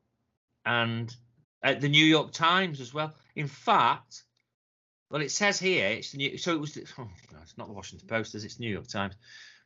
And 0.67 1.15
at 1.63 1.81
the 1.81 1.89
New 1.89 2.05
York 2.05 2.33
Times 2.33 2.81
as 2.81 2.93
well. 2.93 3.15
In 3.35 3.49
fact, 3.49 4.23
well, 5.11 5.23
it 5.23 5.31
says 5.31 5.59
here 5.59 5.89
it's 5.89 6.13
the 6.13 6.19
New. 6.19 6.39
So 6.39 6.53
it 6.53 6.61
was. 6.61 6.77
Oh, 6.99 7.09
no, 7.33 7.39
it's 7.43 7.57
not 7.57 7.69
the 7.69 7.73
Washington 7.73 8.09
Post, 8.09 8.35
is 8.35 8.45
it? 8.45 8.47
It's 8.47 8.61
New 8.61 8.71
York 8.71 8.87
Times. 8.87 9.15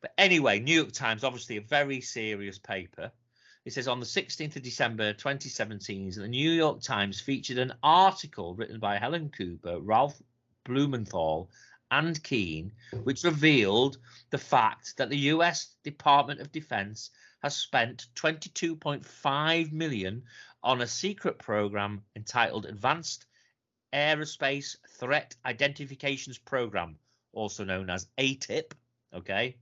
But 0.00 0.12
anyway, 0.16 0.60
New 0.60 0.74
York 0.74 0.92
Times, 0.92 1.24
obviously 1.24 1.56
a 1.56 1.62
very 1.62 2.00
serious 2.00 2.58
paper. 2.58 3.10
It 3.64 3.72
says 3.72 3.88
on 3.88 4.00
the 4.00 4.06
16th 4.06 4.56
of 4.56 4.62
December 4.62 5.12
2017, 5.12 6.12
the 6.12 6.28
New 6.28 6.50
York 6.50 6.80
Times 6.80 7.20
featured 7.20 7.58
an 7.58 7.74
article 7.82 8.54
written 8.54 8.78
by 8.78 8.96
Helen 8.96 9.30
Cooper, 9.36 9.80
Ralph 9.80 10.22
Blumenthal, 10.64 11.50
and 11.90 12.22
Kean, 12.22 12.72
which 13.04 13.24
revealed 13.24 13.98
the 14.30 14.38
fact 14.38 14.96
that 14.96 15.08
the 15.08 15.18
U.S. 15.32 15.74
Department 15.84 16.40
of 16.40 16.52
Defense 16.52 17.10
has 17.42 17.56
spent 17.56 18.06
22.5 18.16 19.72
million 19.72 20.22
on 20.62 20.80
a 20.80 20.86
secret 20.86 21.38
program 21.38 22.02
entitled 22.16 22.66
Advanced 22.66 23.26
Aerospace 23.92 24.76
Threat 24.98 25.34
Identifications 25.44 26.38
Program, 26.38 26.98
also 27.32 27.64
known 27.64 27.88
as 27.88 28.08
AATIP, 28.18 28.72
okay, 29.14 29.56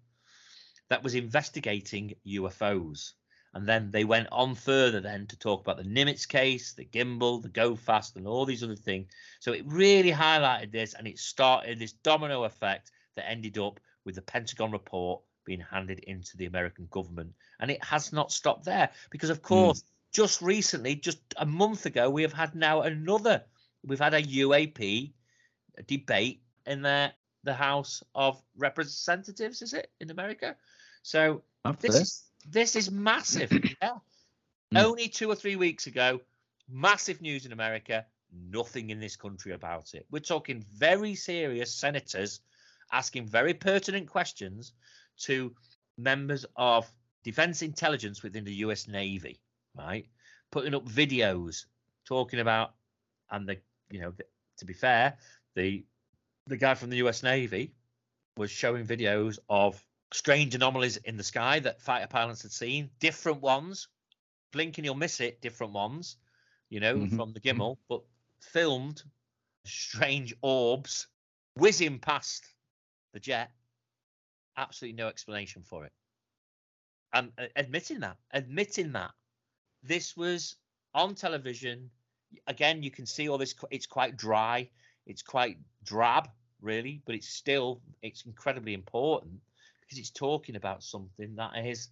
that 0.88 1.02
was 1.02 1.14
investigating 1.14 2.14
UFOs. 2.26 3.12
And 3.56 3.66
then 3.66 3.90
they 3.90 4.04
went 4.04 4.28
on 4.32 4.54
further 4.54 5.00
then 5.00 5.26
to 5.28 5.38
talk 5.38 5.62
about 5.62 5.78
the 5.78 5.82
Nimitz 5.82 6.28
case, 6.28 6.74
the 6.74 6.84
gimbal, 6.84 7.40
the 7.40 7.48
go 7.48 7.74
fast, 7.74 8.14
and 8.16 8.26
all 8.26 8.44
these 8.44 8.62
other 8.62 8.76
things. 8.76 9.06
So 9.40 9.54
it 9.54 9.64
really 9.66 10.12
highlighted 10.12 10.72
this 10.72 10.92
and 10.92 11.08
it 11.08 11.18
started 11.18 11.78
this 11.78 11.92
domino 11.92 12.44
effect 12.44 12.90
that 13.14 13.26
ended 13.26 13.56
up 13.56 13.80
with 14.04 14.16
the 14.16 14.20
Pentagon 14.20 14.72
report 14.72 15.22
being 15.46 15.60
handed 15.60 16.00
into 16.00 16.36
the 16.36 16.44
American 16.44 16.86
government. 16.90 17.32
And 17.58 17.70
it 17.70 17.82
has 17.82 18.12
not 18.12 18.30
stopped 18.30 18.66
there 18.66 18.90
because, 19.08 19.30
of 19.30 19.38
hmm. 19.38 19.44
course, 19.44 19.84
just 20.12 20.42
recently, 20.42 20.94
just 20.94 21.20
a 21.38 21.46
month 21.46 21.86
ago, 21.86 22.10
we 22.10 22.20
have 22.20 22.34
had 22.34 22.54
now 22.54 22.82
another, 22.82 23.42
we've 23.82 23.98
had 23.98 24.12
a 24.12 24.22
UAP 24.22 25.14
debate 25.86 26.42
in 26.66 26.82
the, 26.82 27.10
the 27.42 27.54
House 27.54 28.02
of 28.14 28.38
Representatives, 28.54 29.62
is 29.62 29.72
it, 29.72 29.90
in 29.98 30.10
America? 30.10 30.56
So 31.02 31.42
After 31.64 31.86
this 31.86 31.98
this, 31.98 32.02
is 32.02 32.25
this 32.48 32.76
is 32.76 32.90
massive. 32.90 33.52
yeah. 33.82 33.98
Mm. 34.74 34.84
Only 34.84 35.08
two 35.08 35.30
or 35.30 35.34
three 35.34 35.56
weeks 35.56 35.86
ago, 35.86 36.20
massive 36.68 37.20
news 37.20 37.46
in 37.46 37.52
America. 37.52 38.04
Nothing 38.32 38.90
in 38.90 39.00
this 39.00 39.16
country 39.16 39.52
about 39.52 39.94
it. 39.94 40.06
We're 40.10 40.18
talking 40.18 40.64
very 40.74 41.14
serious 41.14 41.72
senators 41.72 42.40
asking 42.92 43.26
very 43.26 43.54
pertinent 43.54 44.08
questions 44.08 44.72
to 45.18 45.54
members 45.96 46.44
of 46.56 46.90
defense 47.24 47.62
intelligence 47.62 48.22
within 48.22 48.44
the 48.44 48.54
US 48.54 48.88
Navy, 48.88 49.40
right? 49.76 50.06
Putting 50.50 50.74
up 50.74 50.84
videos 50.84 51.64
talking 52.04 52.40
about, 52.40 52.74
and 53.30 53.48
the, 53.48 53.58
you 53.90 54.00
know, 54.00 54.12
to 54.58 54.64
be 54.64 54.72
fair, 54.72 55.16
the 55.54 55.84
the 56.46 56.56
guy 56.56 56.74
from 56.74 56.90
the 56.90 56.98
US 56.98 57.22
Navy 57.22 57.72
was 58.36 58.50
showing 58.50 58.86
videos 58.86 59.38
of 59.48 59.82
strange 60.12 60.54
anomalies 60.54 60.96
in 60.98 61.16
the 61.16 61.24
sky 61.24 61.60
that 61.60 61.80
fighter 61.82 62.06
pilots 62.06 62.42
had 62.42 62.52
seen, 62.52 62.90
different 63.00 63.40
ones. 63.40 63.88
Blink 64.52 64.78
and 64.78 64.84
you'll 64.84 64.94
miss 64.94 65.20
it, 65.20 65.40
different 65.40 65.72
ones, 65.72 66.16
you 66.68 66.80
know, 66.80 66.98
Mhm. 66.98 67.16
from 67.16 67.32
the 67.32 67.40
Gimbal, 67.40 67.78
but 67.88 68.02
filmed 68.40 69.02
strange 69.64 70.34
orbs 70.40 71.08
whizzing 71.54 71.98
past 71.98 72.54
the 73.12 73.20
jet. 73.20 73.52
Absolutely 74.56 74.96
no 74.96 75.08
explanation 75.08 75.62
for 75.62 75.84
it. 75.84 75.92
And 77.12 77.32
uh, 77.38 77.48
admitting 77.56 78.00
that, 78.00 78.16
admitting 78.30 78.92
that 78.92 79.12
this 79.82 80.16
was 80.16 80.56
on 80.94 81.14
television. 81.14 81.90
Again, 82.46 82.82
you 82.82 82.90
can 82.90 83.06
see 83.06 83.28
all 83.28 83.38
this. 83.38 83.54
It's 83.70 83.86
quite 83.86 84.16
dry. 84.16 84.70
It's 85.06 85.22
quite 85.22 85.58
drab, 85.84 86.28
really, 86.60 87.02
but 87.04 87.14
it's 87.14 87.28
still 87.28 87.82
it's 88.02 88.24
incredibly 88.24 88.74
important 88.74 89.40
because 89.86 89.98
it's 89.98 90.10
talking 90.10 90.56
about 90.56 90.82
something 90.82 91.36
that 91.36 91.56
is 91.64 91.88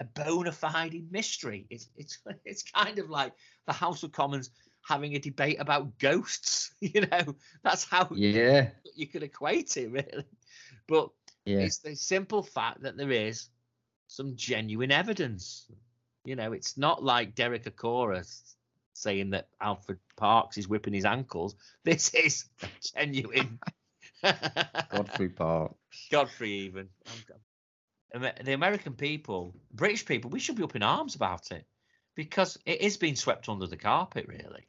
a 0.00 0.04
bona 0.04 0.52
fide 0.52 1.06
mystery. 1.10 1.66
It's 1.70 1.88
it's 1.96 2.18
it's 2.44 2.62
kind 2.62 2.98
of 2.98 3.10
like 3.10 3.32
the 3.66 3.72
House 3.72 4.02
of 4.02 4.12
Commons 4.12 4.50
having 4.86 5.14
a 5.14 5.18
debate 5.18 5.56
about 5.60 5.98
ghosts. 5.98 6.70
You 6.80 7.06
know, 7.06 7.34
that's 7.62 7.84
how 7.84 8.10
yeah, 8.14 8.68
you 8.94 9.06
could 9.06 9.22
equate 9.22 9.74
it, 9.78 9.90
really. 9.90 10.26
But 10.86 11.08
yeah, 11.46 11.60
it's 11.60 11.78
the 11.78 11.94
simple 11.94 12.42
fact 12.42 12.82
that 12.82 12.98
there 12.98 13.10
is 13.10 13.48
some 14.06 14.36
genuine 14.36 14.90
evidence. 14.90 15.66
You 16.26 16.36
know, 16.36 16.52
it's 16.52 16.76
not 16.76 17.02
like 17.02 17.34
Derek 17.34 17.64
Acorah 17.64 18.26
saying 18.92 19.30
that 19.30 19.48
Alfred 19.62 19.98
Parks 20.16 20.58
is 20.58 20.68
whipping 20.68 20.92
his 20.92 21.06
ankles. 21.06 21.54
This 21.84 22.12
is 22.12 22.44
genuine. 22.94 23.58
Godfrey 24.90 25.30
Park. 25.30 25.74
Godfrey, 26.10 26.50
even. 26.52 26.88
The 28.12 28.52
American 28.52 28.94
people, 28.94 29.54
British 29.72 30.04
people, 30.06 30.30
we 30.30 30.40
should 30.40 30.56
be 30.56 30.62
up 30.62 30.76
in 30.76 30.82
arms 30.82 31.14
about 31.14 31.50
it 31.50 31.66
because 32.14 32.58
it 32.64 32.80
is 32.80 32.96
being 32.96 33.16
swept 33.16 33.48
under 33.48 33.66
the 33.66 33.76
carpet, 33.76 34.26
really. 34.28 34.68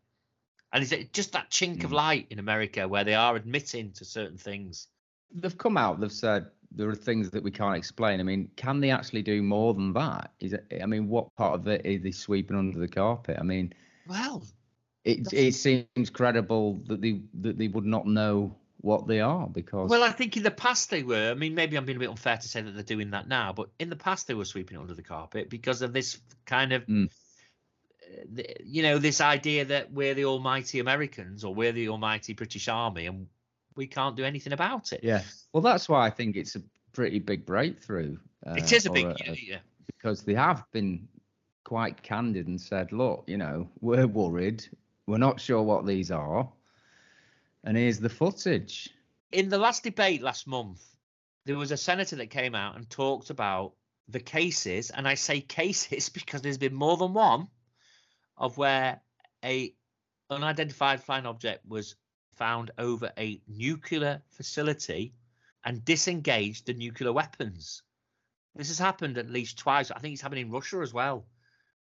And 0.73 0.84
is 0.84 0.91
it 0.91 1.13
just 1.13 1.34
that 1.34 1.49
chink 1.51 1.84
of 1.84 1.91
Mm. 1.91 1.93
light 1.93 2.28
in 2.30 2.39
America 2.39 2.88
where 2.88 3.03
they 3.03 3.13
are 3.15 3.36
admitting 3.36 3.91
to 3.93 4.05
certain 4.05 4.38
things? 4.38 4.88
They've 5.34 5.57
come 5.57 5.78
out. 5.78 5.99
They've 5.99 6.11
said 6.11 6.51
there 6.71 6.89
are 6.89 6.95
things 6.95 7.30
that 7.32 7.43
we 7.43 7.51
can't 7.51 7.76
explain. 7.78 8.19
I 8.19 8.23
mean, 8.23 8.49
can 8.55 8.80
they 8.80 8.91
actually 8.91 9.21
do 9.23 9.41
more 9.41 9.73
than 9.73 9.93
that? 9.93 10.34
Is 10.39 10.53
it? 10.53 10.65
I 10.82 10.86
mean, 10.86 11.07
what 11.09 11.34
part 11.36 11.55
of 11.55 11.67
it 11.67 11.86
is 11.86 12.01
they 12.01 12.11
sweeping 12.11 12.57
under 12.57 12.80
the 12.80 12.88
carpet? 12.88 13.38
I 13.39 13.43
mean, 13.43 13.73
Well, 14.05 14.43
it 15.03 15.32
it 15.34 15.53
seems 15.53 16.09
credible 16.09 16.82
that 16.88 17.01
they 17.01 17.21
that 17.41 17.57
they 17.57 17.67
would 17.67 17.86
not 17.86 18.07
know 18.07 18.55
what 18.86 19.07
they 19.07 19.19
are 19.19 19.47
because 19.47 19.89
Well, 19.89 20.03
I 20.03 20.11
think 20.11 20.38
in 20.38 20.43
the 20.43 20.51
past 20.51 20.91
they 20.91 21.01
were. 21.01 21.31
I 21.31 21.33
mean, 21.33 21.55
maybe 21.55 21.75
I'm 21.75 21.86
being 21.86 21.95
a 21.97 21.99
bit 21.99 22.09
unfair 22.09 22.38
to 22.38 22.47
say 22.47 22.61
that 22.61 22.71
they're 22.71 22.83
doing 22.83 23.09
that 23.11 23.27
now, 23.27 23.51
but 23.51 23.69
in 23.79 23.89
the 23.89 23.95
past 23.95 24.27
they 24.27 24.36
were 24.36 24.45
sweeping 24.45 24.77
it 24.77 24.81
under 24.81 24.93
the 24.93 25.01
carpet 25.01 25.49
because 25.49 25.81
of 25.81 25.91
this 25.91 26.19
kind 26.45 26.71
of, 26.71 26.86
Mm. 26.86 27.09
you 28.63 28.83
know, 28.83 28.99
this 28.99 29.21
idea 29.21 29.65
that 29.65 29.91
we're 29.91 30.13
the 30.13 30.25
almighty 30.25 30.79
Americans 30.79 31.43
or 31.43 31.53
we're 31.53 31.71
the 31.71 31.89
almighty 31.89 32.33
British 32.33 32.67
Army 32.67 33.07
and 33.07 33.27
we 33.75 33.88
can't 33.88 34.15
do 34.15 34.23
anything 34.23 34.53
about 34.53 34.93
it. 34.93 35.01
yeah. 35.03 35.21
Well, 35.51 35.61
that's 35.61 35.89
why 35.89 36.05
I 36.05 36.09
think 36.11 36.36
it's 36.36 36.55
a 36.55 36.61
pretty 36.93 37.19
big 37.19 37.45
breakthrough. 37.45 38.17
Uh, 38.45 38.53
it 38.53 38.71
is 38.71 38.86
a 38.86 38.91
big, 38.91 39.05
a- 39.07 39.15
yeah, 39.25 39.33
yeah. 39.41 39.57
because 39.88 40.21
they 40.21 40.36
have 40.36 40.63
been 40.71 41.07
quite 41.63 42.03
candid 42.03 42.47
and 42.47 42.61
said, 42.61 42.91
look, 42.91 43.23
you 43.27 43.38
know, 43.38 43.67
we're 43.81 44.05
worried. 44.07 44.63
We're 45.07 45.17
not 45.17 45.41
sure 45.41 45.63
what 45.63 45.86
these 45.88 46.11
are. 46.11 46.47
And 47.66 47.76
here's 47.76 47.99
the 47.99 48.09
footage. 48.09 48.91
in 49.32 49.49
the 49.49 49.57
last 49.57 49.84
debate 49.84 50.22
last 50.22 50.45
month, 50.45 50.84
there 51.45 51.57
was 51.57 51.72
a 51.72 51.78
senator 51.78 52.16
that 52.18 52.28
came 52.28 52.53
out 52.53 52.76
and 52.76 52.88
talked 52.88 53.32
about 53.32 53.74
the 54.07 54.20
cases, 54.20 54.91
and 54.91 55.07
I 55.07 55.16
say 55.16 55.41
cases 55.41 56.09
because 56.13 56.43
there's 56.43 56.59
been 56.59 56.76
more 56.76 56.95
than 56.95 57.13
one 57.13 57.47
of 58.38 58.59
where 58.59 59.01
a 59.43 59.74
unidentified 60.30 61.01
flying 61.01 61.26
object 61.26 61.66
was 61.68 61.95
found 62.36 62.70
over 62.78 63.11
a 63.18 63.41
nuclear 63.47 64.22
facility 64.30 65.16
and 65.63 65.84
disengaged 65.84 66.68
the 66.68 66.74
nuclear 66.76 67.13
weapons. 67.13 67.82
This 68.55 68.68
has 68.68 68.78
happened 68.78 69.18
at 69.18 69.32
least 69.32 69.57
twice. 69.57 69.89
I 69.89 69.97
think 69.97 70.13
it's 70.13 70.22
happened 70.22 70.41
in 70.41 70.51
Russia 70.51 70.82
as 70.82 70.93
well, 70.93 71.26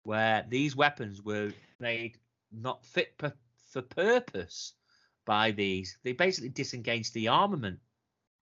where 0.03 0.47
these 0.49 0.75
weapons 0.75 1.21
were 1.21 1.53
made 1.79 2.17
not 2.51 2.87
fit 2.87 3.19
per, 3.19 3.35
for 3.69 3.83
purpose 3.83 4.73
by 5.25 5.51
these. 5.51 5.99
They 6.03 6.13
basically 6.13 6.51
disengaged 6.51 7.15
the 7.15 7.29
armament, 7.29 7.81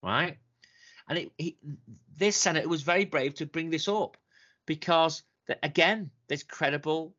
right? 0.02 0.38
And 1.08 1.18
it, 1.18 1.32
he, 1.38 1.56
this 2.16 2.36
senator 2.36 2.68
was 2.68 2.82
very 2.82 3.04
brave 3.04 3.34
to 3.34 3.46
bring 3.46 3.70
this 3.70 3.88
up 3.88 4.16
because, 4.66 5.22
the, 5.46 5.58
again, 5.62 6.10
there's 6.28 6.42
credible 6.42 7.14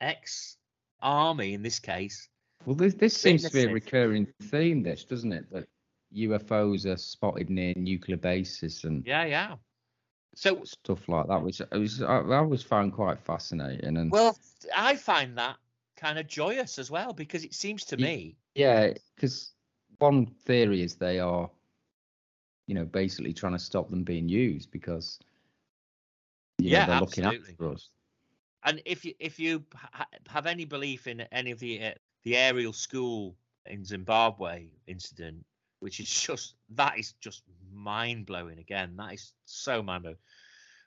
ex-army 0.00 1.54
in 1.54 1.62
this 1.62 1.78
case. 1.78 2.28
Well, 2.64 2.76
this, 2.76 2.94
this 2.94 3.16
seems 3.16 3.42
to 3.44 3.52
be 3.52 3.64
a 3.64 3.72
recurring 3.72 4.26
theme, 4.44 4.82
this, 4.82 5.04
doesn't 5.04 5.32
it? 5.32 5.50
That 5.52 5.68
UFOs 6.14 6.86
are 6.86 6.96
spotted 6.96 7.50
near 7.50 7.74
nuclear 7.76 8.16
bases 8.16 8.84
and 8.84 9.04
Yeah, 9.06 9.24
yeah. 9.24 9.54
So, 10.34 10.64
stuff 10.64 11.08
like 11.08 11.28
that, 11.28 11.42
which 11.42 11.62
I, 11.72 11.76
was, 11.76 12.02
I, 12.02 12.18
I 12.18 12.36
always 12.36 12.62
found 12.62 12.92
quite 12.92 13.18
fascinating. 13.20 13.96
And 13.96 14.10
well, 14.12 14.36
I 14.76 14.96
find 14.96 15.38
that 15.38 15.56
kind 15.96 16.18
of 16.18 16.26
joyous 16.26 16.78
as 16.78 16.90
well 16.90 17.12
because 17.12 17.44
it 17.44 17.54
seems 17.54 17.84
to 17.86 17.96
me, 17.96 18.36
yeah, 18.56 18.94
because 19.14 19.52
one 19.98 20.26
theory 20.26 20.82
is 20.82 20.96
they 20.96 21.20
are, 21.20 21.50
you 22.66 22.74
know, 22.74 22.84
basically 22.84 23.32
trying 23.32 23.52
to 23.52 23.58
stop 23.58 23.90
them 23.90 24.02
being 24.02 24.28
used 24.28 24.70
because, 24.70 25.20
you 26.58 26.70
know, 26.70 26.80
Yeah, 26.80 26.86
they're 26.86 26.96
looking 26.96 27.24
absolutely. 27.24 27.52
after 27.52 27.72
us. 27.72 27.90
and 28.64 28.82
if 28.84 29.04
you 29.04 29.14
if 29.20 29.38
you 29.38 29.64
ha- 29.74 30.08
have 30.28 30.46
any 30.46 30.64
belief 30.64 31.06
in 31.06 31.20
any 31.32 31.50
of 31.52 31.58
the 31.60 31.84
uh, 31.84 31.92
the 32.24 32.36
Ariel 32.36 32.72
School 32.72 33.36
in 33.66 33.84
Zimbabwe 33.84 34.68
incident, 34.86 35.44
which 35.80 36.00
is 36.00 36.08
just 36.10 36.54
that 36.70 36.98
is 36.98 37.12
just 37.20 37.42
mind 37.72 38.26
blowing. 38.26 38.58
Again, 38.58 38.96
that 38.96 39.14
is 39.14 39.32
so 39.44 39.82
mind 39.82 40.02
blowing 40.02 40.16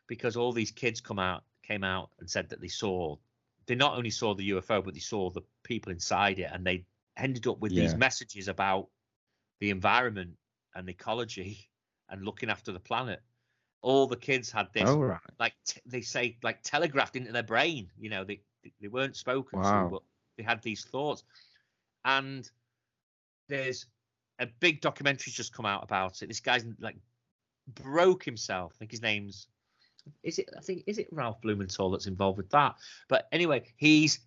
because 0.08 0.36
all 0.36 0.52
these 0.52 0.72
kids 0.72 1.00
come 1.02 1.20
out 1.20 1.44
came 1.64 1.84
out 1.84 2.10
and 2.20 2.30
said 2.30 2.50
that 2.50 2.62
they 2.62 2.68
saw 2.68 3.16
they 3.68 3.76
not 3.76 3.96
only 3.96 4.10
saw 4.10 4.34
the 4.34 4.50
UFO 4.50 4.84
but 4.84 4.94
they 4.96 5.00
saw 5.00 5.30
the 5.30 5.44
people 5.64 5.92
inside 5.92 6.40
it, 6.40 6.50
and 6.52 6.66
they 6.66 6.84
ended 7.20 7.48
up 7.48 7.60
with 7.60 7.74
these 7.74 7.96
messages 7.96 8.48
about 8.48 8.88
the 9.60 9.70
environment 9.70 10.38
and 10.76 10.90
ecology 10.90 11.70
and 12.10 12.24
looking 12.24 12.50
after 12.50 12.72
the 12.72 12.80
planet. 12.80 13.22
All 13.82 14.08
the 14.08 14.18
kids 14.18 14.52
had 14.52 14.68
this 14.74 14.84
Oh, 14.90 15.00
right. 15.00 15.20
like 15.40 15.54
t- 15.66 15.82
they 15.86 16.02
say 16.02 16.38
like 16.44 16.62
telegraphed 16.64 17.16
into 17.16 17.32
their 17.32 17.44
brain 17.44 17.90
you 17.98 18.10
know 18.10 18.24
they 18.26 18.42
they 18.82 18.88
weren't 18.90 19.16
spoken 19.16 19.60
Wow. 19.60 19.86
to 19.86 19.90
but 19.92 20.02
they 20.38 20.44
had 20.44 20.62
these 20.62 20.84
thoughts 20.84 21.24
and 22.04 22.50
there's 23.48 23.86
a 24.40 24.48
big 24.60 24.82
documentary's 24.82 25.34
just 25.34 25.54
come 25.54 25.66
out 25.66 25.84
about 25.84 26.22
it 26.22 26.28
this 26.28 26.40
guy's 26.42 26.66
like 26.80 26.98
broke 27.76 28.24
himself 28.24 28.74
i 28.76 28.78
think 28.80 28.92
his 28.92 29.02
name's 29.02 29.48
is 30.24 30.40
it 30.40 30.50
i 30.58 30.62
think 30.62 30.84
is 30.88 30.98
it 30.98 31.08
ralph 31.12 31.40
blumenthal 31.42 31.90
that's 31.90 32.08
involved 32.08 32.38
with 32.38 32.50
that 32.50 32.76
but 33.08 33.28
anyway 33.32 33.64
he's 33.78 34.20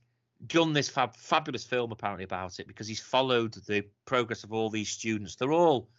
done 0.47 0.72
this 0.72 0.88
fab, 0.88 1.16
fabulous 1.16 1.64
film 1.64 1.93
apparently 1.93 2.24
about 2.24 2.59
it 2.61 2.66
because 2.66 2.88
he's 2.88 3.01
followed 3.01 3.55
the 3.66 3.82
progress 4.05 4.45
of 4.45 4.53
all 4.53 4.70
these 4.70 4.88
students 4.90 5.36
they're 5.36 5.53
all 5.53 5.90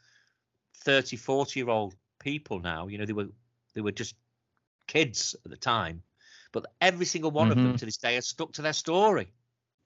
30 0.75 1.15
40 1.17 1.59
year 1.59 1.69
old 1.69 1.95
people 2.19 2.59
now 2.59 2.87
you 2.87 2.97
know 2.97 3.05
they 3.05 3.13
were 3.13 3.29
they 3.73 3.81
were 3.81 3.91
just 3.91 4.15
kids 4.87 5.35
at 5.45 5.51
the 5.51 5.57
time 5.57 6.03
But 6.53 6.65
every 6.81 7.05
single 7.05 7.31
one 7.31 7.51
of 7.51 7.61
them 7.61 7.73
Mhm. 7.73 7.77
to 7.77 7.85
this 7.85 7.97
day 7.97 8.15
has 8.15 8.27
stuck 8.27 8.53
to 8.53 8.61
their 8.61 8.73
story. 8.73 9.33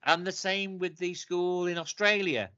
And 0.04 0.26
the 0.26 0.32
same 0.32 0.78
with 0.78 0.98
the 0.98 1.14
school 1.14 1.66
in 1.66 1.78
Australia. 1.78 2.52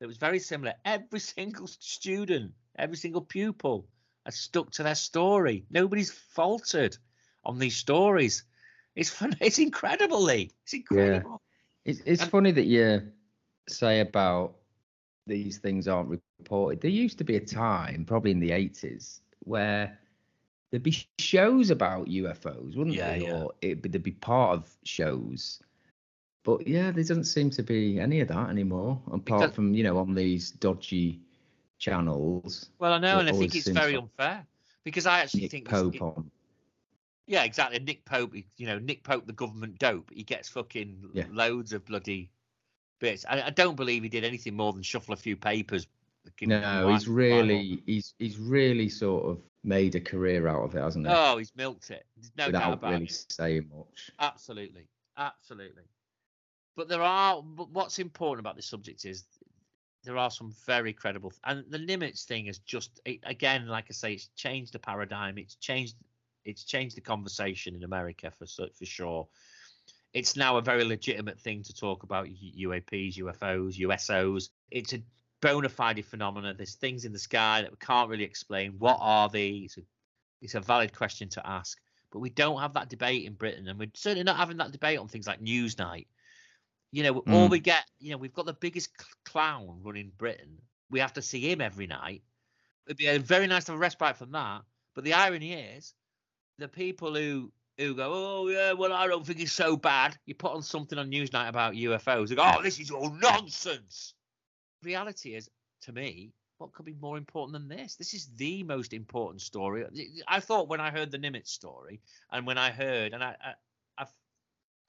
It 0.00 0.06
was 0.06 0.18
very 0.18 0.40
similar. 0.40 0.74
Every 0.84 1.20
single 1.20 1.66
student, 1.68 2.54
every 2.76 2.96
single 2.96 3.22
pupil 3.22 3.88
has 4.26 4.36
stuck 4.38 4.70
to 4.72 4.82
their 4.82 4.96
story. 4.96 5.66
Nobody's 5.70 6.10
faltered 6.10 6.96
on 7.44 7.58
these 7.58 7.76
stories. 7.76 8.44
It's 8.96 9.10
fun. 9.10 9.34
It's 9.40 9.58
incredible, 9.58 10.22
Lee. 10.22 10.50
It's 10.64 10.74
incredible. 10.74 11.40
Yeah. 11.84 11.90
It's, 11.92 12.00
it's 12.04 12.22
And- 12.22 12.30
funny 12.30 12.52
that 12.52 12.66
you 12.66 13.02
say 13.68 14.00
about 14.00 14.56
these 15.26 15.58
things 15.58 15.86
aren't 15.88 16.08
reported. 16.08 16.80
There 16.80 16.90
used 16.90 17.18
to 17.18 17.24
be 17.24 17.36
a 17.36 17.40
time, 17.40 18.04
probably 18.04 18.30
in 18.32 18.40
the 18.40 18.50
80s, 18.50 19.20
where 19.40 19.98
there'd 20.70 20.82
be 20.82 21.06
shows 21.18 21.70
about 21.70 22.06
UFOs, 22.06 22.76
wouldn't 22.76 22.96
Yeah, 22.96 23.10
there? 23.10 23.18
yeah. 23.18 23.42
Or 23.44 23.52
it'd 23.60 23.82
be, 23.82 23.88
they'd 23.88 24.02
be 24.02 24.12
part 24.12 24.58
of 24.58 24.76
shows. 24.84 25.60
But 26.42 26.66
yeah, 26.66 26.90
there 26.90 27.04
doesn't 27.04 27.24
seem 27.24 27.50
to 27.50 27.62
be 27.62 28.00
any 28.00 28.20
of 28.20 28.28
that 28.28 28.48
anymore, 28.50 29.00
apart 29.06 29.24
Because- 29.24 29.54
from, 29.54 29.74
you 29.74 29.84
know, 29.84 29.98
on 29.98 30.14
these 30.14 30.50
dodgy 30.50 31.20
channels. 31.78 32.70
Well, 32.78 32.92
I 32.94 32.98
know, 32.98 33.18
and 33.20 33.28
I 33.28 33.32
think 33.32 33.54
it's 33.54 33.68
very 33.68 33.94
unfair 33.96 34.46
because 34.84 35.06
I 35.06 35.20
actually 35.20 35.42
Nick 35.42 35.50
think 35.50 35.68
Pope 35.68 35.94
it- 35.96 36.02
on. 36.02 36.30
Yeah, 37.30 37.44
exactly. 37.44 37.78
Nick 37.78 38.04
Pope, 38.04 38.34
you 38.56 38.66
know, 38.66 38.80
Nick 38.80 39.04
Pope, 39.04 39.24
the 39.24 39.32
government 39.32 39.78
dope. 39.78 40.10
He 40.12 40.24
gets 40.24 40.48
fucking 40.48 41.10
Yeah. 41.14 41.26
loads 41.30 41.72
of 41.72 41.84
bloody 41.84 42.28
bits. 42.98 43.24
I, 43.28 43.42
I 43.42 43.50
don't 43.50 43.76
believe 43.76 44.02
he 44.02 44.08
did 44.08 44.24
anything 44.24 44.56
more 44.56 44.72
than 44.72 44.82
shuffle 44.82 45.14
a 45.14 45.16
few 45.16 45.36
papers. 45.36 45.86
No, 46.42 46.90
he's 46.92 47.06
really, 47.06 47.84
he's 47.86 48.14
he's 48.18 48.36
really 48.36 48.88
sort 48.88 49.26
of 49.26 49.40
made 49.62 49.94
a 49.94 50.00
career 50.00 50.48
out 50.48 50.64
of 50.64 50.74
it, 50.74 50.80
hasn't 50.80 51.06
he? 51.06 51.12
Oh, 51.14 51.38
he's 51.38 51.52
milked 51.54 51.92
it. 51.92 52.04
There's 52.16 52.32
no 52.36 52.50
doubt 52.50 52.70
Without 52.70 52.72
about 52.72 52.90
really 52.94 53.04
it. 53.04 53.26
saying 53.30 53.70
much. 53.72 54.10
Absolutely, 54.18 54.88
absolutely. 55.16 55.84
But 56.76 56.88
there 56.88 57.00
are. 57.02 57.40
But 57.42 57.70
what's 57.70 58.00
important 58.00 58.40
about 58.40 58.56
this 58.56 58.66
subject 58.66 59.04
is 59.04 59.24
there 60.02 60.18
are 60.18 60.32
some 60.32 60.52
very 60.66 60.92
credible, 60.92 61.32
and 61.44 61.64
the 61.70 61.78
Nimitz 61.78 62.24
thing 62.24 62.46
is 62.48 62.58
just 62.58 63.00
it, 63.04 63.20
again, 63.22 63.68
like 63.68 63.86
I 63.88 63.92
say, 63.92 64.14
it's 64.14 64.28
changed 64.34 64.72
the 64.72 64.80
paradigm. 64.80 65.38
It's 65.38 65.54
changed. 65.54 65.94
It's 66.50 66.64
changed 66.64 66.96
the 66.96 67.00
conversation 67.00 67.74
in 67.74 67.84
America 67.84 68.30
for 68.38 68.46
for 68.46 68.84
sure. 68.84 69.28
It's 70.12 70.36
now 70.36 70.56
a 70.56 70.62
very 70.62 70.84
legitimate 70.84 71.40
thing 71.40 71.62
to 71.62 71.72
talk 71.72 72.02
about 72.02 72.26
UAPs, 72.26 73.16
UFOs, 73.18 73.78
USOs. 73.78 74.48
It's 74.70 74.92
a 74.92 75.02
bona 75.40 75.68
fide 75.68 76.04
phenomena. 76.04 76.52
There's 76.52 76.74
things 76.74 77.04
in 77.04 77.12
the 77.12 77.18
sky 77.18 77.62
that 77.62 77.70
we 77.70 77.76
can't 77.78 78.10
really 78.10 78.24
explain. 78.24 78.72
What 78.78 78.98
are 79.00 79.28
they? 79.28 79.50
It's 79.50 79.78
a, 79.78 79.82
it's 80.42 80.54
a 80.56 80.60
valid 80.60 80.92
question 80.92 81.28
to 81.30 81.46
ask 81.46 81.78
but 82.10 82.18
we 82.18 82.30
don't 82.30 82.60
have 82.60 82.74
that 82.74 82.88
debate 82.88 83.24
in 83.24 83.34
Britain, 83.34 83.68
and 83.68 83.78
we're 83.78 83.90
certainly 83.94 84.24
not 84.24 84.36
having 84.36 84.56
that 84.56 84.72
debate 84.72 84.98
on 84.98 85.08
things 85.08 85.26
like 85.26 85.40
Newsnight. 85.40 86.06
You 86.92 87.04
know, 87.04 87.18
all 87.18 87.46
Mm. 87.46 87.50
we 87.50 87.60
get, 87.60 87.84
you 88.00 88.10
know, 88.10 88.16
we've 88.16 88.32
got 88.32 88.46
the 88.46 88.52
biggest 88.52 88.90
cl- 88.98 89.08
clown 89.24 89.80
running 89.82 90.10
Britain. 90.18 90.60
We 90.90 90.98
have 90.98 91.12
to 91.12 91.22
see 91.22 91.40
him 91.40 91.60
every 91.60 91.86
night. 91.86 92.22
It'd 92.86 92.96
be 92.96 93.06
a 93.06 93.18
very 93.18 93.46
nice 93.46 93.66
to 93.66 93.72
have 93.72 93.78
a 93.78 93.80
respite 93.80 94.16
from 94.16 94.32
that. 94.32 94.62
But 94.94 95.04
the 95.04 95.12
irony 95.12 95.52
is, 95.52 95.94
the 96.60 96.68
people 96.68 97.14
who 97.14 97.50
who 97.78 97.94
go, 97.94 98.10
oh 98.12 98.48
yeah, 98.48 98.72
well 98.72 98.92
I 98.92 99.06
don't 99.06 99.26
think 99.26 99.40
it's 99.40 99.52
so 99.52 99.76
bad. 99.76 100.16
You 100.26 100.34
put 100.34 100.52
on 100.52 100.62
something 100.62 100.98
on 100.98 101.10
Newsnight 101.10 101.48
about 101.48 101.74
UFOs, 101.74 102.28
they 102.28 102.36
go, 102.36 102.42
oh 102.44 102.62
this 102.62 102.78
is 102.78 102.90
all 102.90 103.10
nonsense. 103.10 104.14
Reality 104.82 105.34
is, 105.34 105.50
to 105.82 105.92
me, 105.92 106.32
what 106.58 106.72
could 106.72 106.86
be 106.86 106.94
more 107.00 107.16
important 107.16 107.54
than 107.54 107.68
this? 107.68 107.96
This 107.96 108.14
is 108.14 108.28
the 108.36 108.62
most 108.62 108.92
important 108.92 109.40
story. 109.40 109.84
I 110.28 110.40
thought 110.40 110.68
when 110.68 110.80
I 110.80 110.90
heard 110.90 111.10
the 111.10 111.18
Nimitz 111.18 111.48
story, 111.48 112.00
and 112.30 112.46
when 112.46 112.58
I 112.58 112.70
heard, 112.70 113.14
and 113.14 113.24
I, 113.24 113.34
I, 113.42 113.54
I've, 113.98 114.12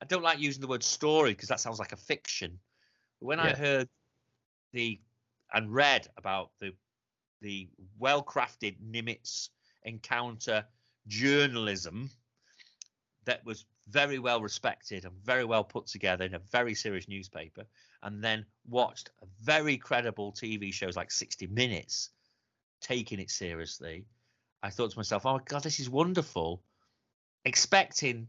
I 0.01 0.05
don't 0.05 0.23
like 0.23 0.39
using 0.39 0.61
the 0.61 0.67
word 0.67 0.83
story 0.83 1.31
because 1.31 1.49
that 1.49 1.59
sounds 1.59 1.79
like 1.79 1.93
a 1.93 1.97
fiction. 1.97 2.59
But 3.19 3.27
when 3.27 3.39
I 3.39 3.53
heard 3.53 3.87
the 4.73 4.99
and 5.53 5.73
read 5.73 6.07
about 6.17 6.51
the 6.59 6.73
the 7.41 7.69
well-crafted 7.97 8.75
Nimitz 8.79 9.49
encounter 9.83 10.65
journalism 11.07 12.09
that 13.25 13.45
was 13.45 13.65
very 13.87 14.19
well 14.19 14.41
respected 14.41 15.05
and 15.05 15.13
very 15.23 15.45
well 15.45 15.63
put 15.63 15.87
together 15.87 16.25
in 16.25 16.35
a 16.35 16.39
very 16.39 16.73
serious 16.73 17.07
newspaper, 17.07 17.65
and 18.03 18.23
then 18.23 18.45
watched 18.67 19.09
very 19.41 19.77
credible 19.77 20.31
TV 20.31 20.73
shows 20.73 20.95
like 20.95 21.11
60 21.11 21.47
Minutes 21.47 22.09
taking 22.81 23.19
it 23.19 23.29
seriously, 23.29 24.05
I 24.63 24.69
thought 24.69 24.91
to 24.91 24.97
myself, 24.97 25.25
oh 25.25 25.39
God, 25.45 25.63
this 25.63 25.79
is 25.79 25.89
wonderful. 25.89 26.61
Expecting 27.45 28.27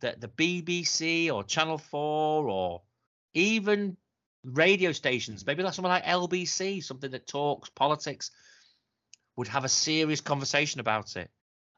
that 0.00 0.20
the 0.20 0.28
BBC 0.28 1.32
or 1.32 1.42
Channel 1.44 1.78
4 1.78 2.48
or 2.48 2.82
even 3.34 3.96
radio 4.44 4.92
stations, 4.92 5.42
mm. 5.42 5.46
maybe 5.48 5.62
like 5.62 5.74
something 5.74 5.90
like 5.90 6.04
LBC, 6.04 6.82
something 6.82 7.10
that 7.12 7.26
talks 7.26 7.70
politics, 7.70 8.30
would 9.36 9.48
have 9.48 9.64
a 9.64 9.68
serious 9.68 10.20
conversation 10.20 10.80
about 10.80 11.16
it. 11.16 11.30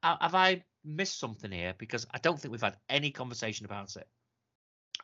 Ha- 0.05 0.19
Have 0.21 0.35
I 0.35 0.63
missed 0.85 1.19
something 1.19 1.51
here? 1.51 1.75
Because 1.79 2.07
I 2.13 2.19
don't 2.19 2.39
think 2.39 2.53
we've 2.53 2.61
had 2.61 2.77
any 2.91 3.11
conversation 3.11 3.65
about 3.65 3.97
it 3.97 4.07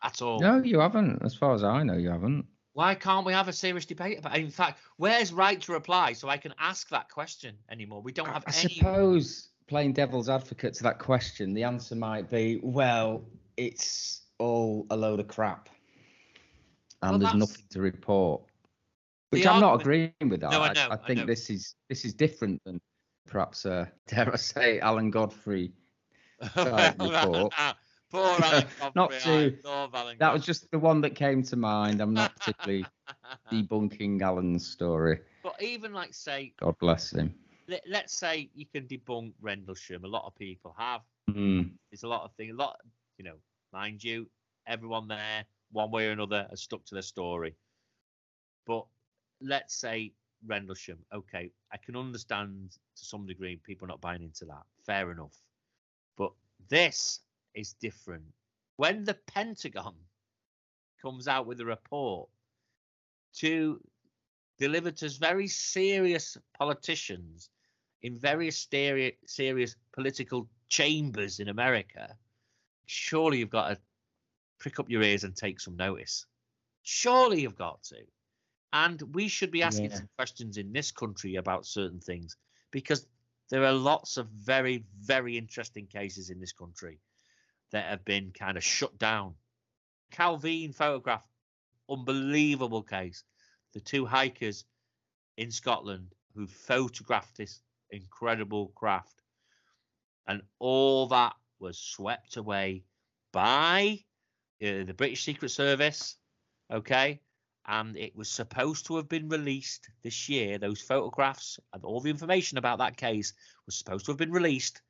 at 0.03 0.20
all. 0.22 0.38
No, 0.40 0.62
you 0.62 0.78
haven't. 0.78 1.22
As 1.24 1.34
far 1.34 1.55
as 1.55 1.64
I 1.64 1.82
know, 1.82 1.94
you 1.96 2.11
haven't. 2.11 2.44
Why 2.74 2.94
can't 2.94 3.26
we 3.26 3.32
have 3.32 3.48
a 3.48 3.53
serious 3.53 3.86
debate 3.86 4.18
about 4.18 4.36
it? 4.36 4.44
In 4.44 4.51
fact, 4.51 4.78
where's 4.98 5.32
right 5.32 5.61
to 5.62 5.72
reply 5.72 6.12
so 6.12 6.28
I 6.28 6.36
can 6.36 6.55
ask 6.59 6.88
that 6.90 7.09
question 7.09 7.57
anymore? 7.70 8.03
We 8.03 8.12
don't 8.12 8.28
have 8.28 8.44
I 8.46 8.53
any. 8.61 8.74
suppose 8.74 9.48
playing 9.66 9.94
devil's 9.94 10.28
advocate 10.28 10.74
to 10.74 10.82
that 10.84 10.98
question, 10.98 11.53
the 11.55 11.64
answer 11.64 11.96
might 11.96 12.30
be, 12.30 12.61
well, 12.62 13.24
it's 13.57 14.22
all 14.38 14.86
a 14.90 14.96
load 14.96 15.18
of 15.20 15.28
crap, 15.28 15.68
and 17.03 17.11
Well, 17.12 17.18
there's 17.18 17.32
that's- 17.32 17.48
nothing 17.51 17.64
to 17.70 17.80
report. 17.80 18.42
Which 19.30 19.44
The 19.44 19.51
I'm 19.51 19.61
not 19.61 19.80
agreeing 19.80 20.12
with 20.28 20.40
that. 20.40 20.51
No, 20.51 20.61
I 20.62 20.72
know, 20.72 20.88
I 20.90 20.96
think 20.96 21.20
know. 21.20 21.26
this 21.26 21.51
is 21.51 21.76
this 21.88 22.05
is 22.05 22.12
different 22.14 22.61
than 22.64 22.80
perhaps, 23.31 23.64
uh, 23.64 23.87
dare 24.09 24.33
I 24.33 24.37
say, 24.37 24.81
Alan 24.81 25.11
Godfrey. 25.11 25.72
Report. 26.57 27.55
Poor 28.11 28.24
Alan 28.43 28.66
Not 28.97 29.11
Godfrey, 29.11 29.53
to- 29.53 29.59
I 29.64 29.68
love 29.68 29.95
Alan 29.95 30.16
That 30.18 30.33
was 30.33 30.45
just 30.45 30.70
the 30.72 30.78
one 30.78 31.01
that 31.03 31.14
came 31.14 31.43
to 31.45 31.57
mind. 31.57 32.01
I'm 32.01 32.12
not 32.12 32.35
particularly 32.37 32.85
debunking 33.53 34.20
Alan's 34.20 34.66
story. 34.66 35.20
but 35.45 35.55
even 35.62 35.93
like 35.93 36.12
say, 36.12 36.53
God 36.59 36.76
bless 36.81 37.12
him. 37.12 37.33
let, 37.68 37.83
let's 37.89 38.18
say 38.18 38.51
you 38.55 38.66
can 38.66 38.87
debunk 38.87 39.33
Rendlesham. 39.41 40.05
A 40.05 40.09
lot 40.09 40.24
of 40.26 40.35
people 40.35 40.74
have. 40.76 41.03
Mm. 41.31 41.70
There's 41.91 42.03
a 42.03 42.09
lot 42.09 42.24
of 42.24 42.33
things. 42.33 42.53
A 42.53 42.57
lot, 42.57 42.76
you 43.16 43.24
know, 43.24 43.37
mind 43.72 44.03
you, 44.03 44.28
everyone 44.66 45.07
there, 45.07 45.45
one 45.70 45.93
way 45.93 46.09
or 46.09 46.11
another, 46.11 46.47
has 46.51 46.62
stuck 46.62 46.85
to 46.87 46.95
their 46.97 47.03
story. 47.03 47.55
But 48.66 48.87
let's 49.41 49.76
say 49.76 50.12
Rendlesham. 50.47 50.99
Okay, 51.12 51.51
I 51.72 51.76
can 51.76 51.97
understand 51.97 52.72
to 52.97 53.05
some 53.05 53.26
degree 53.26 53.57
people 53.57 53.86
not 53.86 54.01
buying 54.01 54.22
into 54.22 54.45
that. 54.47 54.62
Fair 54.84 55.11
enough. 55.11 55.36
But 56.16 56.32
this 56.68 57.20
is 57.55 57.74
different. 57.74 58.24
When 58.76 59.05
the 59.05 59.14
Pentagon 59.26 59.95
comes 61.01 61.28
out 61.28 61.47
with 61.47 61.61
a 61.61 61.64
report 61.64 62.28
to 63.34 63.80
deliver 64.59 64.91
to 64.91 65.18
very 65.18 65.49
serious 65.49 66.36
politicians 66.57 67.51
in 68.03 68.18
steri- 68.51 69.16
serious 69.26 69.76
political 69.93 70.49
chambers 70.68 71.41
in 71.41 71.49
America, 71.49 72.16
surely 72.86 73.38
you've 73.38 73.51
got 73.51 73.68
to 73.68 73.78
prick 74.59 74.78
up 74.78 74.91
your 74.91 75.03
ears 75.03 75.24
and 75.24 75.34
take 75.34 75.61
some 75.61 75.76
notice. 75.76 76.26
Surely 76.82 77.43
you've 77.43 77.57
got 77.57 77.82
to. 77.84 77.97
And 78.73 79.01
we 79.14 79.29
should 79.29 79.51
be 79.51 79.62
asking 79.62 79.91
Yeah. 79.91 79.97
some 79.97 80.09
questions 80.16 80.57
in 80.57 80.73
this 80.73 80.93
country 80.93 81.37
about 81.37 81.66
certain 81.66 82.01
things 82.01 82.37
because 82.71 83.07
there 83.49 83.64
are 83.64 83.73
lots 83.73 84.16
of 84.16 84.29
very, 84.29 84.85
very 85.01 85.37
interesting 85.37 85.87
cases 85.87 86.31
in 86.31 86.39
this 86.39 86.53
country 86.53 87.01
that 87.71 87.87
have 87.87 88.05
been 88.05 88.31
kind 88.33 88.57
of 88.57 88.64
shut 88.64 88.97
down. 88.99 89.35
Calvine 90.12 90.73
photograph, 90.73 91.25
unbelievable 91.89 92.83
case. 92.83 93.25
The 93.73 93.81
two 93.81 94.07
hikers 94.07 94.64
in 95.37 95.51
Scotland 95.51 96.14
who 96.35 96.47
photographed 96.47 97.37
this 97.37 97.61
incredible 97.91 98.68
craft. 98.68 99.23
And 100.27 100.43
all 100.59 101.09
that 101.09 101.35
was 101.59 101.77
swept 101.79 102.37
away 102.37 102.85
by 103.33 104.05
uh, 104.62 104.85
the 104.85 104.95
British 104.97 105.25
Secret 105.25 105.49
Service. 105.51 106.16
Okay. 106.71 107.21
And 107.67 107.97
it 107.97 108.17
was 108.17 108.29
supposed 108.29 108.87
to 108.87 108.97
have 108.97 109.09
been 109.09 109.29
released 109.29 109.91
this 110.03 110.29
year. 110.29 110.59
Those 110.59 110.81
photographs 110.81 111.59
and 111.73 111.85
all 111.85 112.01
the 112.01 112.11
information 112.11 112.59
about 112.59 112.79
that 112.79 112.97
case 112.97 113.33
was 113.67 113.77
supposed 113.77 114.07
to 114.07 114.13
have 114.13 114.19
been 114.19 114.33
released. 114.33 114.81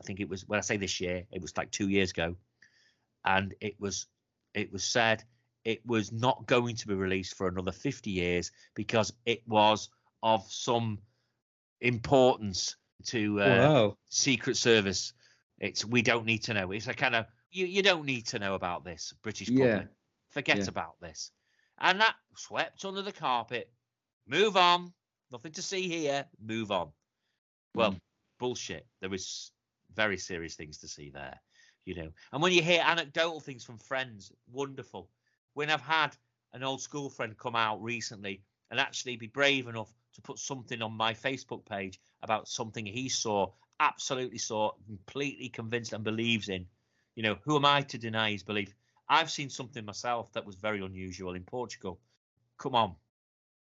I 0.00 0.04
think 0.04 0.20
it 0.20 0.28
was 0.28 0.46
when 0.48 0.58
I 0.58 0.62
say 0.62 0.76
this 0.76 1.00
year, 1.00 1.24
it 1.32 1.42
was 1.42 1.56
like 1.56 1.70
two 1.70 1.88
years 1.88 2.10
ago. 2.10 2.36
And 3.24 3.54
it 3.60 3.74
was 3.78 4.06
it 4.54 4.72
was 4.72 4.84
said 4.84 5.24
it 5.64 5.84
was 5.84 6.10
not 6.12 6.46
going 6.46 6.76
to 6.76 6.86
be 6.88 6.94
released 6.94 7.36
for 7.36 7.46
another 7.48 7.72
50 7.72 8.10
years 8.10 8.50
because 8.74 9.12
it 9.26 9.42
was 9.46 9.90
of 10.22 10.50
some 10.50 10.98
importance 11.80 12.76
to 13.06 13.40
uh, 13.40 13.46
Wow. 13.46 13.96
Secret 14.08 14.56
Service. 14.56 15.12
It's 15.58 15.84
we 15.84 16.00
don't 16.02 16.24
need 16.24 16.42
to 16.44 16.54
know. 16.54 16.70
It's 16.70 16.86
a 16.86 16.94
kind 16.94 17.14
of 17.14 17.26
you, 17.50 17.66
you 17.66 17.82
don't 17.82 18.06
need 18.06 18.26
to 18.28 18.38
know 18.38 18.54
about 18.54 18.84
this, 18.84 19.12
British 19.22 19.48
public. 19.48 19.66
Yeah. 19.66 19.82
Forget 20.30 20.58
Yeah. 20.58 20.64
about 20.68 21.00
this. 21.00 21.32
And 21.80 22.00
that 22.00 22.16
swept 22.36 22.84
under 22.84 23.02
the 23.02 23.12
carpet. 23.12 23.72
Move 24.26 24.56
on. 24.56 24.92
Nothing 25.30 25.52
to 25.52 25.62
see 25.62 25.88
here. 25.88 26.26
Move 26.40 26.70
on. 26.70 26.92
Well, 27.74 27.92
Mm. 27.92 28.00
bullshit. 28.38 28.86
There 29.00 29.14
is 29.14 29.52
very 29.94 30.18
serious 30.18 30.56
things 30.56 30.78
to 30.78 30.88
see 30.88 31.10
there, 31.10 31.40
you 31.84 31.94
know. 31.94 32.12
And 32.32 32.42
when 32.42 32.52
you 32.52 32.62
hear 32.62 32.82
anecdotal 32.84 33.40
things 33.40 33.64
from 33.64 33.78
friends, 33.78 34.32
wonderful. 34.46 35.10
When 35.54 35.70
I've 35.70 35.80
had 35.80 36.16
an 36.52 36.62
old 36.62 36.80
school 36.80 37.10
friend 37.10 37.36
come 37.38 37.56
out 37.56 37.82
recently 37.82 38.42
and 38.70 38.78
actually 38.78 39.16
be 39.16 39.26
brave 39.26 39.66
enough 39.66 39.92
to 40.14 40.22
put 40.22 40.38
something 40.38 40.82
on 40.82 40.92
my 40.92 41.14
Facebook 41.14 41.64
page 41.64 42.00
about 42.22 42.48
something 42.48 42.84
he 42.84 43.08
saw, 43.08 43.52
absolutely 43.78 44.38
saw, 44.38 44.72
completely 44.86 45.48
convinced 45.48 45.92
and 45.92 46.04
believes 46.04 46.48
in, 46.48 46.66
you 47.14 47.22
know, 47.22 47.36
who 47.44 47.56
am 47.56 47.64
I 47.64 47.82
to 47.82 47.98
deny 47.98 48.32
his 48.32 48.42
belief? 48.42 48.74
I've 49.10 49.30
seen 49.30 49.50
something 49.50 49.84
myself 49.84 50.32
that 50.34 50.46
was 50.46 50.54
very 50.54 50.80
unusual 50.80 51.34
in 51.34 51.42
Portugal. 51.42 52.00
Come 52.58 52.76
on. 52.76 52.94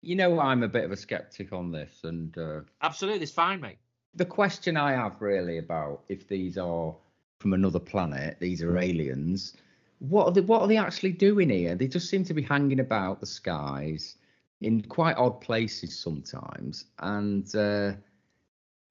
You 0.00 0.16
know, 0.16 0.40
I'm 0.40 0.62
a 0.62 0.68
bit 0.68 0.84
of 0.84 0.92
a 0.92 0.96
skeptic 0.96 1.52
on 1.52 1.70
this, 1.70 2.04
and 2.04 2.36
uh, 2.38 2.60
Absolutely, 2.80 3.22
it's 3.24 3.32
fine, 3.32 3.60
mate. 3.60 3.78
the 4.14 4.24
question 4.24 4.76
I 4.78 4.92
have 4.92 5.20
really 5.20 5.58
about 5.58 6.04
if 6.08 6.26
these 6.26 6.56
are 6.56 6.94
from 7.40 7.52
another 7.52 7.78
planet, 7.78 8.38
these 8.40 8.62
are 8.62 8.78
aliens. 8.78 9.54
What 9.98 10.26
are 10.26 10.30
they, 10.32 10.40
what 10.40 10.62
are 10.62 10.68
they 10.68 10.78
actually 10.78 11.12
doing 11.12 11.50
here? 11.50 11.74
They 11.74 11.88
just 11.88 12.08
seem 12.08 12.24
to 12.24 12.34
be 12.34 12.42
hanging 12.42 12.80
about 12.80 13.20
the 13.20 13.26
skies 13.26 14.16
in 14.62 14.82
quite 14.82 15.16
odd 15.16 15.40
places 15.42 15.98
sometimes, 15.98 16.86
and 17.00 17.54
uh, 17.54 17.92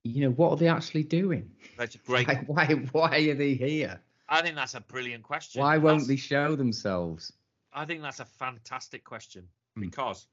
you 0.03 0.21
know 0.21 0.31
what 0.31 0.51
are 0.51 0.57
they 0.57 0.67
actually 0.67 1.03
doing? 1.03 1.49
That's 1.77 1.95
a 1.95 1.99
great. 1.99 2.27
Why, 2.47 2.65
why 2.65 2.67
why 2.91 3.17
are 3.29 3.35
they 3.35 3.55
here? 3.55 3.99
I 4.27 4.41
think 4.41 4.55
that's 4.55 4.73
a 4.73 4.81
brilliant 4.81 5.23
question. 5.23 5.61
Why 5.61 5.77
won't 5.77 5.99
that's- 6.01 6.07
they 6.07 6.15
show 6.15 6.55
themselves? 6.55 7.31
I 7.73 7.85
think 7.85 8.01
that's 8.01 8.19
a 8.21 8.25
fantastic 8.25 9.03
question 9.03 9.47
Hmm. 9.75 9.81
because 9.81 10.27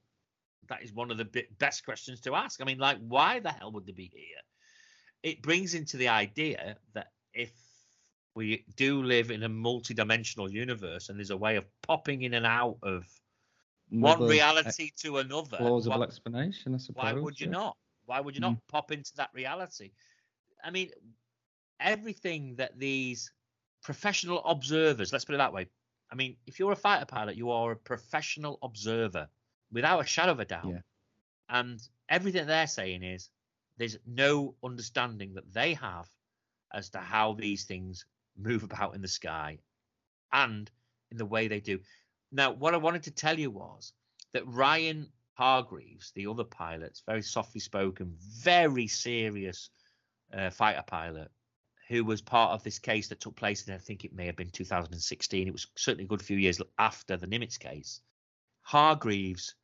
that 0.68 0.82
is 0.82 0.93
one 0.93 1.11
of 1.11 1.18
the 1.18 1.47
best 1.59 1.84
questions 1.84 2.20
to 2.22 2.34
ask. 2.36 2.61
I 2.61 2.64
mean, 2.64 2.78
like, 2.78 2.99
why 3.01 3.40
the 3.40 3.51
hell 3.51 3.72
would 3.72 3.84
they 3.84 3.93
be 3.93 4.07
here? 4.14 4.40
It 5.22 5.43
brings 5.43 5.74
into 5.74 5.97
the 5.97 6.09
idea 6.09 6.78
that 6.95 7.12
if 7.34 7.53
we 8.34 8.64
do 8.76 9.03
live 9.03 9.30
in 9.30 9.43
a 9.43 9.49
multi-dimensional 9.49 10.51
universe 10.51 11.09
and 11.09 11.18
there's 11.18 11.30
a 11.30 11.36
way 11.36 11.57
of 11.57 11.66
popping 11.82 12.22
in 12.22 12.34
and 12.34 12.47
out 12.47 12.78
of 12.82 13.05
one 13.90 14.16
Another 14.16 14.30
reality 14.32 14.90
to 14.99 15.18
another, 15.18 15.57
plausible 15.59 15.99
why- 15.99 16.07
explanation, 16.07 16.74
I 16.74 16.78
suppose. 16.78 17.03
why 17.03 17.12
would 17.12 17.38
you 17.40 17.47
yeah. 17.47 17.53
not? 17.53 17.76
Why 18.07 18.20
would 18.20 18.34
you 18.34 18.40
not 18.40 18.57
pop 18.68 18.90
into 18.90 19.12
that 19.16 19.30
reality? 19.34 19.93
I 20.64 20.70
mean, 20.70 20.90
everything 21.80 22.57
that 22.57 22.78
these 22.78 23.30
professional 23.83 24.45
observers, 24.45 25.12
let's 25.12 25.24
put 25.24 25.35
it 25.35 25.39
that 25.39 25.53
way. 25.53 25.66
I 26.11 26.14
mean, 26.14 26.37
if 26.47 26.59
you're 26.59 26.72
a 26.72 26.76
fighter 26.76 27.07
pilot, 27.07 27.37
you 27.37 27.51
are 27.51 27.72
a 27.72 27.76
professional 27.76 28.59
observer 28.62 29.28
without 29.72 30.01
a 30.01 30.07
shadow 30.07 30.33
of 30.33 30.41
a 30.41 30.45
doubt. 30.45 30.66
Yeah. 30.66 30.80
And 31.49 31.80
everything 32.09 32.47
they're 32.47 32.66
saying 32.66 33.03
is 33.03 33.30
there's 33.78 33.99
no 34.07 34.55
understanding 34.62 35.35
that 35.35 35.53
they 35.53 35.74
have 35.74 36.09
as 36.72 36.91
to 36.91 36.99
how 36.99 37.35
these 37.35 37.64
things 37.64 38.05
move 38.37 38.62
about 38.62 38.95
in 38.95 39.03
the 39.03 39.09
sky 39.09 39.59
and 40.33 40.70
in 41.11 41.16
the 41.16 41.26
way 41.26 41.49
they 41.49 41.61
do. 41.61 41.78
Now, 42.30 42.53
what 42.53 42.74
I 42.74 42.78
wanted 42.78 43.03
to 43.05 43.11
tell 43.11 43.39
you 43.39 43.51
was 43.51 43.93
that 44.33 44.47
Ryan 44.47 45.09
Hargreaves, 45.35 46.12
the 46.14 46.26
other 46.26 46.45
pilot, 46.45 47.01
very 47.07 47.22
softly 47.22 47.61
spoken, 47.61 48.14
very 48.18 48.87
serious 48.87 49.70
uh, 50.33 50.51
fighter 50.51 50.85
pilot, 50.87 51.30
who 51.89 52.05
was 52.05 52.20
part 52.20 52.53
of 52.53 52.62
this 52.62 52.78
case 52.78 53.09
that 53.09 53.20
took 53.20 53.37
place 53.37 53.66
in, 53.66 53.74
I 53.74 53.78
think 53.78 54.05
it 54.05 54.14
may 54.14 54.26
have 54.26 54.37
been 54.37 54.51
2016. 54.51 55.47
It 55.47 55.53
was 55.53 55.66
certainly 55.76 56.05
a 56.05 56.09
good 56.09 56.22
few 56.22 56.37
years 56.37 56.61
after 56.78 57.16
the 57.16 57.26
Nimitz 57.26 57.59
case. 57.59 58.01
Hargreaves 58.62 59.55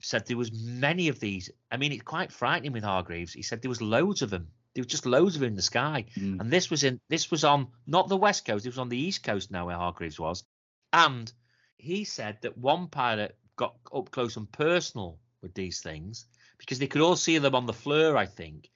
said 0.00 0.26
there 0.26 0.36
was 0.36 0.52
many 0.52 1.08
of 1.08 1.20
these. 1.20 1.50
I 1.70 1.76
mean, 1.76 1.92
it's 1.92 2.02
quite 2.02 2.32
frightening 2.32 2.72
with 2.72 2.84
Hargreaves. 2.84 3.32
He 3.32 3.42
said 3.42 3.62
there 3.62 3.68
was 3.68 3.82
loads 3.82 4.22
of 4.22 4.30
them. 4.30 4.48
There 4.74 4.82
was 4.82 4.90
just 4.90 5.06
loads 5.06 5.34
of 5.34 5.40
them 5.40 5.50
in 5.50 5.56
the 5.56 5.62
sky. 5.62 6.06
Mm. 6.16 6.40
And 6.40 6.50
this 6.50 6.70
was 6.70 6.84
in 6.84 7.00
this 7.08 7.30
was 7.30 7.44
on 7.44 7.68
not 7.86 8.08
the 8.08 8.16
west 8.16 8.44
coast, 8.44 8.66
it 8.66 8.70
was 8.70 8.78
on 8.78 8.88
the 8.88 8.98
east 8.98 9.22
coast 9.22 9.50
now 9.50 9.66
where 9.66 9.76
Hargreaves 9.76 10.18
was. 10.18 10.44
And 10.92 11.32
he 11.76 12.04
said 12.04 12.38
that 12.42 12.58
one 12.58 12.88
pilot 12.88 13.36
got 13.56 13.76
up 13.94 14.10
close 14.10 14.36
and 14.36 14.50
personal 14.50 15.18
with 15.42 15.54
these 15.54 15.80
things 15.80 16.26
because 16.58 16.78
they 16.78 16.86
could 16.86 17.02
all 17.02 17.16
see 17.16 17.38
them 17.38 17.54
on 17.54 17.66
the 17.66 17.72
FLIR, 17.72 18.16
I 18.16 18.26
think. 18.26 18.70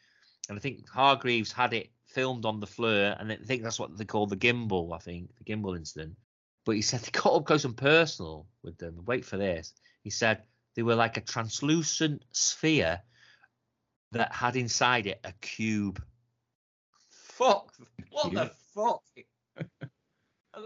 And 0.49 0.59
I 0.59 0.61
think 0.61 0.89
Hargreaves 0.89 1.53
had 1.53 1.73
it 1.73 1.91
filmed 2.17 2.47
on 2.47 2.61
the 2.61 2.67
FLIR, 2.67 3.21
and 3.21 3.31
I 3.31 3.37
think 3.37 3.63
that's 3.63 3.79
what 3.79 3.95
they 3.99 4.07
call 4.07 4.27
the 4.27 4.39
gimbal, 4.39 4.95
I 4.95 4.99
think, 4.99 5.29
the 5.37 5.45
gimbal 5.45 5.77
incident. 5.77 6.17
But 6.65 6.77
he 6.77 6.81
said 6.81 7.01
they 7.03 7.11
got 7.11 7.35
up 7.35 7.45
close 7.45 7.67
and 7.67 7.77
personal 7.77 8.47
with 8.63 8.79
them. 8.79 9.05
Wait 9.05 9.23
for 9.23 9.37
this. 9.37 9.75
He 10.03 10.09
said 10.09 10.43
they 10.75 10.83
were 10.83 10.95
like 10.95 11.19
a 11.19 11.21
translucent 11.21 12.25
sphere 12.33 13.03
that 14.13 14.33
had 14.33 14.57
inside 14.57 15.07
it 15.07 15.21
a 15.25 15.33
cube. 15.43 16.03
Fuck! 17.11 17.75
What 18.11 18.33
the 18.33 18.51
fuck? 18.75 19.03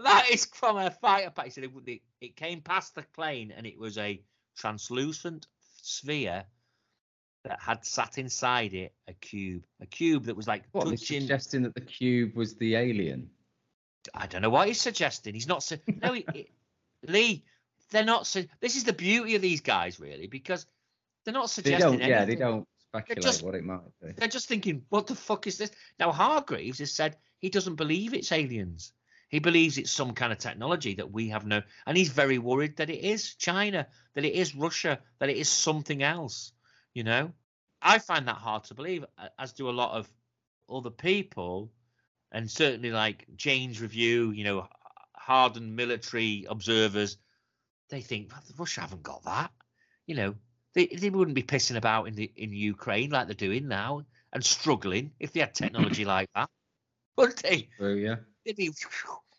that 0.03 0.29
is 0.31 0.45
from 0.45 0.77
a 0.77 0.89
fighter 0.89 1.31
pilot. 1.31 1.47
He 1.47 1.51
said 1.51 1.65
it, 1.65 1.71
it, 1.85 2.01
it 2.21 2.35
came 2.37 2.61
past 2.61 2.95
the 2.95 3.01
plane 3.13 3.51
and 3.51 3.67
it 3.67 3.77
was 3.77 3.97
a 3.97 4.21
translucent 4.55 5.47
sphere 5.81 6.45
that 7.43 7.59
had 7.59 7.83
sat 7.85 8.17
inside 8.17 8.73
it 8.73 8.93
a 9.07 9.13
cube, 9.13 9.63
a 9.81 9.85
cube 9.85 10.25
that 10.25 10.35
was 10.35 10.47
like 10.47 10.63
What, 10.71 10.85
touching. 10.85 11.21
suggesting 11.21 11.63
that 11.63 11.73
the 11.73 11.81
cube 11.81 12.35
was 12.35 12.55
the 12.55 12.75
alien? 12.75 13.29
I 14.13 14.27
don't 14.27 14.41
know 14.41 14.49
what 14.49 14.67
he's 14.67 14.81
suggesting. 14.81 15.33
He's 15.33 15.47
not. 15.47 15.63
Su- 15.63 15.77
no, 16.01 16.13
he, 16.13 16.25
he- 16.33 16.51
Lee. 17.07 17.43
They're 17.91 18.05
not. 18.05 18.25
Su- 18.27 18.47
this 18.59 18.75
is 18.75 18.83
the 18.83 18.93
beauty 18.93 19.35
of 19.35 19.41
these 19.41 19.61
guys, 19.61 19.99
really, 19.99 20.27
because 20.27 20.65
they're 21.25 21.33
not 21.33 21.47
They 21.49 21.61
suggesting. 21.63 21.99
don't, 21.99 22.09
yeah, 22.09 22.25
they 22.25 22.35
don't 22.35 22.67
speculate 22.89 23.23
just- 23.23 23.43
what 23.43 23.55
it 23.55 23.63
might 23.63 23.79
be. 24.01 24.11
They're 24.17 24.27
just 24.27 24.47
thinking, 24.47 24.83
what 24.89 25.07
the 25.07 25.15
fuck 25.15 25.45
is 25.47 25.57
this? 25.57 25.71
Now 25.99 26.11
Hargreaves 26.11 26.79
has 26.79 26.91
said 26.91 27.17
he 27.39 27.49
doesn't 27.49 27.75
believe 27.75 28.13
it's 28.13 28.31
aliens. 28.31 28.93
He 29.29 29.39
believes 29.39 29.77
it's 29.77 29.91
some 29.91 30.13
kind 30.13 30.31
of 30.33 30.39
technology 30.39 30.95
that 30.95 31.09
we 31.11 31.29
have 31.29 31.45
no, 31.45 31.61
and 31.85 31.95
he's 31.97 32.09
very 32.09 32.37
worried 32.37 32.75
that 32.77 32.89
it 32.89 32.99
is 33.03 33.35
China, 33.35 33.87
that 34.13 34.25
it 34.25 34.33
is 34.33 34.55
Russia, 34.55 34.99
that 35.19 35.29
it 35.29 35.37
is 35.37 35.47
something 35.47 36.03
else. 36.03 36.51
You 36.93 37.03
know, 37.03 37.31
I 37.81 37.99
find 37.99 38.27
that 38.27 38.35
hard 38.35 38.65
to 38.65 38.73
believe, 38.73 39.05
as 39.39 39.53
do 39.53 39.69
a 39.69 39.71
lot 39.71 39.97
of 39.97 40.09
other 40.69 40.89
people, 40.89 41.71
and 42.31 42.49
certainly 42.49 42.91
like 42.91 43.25
Jane's 43.35 43.81
Review. 43.81 44.31
You 44.31 44.43
know, 44.43 44.67
hardened 45.15 45.75
military 45.75 46.45
observers, 46.49 47.17
they 47.89 48.01
think 48.01 48.31
"Well, 48.31 48.41
Russia 48.57 48.81
haven't 48.81 49.03
got 49.03 49.23
that. 49.23 49.51
You 50.05 50.15
know, 50.15 50.35
they 50.73 50.87
they 50.87 51.09
wouldn't 51.09 51.35
be 51.35 51.43
pissing 51.43 51.77
about 51.77 52.07
in 52.07 52.15
the 52.15 52.31
in 52.35 52.53
Ukraine 52.53 53.09
like 53.11 53.27
they're 53.27 53.35
doing 53.35 53.67
now 53.67 54.03
and 54.33 54.43
struggling 54.43 55.11
if 55.19 55.33
they 55.33 55.41
had 55.41 55.53
technology 55.53 56.05
like 56.15 56.29
that, 56.35 56.49
would 57.17 57.37
they? 57.37 57.69
So, 57.79 57.87
yeah. 57.89 58.15
They'd 58.45 58.55
be 58.55 58.71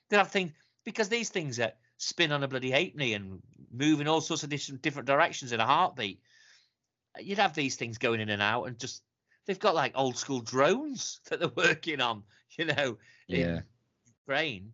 they'd 0.08 0.16
have 0.16 0.30
things 0.30 0.52
because 0.84 1.08
these 1.08 1.30
things 1.30 1.56
that 1.56 1.78
spin 1.96 2.32
on 2.32 2.42
a 2.42 2.48
bloody 2.48 2.70
halfpenny 2.70 3.14
and 3.14 3.40
move 3.72 4.00
in 4.00 4.08
all 4.08 4.20
sorts 4.20 4.42
of 4.42 4.50
different 4.50 5.06
directions 5.06 5.52
in 5.52 5.60
a 5.60 5.66
heartbeat. 5.66 6.20
You'd 7.20 7.38
have 7.38 7.54
these 7.54 7.76
things 7.76 7.98
going 7.98 8.20
in 8.20 8.28
and 8.30 8.42
out 8.42 8.64
and 8.64 8.78
just 8.78 9.02
they've 9.46 9.58
got 9.58 9.74
like 9.74 9.92
old 9.94 10.16
school 10.16 10.40
drones 10.40 11.20
that 11.28 11.40
they're 11.40 11.48
working 11.54 12.00
on, 12.00 12.22
you 12.58 12.66
know, 12.66 12.98
in 13.28 13.40
Yeah. 13.40 13.60
Ukraine. 14.26 14.72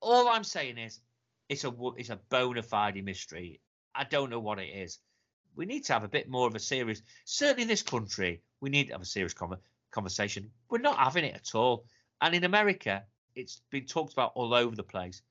All 0.00 0.28
I'm 0.28 0.44
saying 0.44 0.78
is 0.78 1.00
it's 1.48 1.64
a 1.64 1.72
it's 1.96 2.10
a 2.10 2.16
bona 2.30 2.62
fide 2.62 3.02
mystery. 3.04 3.60
I 3.94 4.04
don't 4.04 4.30
know 4.30 4.40
what 4.40 4.58
it 4.58 4.68
is. 4.68 4.98
We 5.56 5.66
need 5.66 5.84
to 5.86 5.92
have 5.92 6.04
a 6.04 6.08
bit 6.08 6.28
more 6.28 6.46
of 6.46 6.54
a 6.54 6.60
serious. 6.60 7.02
Certainly 7.24 7.62
in 7.62 7.68
this 7.68 7.82
country, 7.82 8.40
we 8.60 8.70
need 8.70 8.86
to 8.86 8.92
have 8.92 9.02
a 9.02 9.06
serious 9.06 9.34
con- 9.34 9.58
conversation. 9.90 10.50
We're 10.70 10.78
not 10.78 10.96
having 10.96 11.24
it 11.24 11.34
at 11.34 11.54
all. 11.54 11.84
And 12.22 12.34
in 12.34 12.44
America, 12.44 13.02
it's 13.34 13.60
been 13.70 13.84
talked 13.86 14.12
about 14.12 14.32
all 14.36 14.54
over 14.54 14.76
the 14.76 14.84
place. 14.84 15.22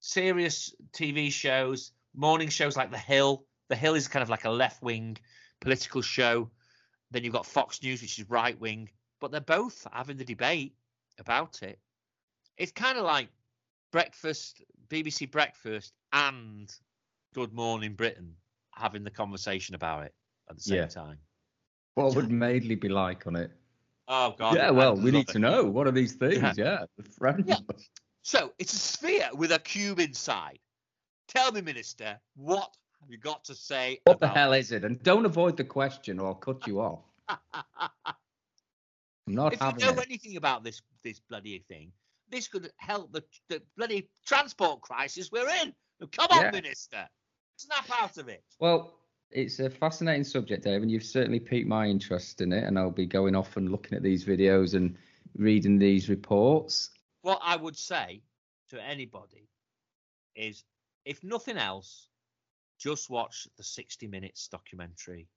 Serious 0.00 0.74
TV 0.92 1.32
shows, 1.32 1.92
morning 2.14 2.50
shows 2.50 2.76
like 2.76 2.90
The 2.90 2.98
Hill. 2.98 3.44
The 3.68 3.76
Hill 3.76 3.94
is 3.94 4.08
kind 4.08 4.22
of 4.22 4.28
like 4.28 4.44
a 4.44 4.50
left 4.50 4.82
wing 4.82 5.16
political 5.60 6.02
show. 6.02 6.50
Then 7.10 7.24
you've 7.24 7.32
got 7.32 7.46
Fox 7.46 7.82
News, 7.82 8.02
which 8.02 8.18
is 8.18 8.28
right 8.28 8.58
wing. 8.58 8.90
But 9.20 9.30
they're 9.30 9.40
both 9.40 9.86
having 9.92 10.16
the 10.16 10.24
debate 10.24 10.74
about 11.18 11.62
it. 11.62 11.78
It's 12.56 12.72
kind 12.72 12.98
of 12.98 13.04
like 13.04 13.28
breakfast, 13.92 14.62
BBC 14.88 15.30
Breakfast, 15.30 15.92
and 16.12 16.72
Good 17.34 17.52
Morning 17.52 17.94
Britain 17.94 18.34
having 18.72 19.04
the 19.04 19.10
conversation 19.10 19.74
about 19.74 20.04
it 20.04 20.14
at 20.50 20.56
the 20.56 20.62
same 20.62 20.76
Yeah. 20.78 20.86
time. 20.86 21.18
What 21.94 22.14
would 22.16 22.30
Madeley 22.30 22.74
be 22.74 22.88
like 22.88 23.26
on 23.26 23.36
it? 23.36 23.50
Oh 24.08 24.34
God! 24.36 24.56
yeah, 24.56 24.70
well, 24.70 24.94
we 24.96 25.10
need 25.10 25.28
it. 25.28 25.32
to 25.32 25.38
know. 25.38 25.64
What 25.64 25.86
are 25.86 25.92
these 25.92 26.14
things? 26.14 26.42
Yeah. 26.42 26.52
Yeah, 26.56 26.84
the 26.98 27.04
friend. 27.04 27.44
Yeah. 27.46 27.56
So 28.22 28.52
it's 28.58 28.72
a 28.74 28.78
sphere 28.78 29.28
with 29.32 29.52
a 29.52 29.58
cube 29.58 30.00
inside. 30.00 30.58
Tell 31.28 31.52
me, 31.52 31.60
Minister, 31.60 32.18
what 32.36 32.74
have 33.04 33.10
you 33.10 33.18
got 33.18 33.44
to 33.44 33.54
say? 33.54 34.00
What 34.04 34.18
the 34.18 34.28
hell 34.28 34.54
is 34.54 34.72
it? 34.72 34.84
And 34.84 35.02
don't 35.02 35.26
avoid 35.26 35.56
the 35.58 35.64
question 35.64 36.18
or 36.18 36.28
I'll 36.28 36.34
cut 36.34 36.66
you 36.66 36.80
off. 36.80 37.00
I'm 37.28 38.14
not 39.26 39.52
if 39.52 39.60
you 39.60 39.86
know 39.86 39.92
it. 40.00 40.06
anything 40.06 40.36
about 40.36 40.64
this 40.64 40.80
this 41.02 41.20
bloody 41.20 41.58
thing, 41.68 41.92
this 42.30 42.48
could 42.48 42.70
help 42.78 43.12
the, 43.12 43.22
the 43.48 43.62
bloody 43.76 44.08
transport 44.26 44.80
crisis 44.80 45.30
we're 45.30 45.48
in. 45.62 45.74
Come 46.12 46.28
on, 46.30 46.44
Yeah. 46.44 46.50
Minister. 46.50 47.08
Snap 47.56 47.86
out 48.00 48.16
of 48.18 48.28
it. 48.28 48.42
Well, 48.58 48.94
it's 49.30 49.60
a 49.60 49.68
fascinating 49.70 50.24
subject, 50.24 50.64
Dave, 50.64 50.82
and 50.82 50.90
you've 50.90 51.04
certainly 51.04 51.40
piqued 51.40 51.68
my 51.68 51.86
interest 51.86 52.40
in 52.40 52.52
it. 52.52 52.64
And 52.64 52.78
I'll 52.78 52.90
be 52.90 53.06
going 53.06 53.34
off 53.34 53.56
and 53.56 53.70
looking 53.70 53.96
at 53.96 54.02
these 54.02 54.24
videos 54.24 54.74
and 54.74 54.96
reading 55.36 55.78
these 55.78 56.08
reports. 56.08 56.90
What 57.22 57.40
I 57.42 57.56
would 57.56 57.76
say 57.76 58.22
to 58.70 58.82
anybody 58.82 59.48
is 60.34 60.64
if 61.04 61.22
nothing 61.22 61.56
else, 61.58 62.08
just 62.78 63.10
watch 63.10 63.48
the 63.56 63.62
60 63.62 64.06
minutes 64.06 64.48
documentary. 64.48 65.28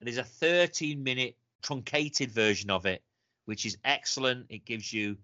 And 0.00 0.06
there's 0.06 0.18
a 0.18 0.24
13 0.24 1.02
minute 1.02 1.36
truncated 1.62 2.30
version 2.30 2.70
of 2.70 2.86
it, 2.86 3.02
which 3.46 3.66
is 3.66 3.78
excellent. 3.84 4.46
It 4.48 4.64
gives 4.64 4.92
you 4.92 5.16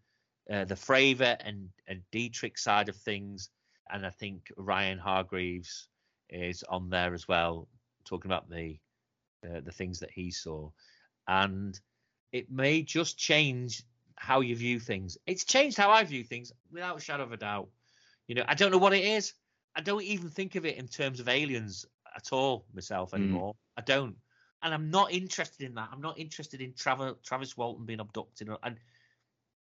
uh, 0.51 0.65
the 0.65 0.75
Fravor 0.75 1.37
and, 1.45 1.69
and 1.87 2.03
Dietrich 2.11 2.59
side 2.59 2.89
of 2.89 2.97
things. 2.97 3.51
And 3.93 4.07
I 4.07 4.11
think 4.11 4.53
Ryan 4.57 4.99
Hargreaves 4.99 5.89
is 6.29 6.63
on 6.69 6.91
there 6.91 7.13
as 7.13 7.27
well, 7.29 7.69
talking 8.05 8.31
about 8.31 8.49
the 8.49 8.79
uh, 9.45 9.61
the 9.65 9.73
things 9.73 10.01
that 10.01 10.11
he 10.11 10.31
saw. 10.31 10.71
And 11.27 11.79
it 12.33 12.51
may 12.51 12.83
just 12.83 13.19
change 13.19 13.83
how 14.17 14.41
you 14.41 14.55
view 14.55 14.79
things. 14.79 15.17
It's 15.27 15.45
changed 15.45 15.79
how 15.79 15.91
I 15.91 16.05
view 16.05 16.25
things 16.25 16.53
without 16.71 16.99
a 16.99 17.01
shadow 17.01 17.23
of 17.23 17.33
a 17.33 17.39
doubt. 17.39 17.69
You 18.27 18.35
know, 18.35 18.45
I 18.47 18.55
don't 18.55 18.71
know 18.71 18.79
what 18.79 18.93
it 18.93 19.05
is. 19.05 19.33
I 19.77 19.81
don't 19.81 20.03
even 20.03 20.29
think 20.29 20.57
of 20.57 20.67
it 20.67 20.77
in 20.77 20.89
terms 20.89 21.21
of 21.21 21.29
aliens 21.29 21.87
at 22.17 22.33
all 22.33 22.67
myself 22.75 23.11
hmm. 23.11 23.17
anymore. 23.17 23.55
I 23.77 23.83
don't. 23.83 24.17
And 24.63 24.75
I'm 24.75 24.91
not 24.91 25.13
interested 25.13 25.65
in 25.65 25.75
that. 25.75 25.89
I'm 25.93 26.03
not 26.03 26.19
interested 26.19 26.61
in 26.61 26.75
Travis, 26.75 27.15
Travis 27.25 27.57
Walton 27.57 27.87
being 27.87 28.01
abducted. 28.01 28.51
And 28.63 28.77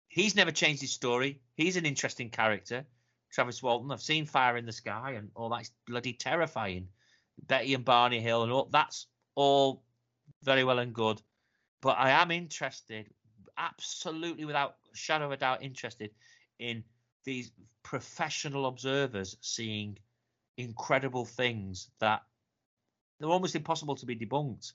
he's 0.09 0.37
never 0.37 0.51
changed 0.51 0.83
his 0.83 0.93
story. 0.93 1.41
He's 1.55 1.77
an 1.77 1.87
interesting 1.87 2.29
character, 2.29 2.85
Travis 3.33 3.63
Walton. 3.63 3.91
I've 3.91 4.03
seen 4.03 4.27
Fire 4.27 4.59
in 4.59 4.67
the 4.67 4.73
Sky 4.73 5.13
and 5.13 5.31
all 5.35 5.49
that's 5.49 5.71
bloody 5.87 6.13
terrifying. 6.13 6.89
Betty 7.47 7.73
and 7.73 7.85
Barney 7.85 8.21
Hill 8.21 8.43
and 8.43 8.53
all 8.53 8.69
that's 8.71 9.07
all 9.35 9.83
very 10.43 10.65
well 10.65 10.79
and 10.79 10.93
good. 10.93 11.23
But 11.81 11.99
I 11.99 12.11
am 12.11 12.31
interested, 12.31 13.09
absolutely 13.57 14.45
without 14.45 14.77
shadow 14.93 15.27
of 15.27 15.33
a 15.33 15.37
doubt, 15.39 15.63
interested 15.63 16.11
in 16.59 16.85
these 17.25 17.53
professional 17.83 18.67
observers 18.67 19.37
seeing 19.41 19.99
incredible 20.57 21.25
things 21.25 21.89
that 22.01 22.23
they're 23.19 23.29
almost 23.29 23.57
impossible 23.57 23.97
to 23.97 24.07
be 24.07 24.17
debunked. 24.17 24.73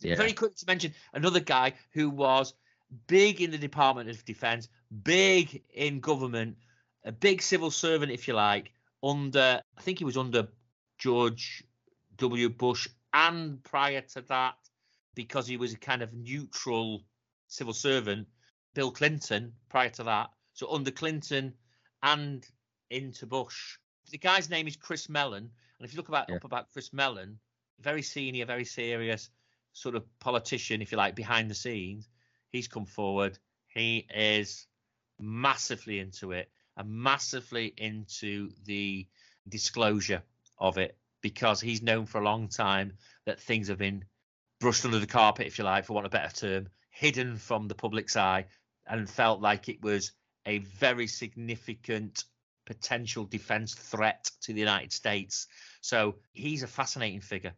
Yeah. 0.00 0.16
Very 0.16 0.32
quick 0.32 0.56
to 0.56 0.66
mention 0.66 0.94
another 1.12 1.40
guy 1.40 1.74
who 1.92 2.10
was 2.10 2.54
big 3.06 3.40
in 3.40 3.50
the 3.50 3.58
Department 3.58 4.10
of 4.10 4.24
Defense, 4.24 4.68
big 5.02 5.62
in 5.72 6.00
government, 6.00 6.56
a 7.04 7.12
big 7.12 7.40
civil 7.40 7.70
servant, 7.70 8.12
if 8.12 8.28
you 8.28 8.34
like, 8.34 8.72
under, 9.02 9.62
I 9.76 9.80
think 9.80 9.98
he 9.98 10.04
was 10.04 10.16
under 10.16 10.48
George 10.98 11.64
W. 12.16 12.48
Bush 12.48 12.88
and 13.14 13.62
prior 13.62 14.00
to 14.00 14.22
that, 14.22 14.54
because 15.14 15.46
he 15.46 15.56
was 15.56 15.72
a 15.72 15.78
kind 15.78 16.02
of 16.02 16.12
neutral 16.12 17.02
civil 17.48 17.74
servant, 17.74 18.26
Bill 18.74 18.90
Clinton 18.90 19.52
prior 19.68 19.90
to 19.90 20.04
that. 20.04 20.30
So 20.54 20.70
under 20.72 20.90
Clinton 20.90 21.54
and 22.02 22.46
into 22.90 23.26
Bush. 23.26 23.78
The 24.10 24.18
guy's 24.18 24.50
name 24.50 24.66
is 24.66 24.76
Chris 24.76 25.08
Mellon. 25.08 25.50
And 25.78 25.86
if 25.86 25.92
you 25.92 25.96
look 25.96 26.08
about 26.08 26.28
Yeah. 26.28 26.36
up 26.36 26.44
about 26.44 26.70
Chris 26.72 26.92
Mellon, 26.92 27.38
very 27.80 28.02
senior, 28.02 28.44
very 28.44 28.64
serious 28.64 29.30
sort 29.72 29.94
of 29.94 30.18
politician, 30.18 30.82
if 30.82 30.92
you 30.92 30.98
like, 30.98 31.14
behind 31.14 31.50
the 31.50 31.54
scenes, 31.54 32.08
he's 32.50 32.68
come 32.68 32.86
forward. 32.86 33.38
He 33.68 34.06
is 34.14 34.66
massively 35.18 35.98
into 35.98 36.32
it 36.32 36.50
and 36.76 36.90
massively 36.90 37.72
into 37.76 38.52
the 38.64 39.08
disclosure 39.48 40.22
of 40.58 40.78
it 40.78 40.98
because 41.20 41.60
he's 41.60 41.82
known 41.82 42.06
for 42.06 42.20
a 42.20 42.24
long 42.24 42.48
time 42.48 42.98
that 43.24 43.40
things 43.40 43.68
have 43.68 43.78
been 43.78 44.04
brushed 44.60 44.84
under 44.84 44.98
the 44.98 45.06
carpet, 45.06 45.46
if 45.46 45.58
you 45.58 45.64
like, 45.64 45.84
for 45.84 45.94
want 45.94 46.06
of 46.06 46.12
a 46.12 46.18
better 46.18 46.34
term, 46.34 46.68
hidden 46.90 47.36
from 47.36 47.68
the 47.68 47.74
public's 47.74 48.16
eye, 48.16 48.46
and 48.86 49.08
felt 49.08 49.40
like 49.40 49.68
it 49.68 49.80
was 49.82 50.12
a 50.46 50.58
very 50.58 51.06
significant 51.06 52.24
potential 52.64 53.24
defense 53.24 53.74
threat 53.74 54.30
to 54.42 54.52
the 54.52 54.60
United 54.60 54.92
States. 54.92 55.46
So 55.80 56.16
he's 56.32 56.62
a 56.62 56.66
fascinating 56.66 57.20
figure. 57.20 57.52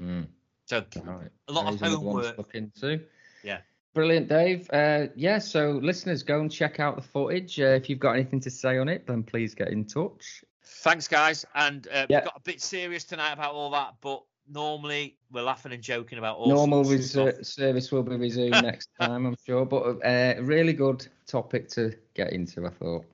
Mm, 0.00 0.26
So 0.66 0.84
right. 1.04 1.30
a 1.48 1.52
lot 1.52 1.66
of 1.66 1.78
There's 1.78 1.92
another 1.92 1.94
to 1.96 2.10
homework. 2.10 2.38
Look 2.38 2.54
into. 2.54 3.00
Yeah. 3.42 3.58
Brilliant, 3.94 4.28
Dave. 4.28 4.68
Uh, 4.72 5.06
yeah, 5.14 5.38
so 5.38 5.78
listeners, 5.82 6.24
go 6.24 6.40
and 6.40 6.50
check 6.50 6.80
out 6.80 6.96
the 6.96 7.02
footage. 7.02 7.60
Uh, 7.60 7.66
if 7.76 7.88
you've 7.88 8.00
got 8.00 8.12
anything 8.14 8.40
to 8.40 8.50
say 8.50 8.78
on 8.78 8.88
it, 8.88 9.06
then 9.06 9.22
please 9.22 9.54
get 9.54 9.68
in 9.68 9.84
touch. 9.84 10.42
Thanks, 10.64 11.06
guys. 11.06 11.44
And 11.54 11.86
uh, 11.86 12.06
Yeah. 12.08 12.20
we 12.20 12.24
got 12.24 12.36
a 12.36 12.40
bit 12.40 12.60
serious 12.60 13.04
tonight 13.04 13.32
about 13.34 13.54
all 13.54 13.70
that, 13.70 13.94
but 14.00 14.24
normally 14.48 15.16
we're 15.30 15.42
laughing 15.42 15.72
and 15.72 15.82
joking 15.82 16.18
about 16.18 16.36
all 16.36 16.48
Normal 16.48 16.84
sorts 16.84 17.14
reser- 17.14 17.46
service 17.46 17.90
will 17.90 18.02
be 18.02 18.16
resumed 18.16 18.50
next 18.62 18.88
time, 19.00 19.26
I'm 19.26 19.36
sure. 19.44 19.64
But 19.64 20.04
uh, 20.04 20.34
really 20.42 20.72
good 20.72 21.06
topic 21.26 21.68
to 21.70 21.94
get 22.14 22.32
into, 22.32 22.66
I 22.66 22.70
thought. 22.70 23.04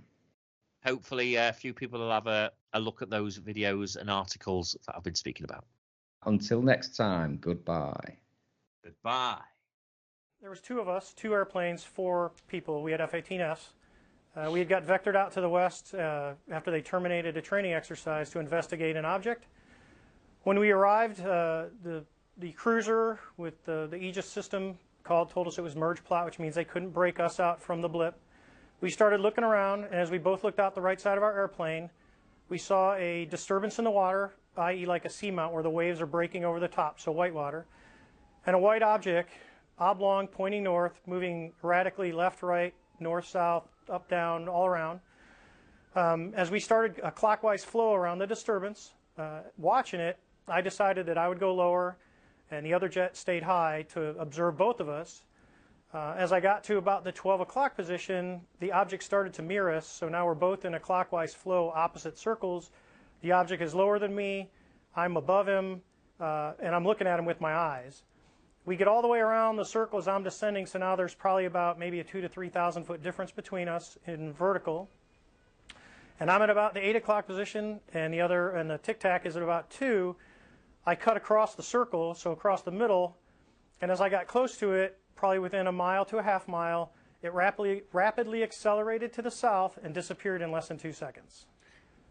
Hopefully, 0.85 1.37
uh, 1.37 1.51
a 1.51 1.53
few 1.53 1.75
people 1.75 2.01
will 2.01 2.11
have 2.11 2.27
a, 2.27 2.51
a 2.73 2.81
look 2.81 3.03
at 3.03 3.11
those 3.11 3.39
videos 3.39 3.97
and 3.97 4.11
articles 4.11 4.77
that 4.87 4.97
I've 4.97 5.05
been 5.05 5.15
speaking 5.15 5.45
about. 5.45 5.65
Until 6.27 6.63
next 6.63 6.97
time, 6.97 7.39
goodbye. 7.41 8.17
Goodbye. 8.85 9.41
There 10.41 10.51
was 10.51 10.61
two 10.61 10.81
of 10.81 10.89
us, 10.89 11.13
two 11.13 11.35
airplanes, 11.35 11.85
four 11.85 12.33
people. 12.49 12.83
We 12.83 12.93
had 12.93 13.01
F-18s. 13.03 13.59
Uh, 14.35 14.51
we 14.51 14.59
had 14.59 14.69
got 14.69 14.87
vectored 14.87 15.17
out 15.17 15.33
to 15.33 15.41
the 15.41 15.49
west 15.49 15.95
uh, 15.95 16.33
after 16.51 16.71
they 16.71 16.81
terminated 16.81 17.37
a 17.37 17.43
training 17.43 17.73
exercise 17.73 18.31
to 18.31 18.39
investigate 18.39 18.97
an 18.97 19.05
object. 19.05 19.47
When 20.43 20.59
we 20.59 20.71
arrived, 20.71 21.21
uh, 21.21 21.67
the 21.83 22.05
the 22.39 22.53
cruiser 22.53 23.21
with 23.37 23.63
the, 23.67 23.87
the 23.91 23.97
Aegis 23.97 24.27
system 24.27 24.79
called, 25.05 25.31
told 25.31 25.47
us 25.47 25.59
it 25.59 25.63
was 25.63 25.77
merge 25.77 26.03
plot, 26.03 26.25
which 26.25 26.39
means 26.39 26.55
they 26.55 26.65
couldn't 26.65 26.91
break 26.91 27.21
us 27.21 27.39
out 27.39 27.61
from 27.61 27.83
the 27.83 27.89
blip. 27.89 28.19
We 28.81 28.89
started 28.89 29.21
looking 29.21 29.45
around, 29.45 29.85
and 29.85 29.95
as 29.95 30.11
we 30.11 30.17
both 30.17 30.43
looked 30.43 30.59
out 30.59 30.75
the 30.75 30.81
right 30.81 30.99
side 30.99 31.19
of 31.19 31.23
our 31.23 31.37
airplane, 31.37 31.91
we 32.49 32.57
saw 32.57 32.95
a 32.95 33.27
disturbance 33.27 33.79
in 33.79 33.85
the 33.85 33.91
water, 33.91 34.33
i.e., 34.57 34.87
like 34.87 35.05
a 35.05 35.09
seamount 35.09 35.53
where 35.53 35.63
the 35.63 35.69
waves 35.69 36.01
are 36.01 36.07
breaking 36.07 36.47
over 36.47 36.59
the 36.59 36.69
top, 36.69 36.99
so 36.99 37.13
white 37.13 37.35
water, 37.35 37.67
and 38.47 38.57
a 38.57 38.59
white 38.59 38.83
object, 38.83 39.31
oblong, 39.79 40.27
pointing 40.27 40.63
north, 40.63 40.99
moving 41.07 41.53
erratically 41.63 42.13
left, 42.13 42.43
right, 42.43 42.73
north, 42.99 43.27
south, 43.27 43.69
up, 43.91 44.09
down, 44.09 44.49
all 44.49 44.67
around. 44.67 45.01
Um, 45.95 46.33
as 46.35 46.51
we 46.51 46.61
started 46.61 47.01
a 47.05 47.11
clockwise 47.11 47.65
flow 47.65 47.95
around 47.95 48.19
the 48.19 48.27
disturbance, 48.27 48.95
uh, 49.19 49.41
watching 49.59 50.01
it, 50.01 50.19
I 50.51 50.61
decided 50.61 51.07
that 51.07 51.17
I 51.17 51.29
would 51.29 51.41
go 51.41 51.55
lower 51.55 51.97
and 52.51 52.67
the 52.67 52.75
other 52.75 52.89
jet 52.89 53.17
stayed 53.17 53.43
high 53.43 53.87
to 53.95 54.09
observe 54.19 54.57
both 54.57 54.81
of 54.81 54.89
us. 54.89 55.23
Uh, 55.93 56.15
as 56.17 56.33
I 56.33 56.41
got 56.41 56.65
to 56.65 56.77
about 56.79 57.05
the 57.05 57.13
12 57.13 57.41
o'clock 57.41 57.77
position, 57.77 58.41
the 58.61 58.73
object 58.73 59.03
started 59.03 59.33
to 59.35 59.43
mirror 59.43 59.73
us, 59.73 59.87
so 59.87 60.09
now 60.09 60.27
we're 60.27 60.35
both 60.35 60.65
in 60.65 60.75
a 60.75 60.81
clockwise 60.81 61.35
flow, 61.35 61.73
opposite 61.75 62.19
circles. 62.19 62.71
The 63.23 63.33
object 63.33 63.63
is 63.63 63.75
lower 63.75 63.99
than 63.99 64.15
me, 64.15 64.49
I'm 64.95 65.17
above 65.17 65.49
him, 65.49 65.83
uh, 66.21 66.53
and 66.61 66.75
I'm 66.75 66.85
looking 66.85 67.07
at 67.07 67.19
him 67.19 67.25
with 67.25 67.41
my 67.41 67.55
eyes. 67.55 68.03
We 68.67 68.77
get 68.77 68.89
all 68.89 69.03
the 69.03 69.09
way 69.09 69.19
around 69.19 69.57
the 69.57 69.65
circle 69.65 69.99
as 69.99 70.07
I'm 70.07 70.23
descending, 70.23 70.67
so 70.67 70.79
now 70.79 70.95
there's 70.95 71.15
probably 71.15 71.47
about 71.47 71.79
maybe 71.79 72.01
a 72.01 72.05
two 72.05 72.21
to 72.21 72.29
3,000 72.29 72.85
foot 72.85 73.03
difference 73.03 73.33
between 73.33 73.69
us 73.69 73.99
in 74.07 74.33
vertical. 74.33 74.89
And 76.21 76.31
I'm 76.31 76.43
at 76.43 76.51
about 76.51 76.75
the 76.75 76.87
8 76.87 76.97
o'clock 76.97 77.27
position, 77.27 77.81
and 77.95 78.13
the 78.13 78.21
other, 78.21 78.51
and 78.51 78.71
the 78.71 78.79
tic 78.79 79.01
tac 79.01 79.25
is 79.27 79.37
at 79.37 79.43
about 79.43 79.71
2. 79.71 80.15
I 80.87 80.95
cut 80.95 81.17
across 81.17 81.55
the 81.55 81.63
circle, 81.63 82.15
so 82.15 82.33
across 82.33 82.63
the 82.63 82.71
middle, 82.71 83.17
and 83.81 83.91
as 83.91 84.01
I 84.01 84.09
got 84.09 84.27
close 84.27 84.57
to 84.59 84.73
it, 84.73 84.99
probably 85.15 85.39
within 85.39 85.67
a 85.67 85.73
mile 85.73 86.05
to 86.07 86.19
a 86.19 86.23
half 86.23 86.49
mile, 86.49 86.93
it 87.23 87.33
rapidly, 87.35 87.83
rapidly 87.93 88.43
accelerated 88.43 89.13
to 89.15 89.23
the 89.23 89.31
south 89.31 89.79
and 89.83 89.93
disappeared 89.95 90.41
in 90.41 90.51
less 90.51 90.69
than 90.69 90.79
two 90.79 90.93
seconds. 90.93 91.47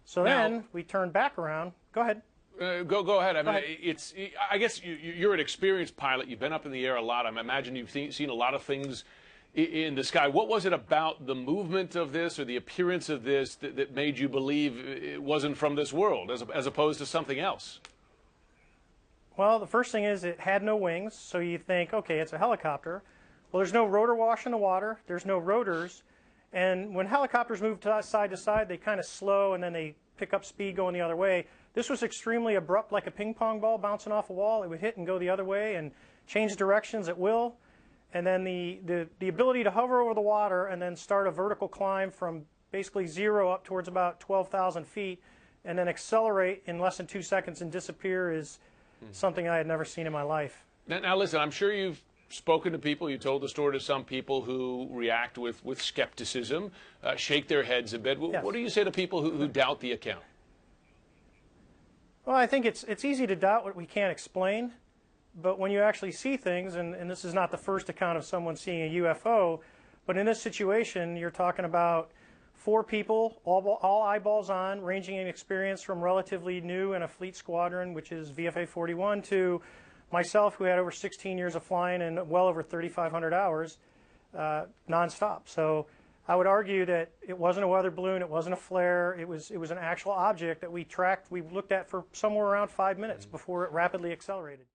So 0.06 0.24
Now- 0.24 0.42
then 0.48 0.64
we 0.72 0.84
turned 0.84 1.14
back 1.14 1.38
around. 1.38 1.74
Go 1.92 2.02
ahead. 2.02 2.22
Uh, 2.60 2.84
go 2.84 3.04
go 3.04 3.20
ahead. 3.20 3.38
I 3.38 3.42
mean, 3.42 3.56
ahead. 3.56 3.78
it's. 3.82 4.14
I 4.52 4.58
guess 4.58 4.84
you, 4.84 4.94
you're 4.94 5.34
an 5.34 5.40
experienced 5.40 5.96
pilot. 5.96 6.28
You've 6.28 6.42
been 6.42 6.52
up 6.52 6.66
in 6.66 6.74
the 6.74 6.86
air 6.86 6.98
a 6.98 7.02
lot. 7.02 7.26
I 7.26 7.30
imagine 7.30 7.76
you've 7.78 7.90
seen, 7.90 8.12
seen 8.12 8.30
a 8.30 8.34
lot 8.34 8.54
of 8.54 8.64
things 8.64 9.06
in 9.54 9.96
the 9.96 10.04
sky. 10.04 10.28
What 10.28 10.50
was 10.50 10.66
it 10.66 10.74
about 10.74 11.26
the 11.26 11.36
movement 11.36 11.96
of 11.96 12.12
this 12.12 12.38
or 12.38 12.44
the 12.44 12.58
appearance 12.58 13.08
of 13.08 13.24
this 13.24 13.56
that, 13.56 13.78
that 13.78 13.96
made 13.96 14.20
you 14.20 14.28
believe 14.28 14.78
it 14.78 15.24
wasn't 15.24 15.58
from 15.58 15.76
this 15.76 15.94
world, 15.94 16.32
as, 16.32 16.44
as 16.54 16.66
opposed 16.66 17.00
to 17.00 17.06
something 17.06 17.40
else? 17.40 17.80
Well, 19.40 19.58
the 19.58 19.68
first 19.68 19.94
thing 19.94 20.04
is 20.04 20.26
it 20.26 20.38
had 20.38 20.64
no 20.64 20.76
wings, 20.76 21.16
so 21.16 21.40
you 21.40 21.58
think, 21.58 21.94
okay, 21.94 22.20
it's 22.20 22.34
a 22.34 22.38
helicopter. 22.38 23.04
Well, 23.50 23.60
there's 23.60 23.72
no 23.72 23.86
rotor 23.86 24.14
wash 24.14 24.46
in 24.46 24.52
the 24.52 24.58
water. 24.58 25.00
There's 25.08 25.26
no 25.26 25.38
rotors. 25.38 26.04
And 26.52 26.94
when 26.94 27.06
helicopters 27.06 27.62
move 27.62 27.80
to 27.80 28.04
side 28.04 28.32
to 28.32 28.36
side, 28.36 28.68
they 28.68 28.76
kind 28.76 29.00
of 29.00 29.06
slow 29.06 29.54
and 29.54 29.64
then 29.64 29.72
they 29.72 29.96
pick 30.18 30.34
up 30.34 30.44
speed 30.44 30.76
going 30.76 30.94
the 30.94 31.00
other 31.00 31.16
way. 31.16 31.48
This 31.74 31.90
was 31.90 32.04
extremely 32.04 32.56
abrupt, 32.56 32.92
like 32.92 33.08
a 33.08 33.12
ping 33.12 33.34
pong 33.34 33.62
ball 33.62 33.78
bouncing 33.78 34.12
off 34.12 34.30
a 34.30 34.34
wall. 34.34 34.62
It 34.64 34.68
would 34.68 34.82
hit 34.82 34.98
and 34.98 35.08
go 35.08 35.18
the 35.18 35.30
other 35.30 35.46
way 35.46 35.76
and 35.76 35.92
change 36.28 36.58
directions 36.58 37.08
at 37.08 37.18
will. 37.18 37.56
and 38.14 38.28
then 38.28 38.44
the, 38.44 38.82
the, 38.86 39.08
the 39.20 39.30
ability 39.30 39.64
to 39.64 39.72
hover 39.72 40.02
over 40.02 40.14
the 40.14 40.20
water 40.20 40.66
and 40.66 40.82
then 40.82 40.98
start 40.98 41.28
a 41.28 41.32
vertical 41.32 41.70
climb 41.70 42.12
from 42.12 42.42
basically 42.72 43.08
zero 43.08 43.50
up 43.50 43.64
towards 43.64 43.88
about 43.88 44.20
12,000 44.20 44.86
feet 44.86 45.22
and 45.64 45.80
then 45.80 45.88
accelerate 45.88 46.62
in 46.66 46.78
less 46.78 46.98
than 46.98 47.08
two 47.08 47.22
seconds 47.22 47.62
and 47.62 47.72
disappear 47.72 48.34
is 48.34 48.60
something 49.12 49.48
I 49.48 49.58
had 49.58 49.68
never 49.68 49.86
seen 49.86 50.08
in 50.08 50.14
my 50.14 50.22
life. 50.22 50.64
Now, 50.88 51.00
now, 51.00 51.18
listen, 51.18 51.40
I'm 51.40 51.52
sure 51.52 51.74
you've 51.74 52.02
spoken 52.30 52.72
to 52.74 52.80
people, 52.80 53.10
you 53.10 53.18
told 53.18 53.42
the 53.42 53.50
story 53.50 53.74
to 53.74 53.80
some 53.80 54.04
people 54.04 54.42
who 54.42 54.88
react 54.92 55.38
with, 55.38 55.64
with 55.66 55.82
skepticism, 55.82 56.72
uh, 57.04 57.16
shake 57.16 57.48
their 57.48 57.64
heads 57.64 57.94
a 57.94 58.00
bit. 58.00 58.20
Yes. 58.20 58.44
What 58.44 58.54
do 58.54 58.60
you 58.60 58.70
say 58.70 58.84
to 58.84 58.92
people 58.92 59.22
who, 59.22 59.32
who 59.32 59.48
doubt 59.48 59.80
the 59.80 59.92
account? 59.92 60.24
Well, 62.26 62.36
I 62.36 62.46
think 62.46 62.66
it's, 62.66 62.84
it's 62.84 63.04
easy 63.04 63.26
to 63.26 63.36
doubt 63.36 63.64
what 63.64 63.76
we 63.76 63.86
can't 63.86 64.12
explain, 64.12 64.72
but 65.42 65.58
when 65.58 65.72
you 65.72 65.80
actually 65.80 66.12
see 66.12 66.38
things, 66.38 66.76
and, 66.76 66.94
and 66.94 67.10
this 67.10 67.26
is 67.26 67.34
not 67.34 67.50
the 67.50 67.58
first 67.58 67.90
account 67.90 68.18
of 68.18 68.26
someone 68.26 68.56
seeing 68.56 68.82
a 68.82 69.02
UFO, 69.02 69.62
but 70.06 70.18
in 70.18 70.26
this 70.26 70.42
situation, 70.42 71.16
you're 71.16 71.32
talking 71.32 71.66
about 71.66 72.12
four 72.60 72.84
people, 72.84 73.42
all, 73.46 73.80
all 73.82 74.04
eyeballs 74.04 74.50
on, 74.50 74.82
ranging 74.82 75.16
in 75.16 75.28
experience 75.28 75.82
from 75.82 76.02
relatively 76.02 76.60
new 76.60 76.94
in 76.94 77.04
a 77.04 77.08
fleet 77.08 77.36
squadron, 77.36 77.94
which 77.94 78.12
is 78.12 78.32
VFA 78.32 78.68
41, 78.68 79.22
to 79.24 79.62
myself, 80.12 80.56
who 80.56 80.66
had 80.66 80.78
over 80.78 80.92
16 80.92 81.38
years 81.38 81.56
of 81.56 81.64
flying 81.64 82.02
and 82.02 82.30
well 82.30 82.48
over 82.48 82.62
3,500 82.62 83.34
hours 83.34 83.78
uh, 84.38 84.66
nonstop. 84.90 85.42
So 85.46 85.88
I 86.28 86.36
would 86.36 86.48
argue 86.48 86.86
that 86.86 87.12
it 87.26 87.38
wasn't 87.38 87.64
a 87.64 87.68
weather 87.68 87.92
balloon, 87.92 88.22
it 88.22 88.30
wasn't 88.30 88.54
a 88.54 88.58
flare, 88.58 89.16
it 89.18 89.28
was, 89.28 89.52
it 89.52 89.58
was 89.58 89.72
an 89.72 89.78
actual 89.78 90.12
object 90.12 90.60
that 90.60 90.72
we 90.72 90.84
tracked, 90.84 91.32
we 91.32 91.42
looked 91.42 91.72
at 91.72 91.90
for 91.90 92.04
somewhere 92.12 92.46
around 92.46 92.70
five 92.70 93.00
minutes 93.00 93.26
before 93.26 93.64
it 93.64 93.72
rapidly 93.72 94.12
accelerated. 94.12 94.66